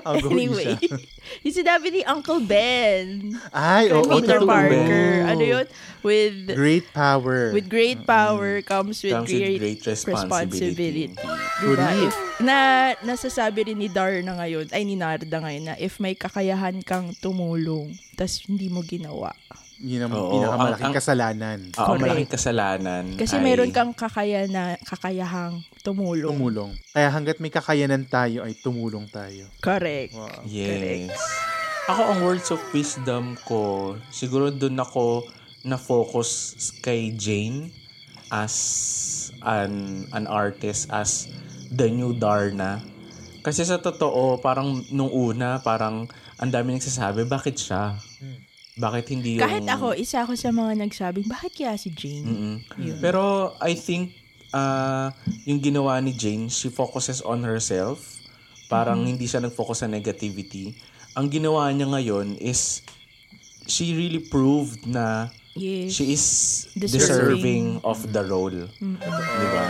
Go 0.05 0.29
Anyway, 0.29 0.77
yung 1.45 1.55
sinabi 1.57 1.89
ni 1.89 2.01
Uncle 2.05 2.45
Ben. 2.45 3.33
Ay, 3.49 3.89
oo, 3.89 4.05
Peter 4.05 4.37
totoo. 4.39 4.53
Parker. 4.53 5.09
Ano 5.25 5.43
yun? 5.43 5.67
With 6.05 6.53
Great 6.53 6.85
power. 6.93 7.49
with 7.57 7.65
great 7.73 8.05
power 8.05 8.61
comes 8.61 9.01
with 9.01 9.17
Comes 9.17 9.33
with 9.33 9.41
great, 9.41 9.81
great 9.81 9.81
responsibility. 9.81 11.17
Diba? 11.65 11.89
If, 11.97 12.13
na 12.45 12.93
nasasabi 13.01 13.73
rin 13.73 13.81
ni 13.81 13.89
Darna 13.89 14.37
ngayon, 14.37 14.69
ay 14.77 14.85
ni 14.85 15.01
Narda 15.01 15.41
ngayon 15.41 15.65
na 15.65 15.75
if 15.81 15.97
may 15.97 16.13
kakayahan 16.13 16.85
kang 16.85 17.17
tumulong, 17.25 17.97
tas 18.15 18.47
hindi 18.47 18.71
mo 18.71 18.81
ginawa. 18.81 19.35
Yun 19.83 20.07
ang 20.07 20.15
Oo, 20.15 20.39
pinakamalaking 20.39 20.81
ang- 20.81 20.95
ang- 20.95 20.97
kasalanan. 20.97 21.59
Oo, 21.69 21.83
Correct. 21.85 22.01
malaking 22.01 22.31
kasalanan. 22.31 23.05
Kasi 23.19 23.35
ay- 23.37 23.43
meron 23.43 23.71
kang 23.75 23.91
kakayana, 23.91 24.79
kakayahang 24.81 25.61
tumulong. 25.83 26.31
Tumulong. 26.31 26.71
Kaya 26.95 27.11
hanggat 27.11 27.43
may 27.43 27.51
kakayanan 27.51 28.07
tayo, 28.07 28.47
ay 28.47 28.55
tumulong 28.55 29.11
tayo. 29.11 29.51
Correct. 29.59 30.15
Wow. 30.15 30.47
Yes. 30.47 31.11
Ako, 31.85 32.01
ang 32.07 32.19
words 32.23 32.49
of 32.49 32.63
wisdom 32.71 33.37
ko, 33.45 33.93
siguro 34.09 34.49
dun 34.49 34.79
ako 34.79 35.27
na-focus 35.67 36.55
kay 36.81 37.13
Jane 37.13 37.69
as 38.31 38.55
an, 39.43 40.05
an 40.13 40.25
artist, 40.25 40.89
as 40.89 41.29
the 41.69 41.91
new 41.91 42.15
Darna. 42.15 42.81
Kasi 43.43 43.67
sa 43.67 43.77
totoo, 43.77 44.41
parang 44.41 44.81
nung 44.89 45.13
una, 45.13 45.61
parang 45.61 46.09
ang 46.45 46.53
dami 46.53 46.77
nagsasabi, 46.77 47.25
bakit 47.25 47.57
siya? 47.57 47.97
Bakit 48.77 49.05
hindi 49.17 49.41
yung... 49.41 49.43
Kahit 49.49 49.65
ako, 49.65 49.97
isa 49.97 50.29
ako 50.29 50.37
sa 50.37 50.53
mga 50.53 50.77
nagsabing, 50.85 51.25
bakit 51.25 51.57
kaya 51.57 51.73
si 51.81 51.89
Jane? 51.89 52.61
Yun. 52.77 53.01
Pero 53.01 53.57
I 53.65 53.73
think 53.73 54.13
uh, 54.53 55.09
yung 55.49 55.65
ginawa 55.65 55.97
ni 56.05 56.13
Jane, 56.13 56.53
she 56.53 56.69
focuses 56.69 57.25
on 57.25 57.41
herself. 57.41 58.21
Parang 58.69 59.09
hindi 59.09 59.25
siya 59.25 59.41
nag-focus 59.41 59.85
sa 59.85 59.89
negativity. 59.89 60.77
Ang 61.17 61.33
ginawa 61.33 61.71
niya 61.73 61.89
ngayon 61.89 62.37
is 62.43 62.85
she 63.65 63.97
really 63.97 64.21
proved 64.21 64.85
na 64.85 65.33
Yes. 65.55 65.95
she 65.95 66.11
is 66.11 66.25
Deserving. 66.75 66.99
deserving, 66.99 67.67
of 67.87 68.03
the 68.11 68.27
role. 68.27 68.51
Di 68.51 69.47
ba? 69.55 69.67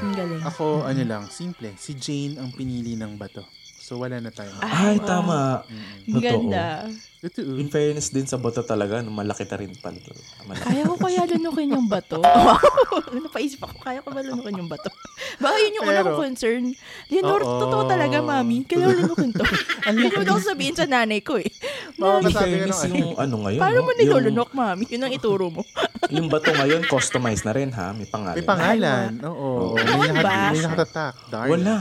Ang 0.00 0.16
galing. 0.16 0.40
Ako, 0.48 0.88
ano 0.88 1.02
lang, 1.04 1.28
simple. 1.28 1.76
Si 1.76 1.92
Jane 1.92 2.40
ang 2.40 2.48
pinili 2.56 2.96
ng 2.96 3.20
bato. 3.20 3.44
So, 3.90 3.98
wala 3.98 4.22
na 4.22 4.30
tayo. 4.30 4.54
Ay, 4.62 5.02
tama. 5.02 5.66
Ang 6.06 6.22
ganda. 6.22 6.86
Totoo. 7.20 7.58
In 7.58 7.66
fairness 7.74 8.14
din 8.14 8.22
sa 8.22 8.38
boto 8.38 8.62
talaga, 8.62 9.02
no, 9.02 9.10
malaki 9.10 9.42
na 9.44 9.58
rin 9.58 9.74
pala. 9.76 9.98
Malaki. 10.46 10.62
Kaya 10.62 10.82
ko 10.86 10.94
kaya 10.94 11.20
lunukin 11.26 11.74
yung 11.74 11.90
bato. 11.90 12.22
Napaisip 13.26 13.60
ako, 13.66 13.76
kaya 13.82 13.98
ko 13.98 14.14
ba 14.14 14.22
lunukin 14.22 14.62
yung 14.62 14.70
bato? 14.70 14.94
Baka 15.42 15.56
yun 15.58 15.76
yung 15.82 15.86
una 15.90 16.06
kong 16.06 16.22
concern. 16.22 16.70
Leonor, 17.10 17.42
Oo. 17.42 17.60
totoo 17.66 17.82
talaga, 17.90 18.22
mami. 18.22 18.62
Kailangan 18.62 18.96
lunukin 19.04 19.30
to. 19.34 19.44
Hindi 19.84 20.06
mo 20.06 20.22
daw 20.22 20.38
sabihin 20.38 20.78
sa 20.78 20.86
nanay 20.86 21.20
ko 21.20 21.36
eh. 21.36 21.50
Baka 21.98 22.24
In 22.24 22.32
fairness, 22.32 22.80
ng 22.86 22.94
yung 22.94 23.12
ano 23.18 23.34
ngayon, 23.42 23.60
Paano 23.60 23.78
no? 23.82 23.84
mo 23.84 23.92
nilulunok, 23.98 24.50
mami? 24.54 24.84
Yun 24.86 25.02
ang 25.02 25.12
ituro 25.12 25.50
mo. 25.50 25.66
Yung, 26.10 26.26
bato 26.26 26.50
ngayon, 26.50 26.90
customized 26.90 27.46
na 27.46 27.54
rin 27.54 27.70
ha? 27.70 27.94
May 27.94 28.02
pangalan. 28.02 28.34
May 28.34 28.42
pangalan. 28.42 29.10
Oo. 29.30 29.78
May, 29.78 30.10
nakat- 30.10 30.26
ba? 30.26 30.50
may 30.50 30.62
nakatatak. 30.66 31.14
Wala. 31.46 31.76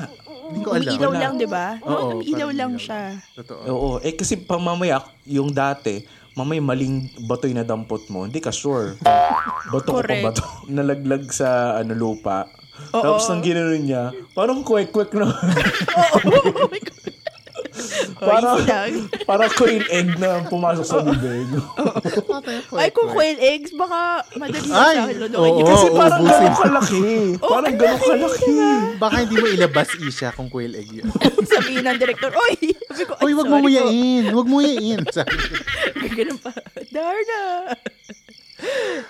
Hindi 0.50 0.60
ko 0.60 0.70
alam. 0.72 0.82
Umiilaw 0.82 1.12
lang, 1.14 1.34
di 1.38 1.47
ba? 1.47 1.66
Oo, 1.80 2.20
Umiilaw 2.20 2.50
parang 2.50 2.58
lang 2.58 2.72
ilaw. 2.74 2.82
siya. 2.82 3.02
Totoo. 3.38 3.62
Oo. 3.68 3.89
Eh 4.02 4.14
kasi 4.14 4.36
pa 4.36 4.58
mamaya, 4.58 4.97
yung 5.24 5.54
dati, 5.54 6.02
mamaya 6.34 6.58
maling 6.60 6.95
batoy 7.22 7.54
na 7.54 7.62
dampot 7.62 8.02
mo, 8.10 8.26
hindi 8.26 8.41
ka 8.41 8.50
sure. 8.50 8.97
Bato 9.70 9.89
ko 9.91 10.02
pa 10.02 10.18
bato. 10.26 10.43
Nalaglag 10.74 11.30
sa 11.30 11.78
ano, 11.78 11.93
lupa. 11.93 12.50
Oo. 12.91 13.04
Tapos 13.04 13.28
nang 13.28 13.43
ginanon 13.43 13.78
niya, 13.78 14.10
parang 14.34 14.66
kwek-kwek 14.66 15.14
na. 15.14 15.30
Oh 16.00 16.66
my 16.66 16.80
God. 16.80 17.19
Parang, 18.18 18.56
easy 18.56 18.66
lang. 18.66 18.92
parang 19.30 19.52
quail 19.52 19.84
egg 19.90 20.08
na 20.16 20.30
pumasok 20.46 20.86
sa 20.86 20.98
bibig. 21.02 21.48
Ay, 22.80 22.90
kung 22.90 23.10
quail 23.10 23.38
eggs, 23.38 23.72
baka 23.74 24.00
madali 24.36 24.66
na 24.66 24.76
Ay, 24.76 24.96
sa 24.96 25.38
oo. 25.38 25.48
yun. 25.50 25.66
Kasi 25.66 25.88
parang 25.92 26.20
ubusin. 26.20 26.38
gano'ng 26.40 26.58
kalaki. 26.64 27.02
Parang 27.38 27.76
gano'ng 27.76 28.02
kalaki. 28.02 28.54
Baka 28.96 29.16
hindi 29.20 29.36
mo 29.36 29.48
ilabas 29.48 29.90
isya 29.98 30.30
kung 30.32 30.48
quail 30.48 30.74
egg 30.74 30.90
yun. 30.92 31.08
Sabihin 31.42 31.84
ng 31.84 31.98
director, 31.98 32.32
Oy! 32.32 32.56
Sabi 32.88 33.04
ko, 33.06 33.14
"Ay, 33.18 33.32
wag 33.32 33.46
mo 33.46 33.56
sorry 33.56 33.62
po." 33.62 33.66
muyain. 33.66 34.24
Wag 34.30 34.48
mo 34.48 34.56
muyain. 34.58 35.00
Sabi 35.08 35.34
ko. 35.34 35.54
Ganun 36.10 36.38
pa. 36.38 36.52
Darna! 36.90 37.42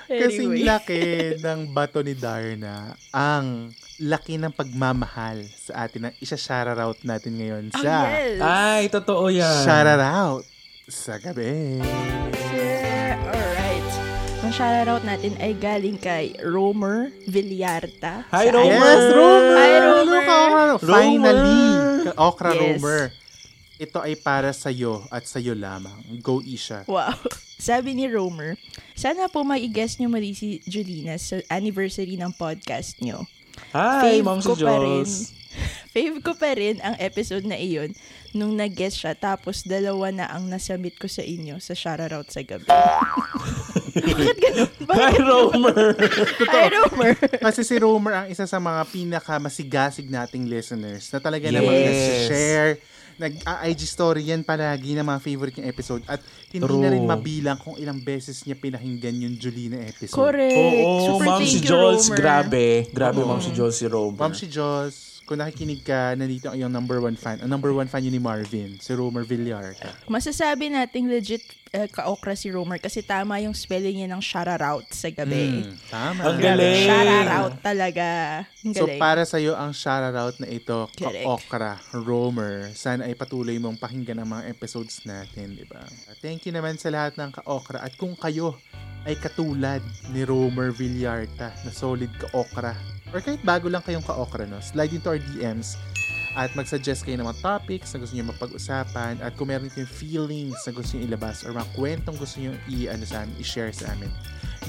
Kasing 0.06 0.54
Anyway. 0.54 0.62
laki 0.62 1.02
ng 1.38 1.74
bato 1.74 2.00
ni 2.00 2.14
Darna 2.14 2.94
ang 3.10 3.74
laki 4.02 4.36
ng 4.36 4.50
pagmamahal 4.50 5.44
sa 5.52 5.86
atin 5.86 6.08
na 6.08 6.12
isa-shoutout 6.18 7.04
natin 7.04 7.36
ngayon 7.36 7.64
Oh, 7.70 7.78
sa 7.78 8.08
yes. 8.08 8.40
Ay, 8.40 8.82
totoo 8.88 9.28
yan. 9.28 9.62
Shoutout 9.62 10.44
sa 10.88 11.20
gabi. 11.20 11.84
Sir. 12.50 13.14
Alright. 13.22 13.88
Ang 14.40 14.52
shoutout 14.52 15.04
natin 15.04 15.36
ay 15.38 15.52
galing 15.54 15.96
kay 15.96 16.32
Romer 16.40 17.12
Villarta. 17.26 18.24
Hi, 18.30 18.48
Sa- 18.48 18.54
Romer! 18.54 18.72
Yes, 18.74 19.04
Romer! 19.12 19.54
Hi, 19.54 19.72
Romer! 19.78 20.22
Look, 20.24 20.28
Okra. 20.80 20.88
Finally! 20.88 21.60
Okra 22.18 22.52
Yes. 22.52 22.62
Romer. 22.80 23.02
Ito 23.80 24.00
ay 24.02 24.16
para 24.16 24.52
sa'yo 24.52 25.08
at 25.08 25.24
sa'yo 25.24 25.56
lamang. 25.56 25.96
Go 26.20 26.40
Isha. 26.40 26.84
Wow. 26.84 27.16
Sabi 27.60 27.92
ni 27.92 28.08
Romer, 28.08 28.56
sana 28.92 29.28
po 29.28 29.44
mai-guess 29.44 30.00
nyo 30.00 30.08
mali 30.08 30.32
si 30.32 30.64
Julina 30.64 31.16
sa 31.16 31.40
anniversary 31.48 32.16
ng 32.16 32.32
podcast 32.32 33.00
nyo. 33.00 33.24
Hi, 33.72 34.20
Fave 34.20 34.26
Ma'am 34.26 34.40
si 34.42 34.48
ko 34.48 34.54
pa 34.58 34.76
rin. 34.78 35.04
Jules. 35.06 35.14
Fave 35.94 36.20
ko 36.22 36.32
pa 36.38 36.50
rin 36.54 36.78
ang 36.80 36.96
episode 37.02 37.44
na 37.44 37.58
iyon 37.58 37.92
nung 38.32 38.54
nag-guest 38.54 39.02
siya 39.02 39.18
tapos 39.18 39.66
dalawa 39.66 40.14
na 40.14 40.26
ang 40.30 40.46
nasamit 40.46 40.94
ko 40.96 41.10
sa 41.10 41.26
inyo 41.26 41.58
sa 41.58 41.74
shoutout 41.74 42.30
sa 42.30 42.46
gabi. 42.46 42.70
Bakit 44.00 44.38
ganun? 44.38 44.70
Hi, 44.90 45.16
Romer! 45.18 45.92
Hi, 46.54 46.68
Romer! 46.72 47.14
Kasi 47.42 47.66
si 47.66 47.76
Romer 47.82 48.14
ang 48.16 48.28
isa 48.30 48.46
sa 48.46 48.62
mga 48.62 48.86
pinaka-masigasig 48.88 50.08
nating 50.08 50.46
listeners 50.48 51.10
na 51.10 51.20
talaga 51.20 51.50
namang 51.50 51.74
Yes. 51.74 52.80
nag-IG 53.20 53.80
story 53.84 54.32
yan 54.32 54.42
palagi 54.42 54.96
ng 54.96 55.04
mga 55.04 55.20
favorite 55.20 55.56
niyang 55.60 55.70
episode 55.70 56.02
at 56.08 56.24
hindi 56.50 56.64
True. 56.66 56.80
na 56.80 56.90
rin 56.90 57.04
mabilang 57.04 57.60
kung 57.60 57.76
ilang 57.76 58.00
beses 58.00 58.42
niya 58.48 58.56
pinakinggan 58.56 59.14
yung 59.20 59.36
Julina 59.36 59.78
episode. 59.84 60.16
Correct. 60.16 60.56
Oo, 60.56 61.20
Super 61.20 61.28
Ma'am 61.28 61.40
thank 61.44 61.52
si 61.52 61.60
you, 61.60 61.68
Jules, 61.68 62.04
Romer. 62.08 62.18
grabe. 62.18 62.68
Grabe, 62.90 63.20
Ma'am 63.22 63.42
si 63.44 63.52
Jules, 63.52 63.76
si 63.76 63.86
Romer. 63.86 64.18
Ma'am 64.18 64.34
si 64.34 64.48
Joss, 64.48 64.96
kung 65.30 65.38
nakikinig 65.38 65.86
ka, 65.86 66.18
nandito 66.18 66.50
ang 66.50 66.58
iyong 66.58 66.74
number 66.74 66.98
one 66.98 67.14
fan. 67.14 67.38
Ang 67.38 67.54
number 67.54 67.70
one 67.70 67.86
fan 67.86 68.02
yun 68.02 68.18
ni 68.18 68.18
Marvin, 68.18 68.82
si 68.82 68.90
Romer 68.98 69.22
Villarta. 69.22 69.94
Masasabi 70.10 70.74
nating 70.74 71.06
legit 71.06 71.46
eh, 71.70 71.86
ka-okra 71.86 72.34
si 72.34 72.50
Romer 72.50 72.82
kasi 72.82 73.06
tama 73.06 73.38
yung 73.46 73.54
spelling 73.54 74.02
niya 74.02 74.10
ng 74.10 74.26
shoutout 74.26 74.90
sa 74.90 75.14
gabi. 75.14 75.70
Mm, 75.70 75.78
tama. 75.86 76.22
Ang 76.26 76.38
galing. 76.42 76.82
Shoutout 76.82 77.56
talaga. 77.62 78.08
Ang 78.66 78.74
So 78.74 78.90
galing. 78.90 78.98
para 78.98 79.22
sa 79.22 79.38
iyo 79.38 79.54
ang 79.54 79.70
shoutout 79.70 80.42
na 80.42 80.50
ito, 80.50 80.90
Correct. 80.98 81.22
Ka-Okra, 81.22 81.78
Romer. 81.94 82.74
Sana 82.74 83.06
ay 83.06 83.14
patuloy 83.14 83.62
mong 83.62 83.78
pakinggan 83.78 84.18
ang 84.18 84.34
mga 84.34 84.50
episodes 84.50 85.06
natin, 85.06 85.54
di 85.54 85.70
ba? 85.70 85.86
Thank 86.26 86.50
you 86.50 86.54
naman 86.58 86.82
sa 86.82 86.90
lahat 86.90 87.22
ng 87.22 87.30
Ka-Okra. 87.38 87.86
At 87.86 87.94
kung 88.02 88.18
kayo 88.18 88.58
ay 89.08 89.16
katulad 89.16 89.80
ni 90.12 90.28
Romer 90.28 90.72
Villarta 90.76 91.52
na 91.64 91.72
solid 91.72 92.12
Ka-Okra, 92.20 92.76
or 93.16 93.20
kahit 93.24 93.40
bago 93.44 93.72
lang 93.72 93.84
kayong 93.84 94.04
Ka-Okra, 94.04 94.44
no? 94.48 94.60
slide 94.60 94.92
into 94.92 95.10
our 95.10 95.22
DMs 95.34 95.80
At 96.38 96.54
mag-suggest 96.54 97.04
kayo 97.04 97.18
ng 97.18 97.26
mga 97.26 97.42
topics 97.42 97.90
na 97.92 98.06
gusto 98.06 98.14
nyo 98.14 98.30
mapag-usapan 98.30 99.18
at 99.18 99.34
kung 99.34 99.50
meron 99.50 99.66
kayong 99.74 99.90
feelings 99.90 100.62
na 100.62 100.72
gusto 100.72 100.94
nyo 100.94 101.10
ilabas 101.10 101.42
or 101.42 101.58
mga 101.58 101.70
kwentong 101.74 102.18
gusto 102.22 102.38
nyo 102.38 102.54
i- 102.70 102.86
ano 102.86 103.02
sa 103.02 103.26
amin, 103.26 103.34
i-share 103.42 103.74
sa 103.74 103.90
amin. 103.90 104.14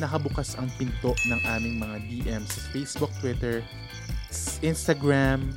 Nakabukas 0.00 0.56
ang 0.56 0.72
pinto 0.80 1.12
ng 1.28 1.40
aming 1.52 1.76
mga 1.76 1.96
DM 2.08 2.42
sa 2.48 2.60
Facebook, 2.72 3.12
Twitter, 3.20 3.60
Instagram, 4.64 5.52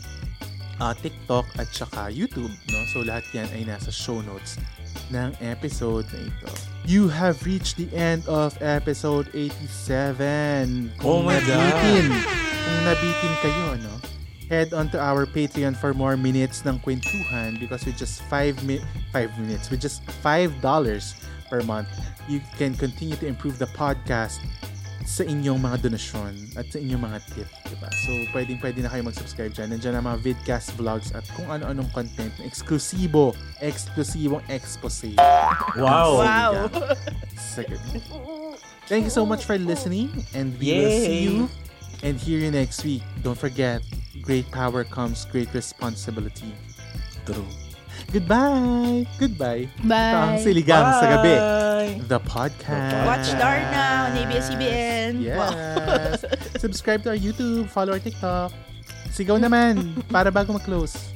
uh, 0.83 0.91
TikTok 0.91 1.47
at 1.55 1.71
saka 1.71 2.11
YouTube. 2.11 2.51
No? 2.69 2.83
So 2.91 3.07
lahat 3.07 3.23
yan 3.31 3.47
ay 3.55 3.63
nasa 3.63 3.87
show 3.87 4.19
notes 4.19 4.59
ng 5.09 5.33
episode 5.39 6.05
na 6.11 6.19
ito. 6.27 6.49
You 6.83 7.07
have 7.07 7.41
reached 7.47 7.79
the 7.79 7.87
end 7.95 8.27
of 8.27 8.55
episode 8.59 9.31
87. 9.33 10.91
Oh 11.03 11.23
my 11.23 11.39
God. 11.43 11.55
nabitin, 11.55 12.05
Kung 12.63 12.81
nabitin 12.83 13.33
kayo, 13.39 13.65
no? 13.79 13.93
Head 14.51 14.75
on 14.75 14.91
to 14.91 14.99
our 14.99 15.23
Patreon 15.25 15.73
for 15.73 15.95
more 15.95 16.19
minutes 16.19 16.61
ng 16.67 16.77
kwentuhan 16.83 17.55
because 17.57 17.87
with 17.87 17.95
just 17.95 18.21
5 18.27 18.61
mi- 18.67 18.83
5 19.15 19.31
minutes, 19.39 19.71
with 19.71 19.79
just 19.79 20.03
$5 20.21 20.59
per 21.49 21.63
month, 21.63 21.87
you 22.27 22.43
can 22.59 22.75
continue 22.75 23.15
to 23.17 23.25
improve 23.25 23.57
the 23.57 23.69
podcast 23.73 24.43
sa 25.05 25.23
inyong 25.27 25.59
mga 25.59 25.77
donasyon 25.83 26.33
at 26.55 26.67
sa 26.71 26.77
inyong 26.79 27.03
mga 27.03 27.19
tip, 27.31 27.49
diba? 27.67 27.89
So, 28.03 28.11
pwedeng 28.31 28.59
pwede 28.63 28.79
na 28.83 28.89
kayo 28.89 29.03
mag-subscribe 29.03 29.51
dyan. 29.51 29.75
Nandiyan 29.75 29.99
ang 29.99 30.05
mga 30.07 30.19
vidcast 30.23 30.75
vlogs 30.79 31.11
at 31.11 31.27
kung 31.35 31.47
ano-anong 31.47 31.91
content 31.91 32.31
na 32.39 32.47
eksklusibo, 32.47 33.35
eksklusibong 33.59 34.43
expose. 34.47 35.15
Wow. 35.75 36.23
Wow. 36.23 36.51
Gabi. 36.69 37.77
Thank 38.87 39.07
you 39.07 39.13
so 39.13 39.23
much 39.25 39.47
for 39.47 39.55
listening 39.55 40.11
and 40.35 40.51
we 40.59 40.75
will 40.75 40.91
see 40.91 41.07
Yay. 41.07 41.23
you 41.23 41.35
and 42.03 42.19
hear 42.19 42.39
you 42.39 42.51
next 42.51 42.83
week. 42.83 43.03
Don't 43.23 43.39
forget, 43.39 43.79
great 44.21 44.49
power 44.51 44.83
comes 44.83 45.23
great 45.25 45.51
responsibility. 45.55 46.51
True. 47.25 47.62
Goodbye! 48.13 49.05
Goodbye! 49.17 49.65
Bye. 49.81 50.13
Ito 50.13 50.17
ang 50.17 50.37
Siligang 50.37 50.87
sa 51.01 51.05
Gabi. 51.17 51.35
The 52.05 52.19
podcast. 52.21 53.05
Watch 53.09 53.29
Darna 53.35 54.09
on 54.09 54.11
ABS-CBN. 54.27 55.23
Yes. 55.23 56.25
Subscribe 56.63 57.01
to 57.03 57.13
our 57.13 57.19
YouTube, 57.19 57.69
follow 57.69 57.93
our 57.97 58.03
TikTok. 58.03 58.53
Sigaw 59.13 59.37
naman 59.41 60.01
para 60.09 60.29
bago 60.29 60.53
mag-close. 60.53 61.13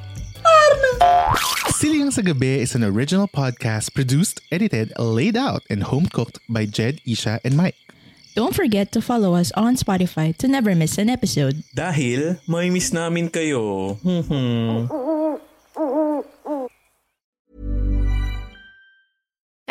Siligang 1.77 2.09
sa 2.09 2.25
Gabi 2.25 2.65
is 2.65 2.73
an 2.73 2.81
original 2.81 3.29
podcast 3.29 3.93
produced, 3.93 4.41
edited, 4.49 4.89
laid 4.97 5.37
out, 5.37 5.61
and 5.69 5.85
home 5.85 6.09
cooked 6.09 6.41
by 6.49 6.65
Jed, 6.65 7.01
Isha, 7.05 7.37
and 7.45 7.53
Mike. 7.53 7.77
Don't 8.37 8.53
forget 8.53 8.93
to 8.93 9.01
follow 9.01 9.33
us 9.33 9.49
on 9.57 9.77
Spotify 9.77 10.29
to 10.37 10.45
never 10.45 10.77
miss 10.77 10.97
an 11.01 11.09
episode. 11.09 11.65
Dahil 11.73 12.37
may 12.45 12.69
miss 12.69 12.93
namin 12.93 13.33
kayo. 13.33 13.97
Hmm, 14.05 14.21
hmm. 14.21 15.16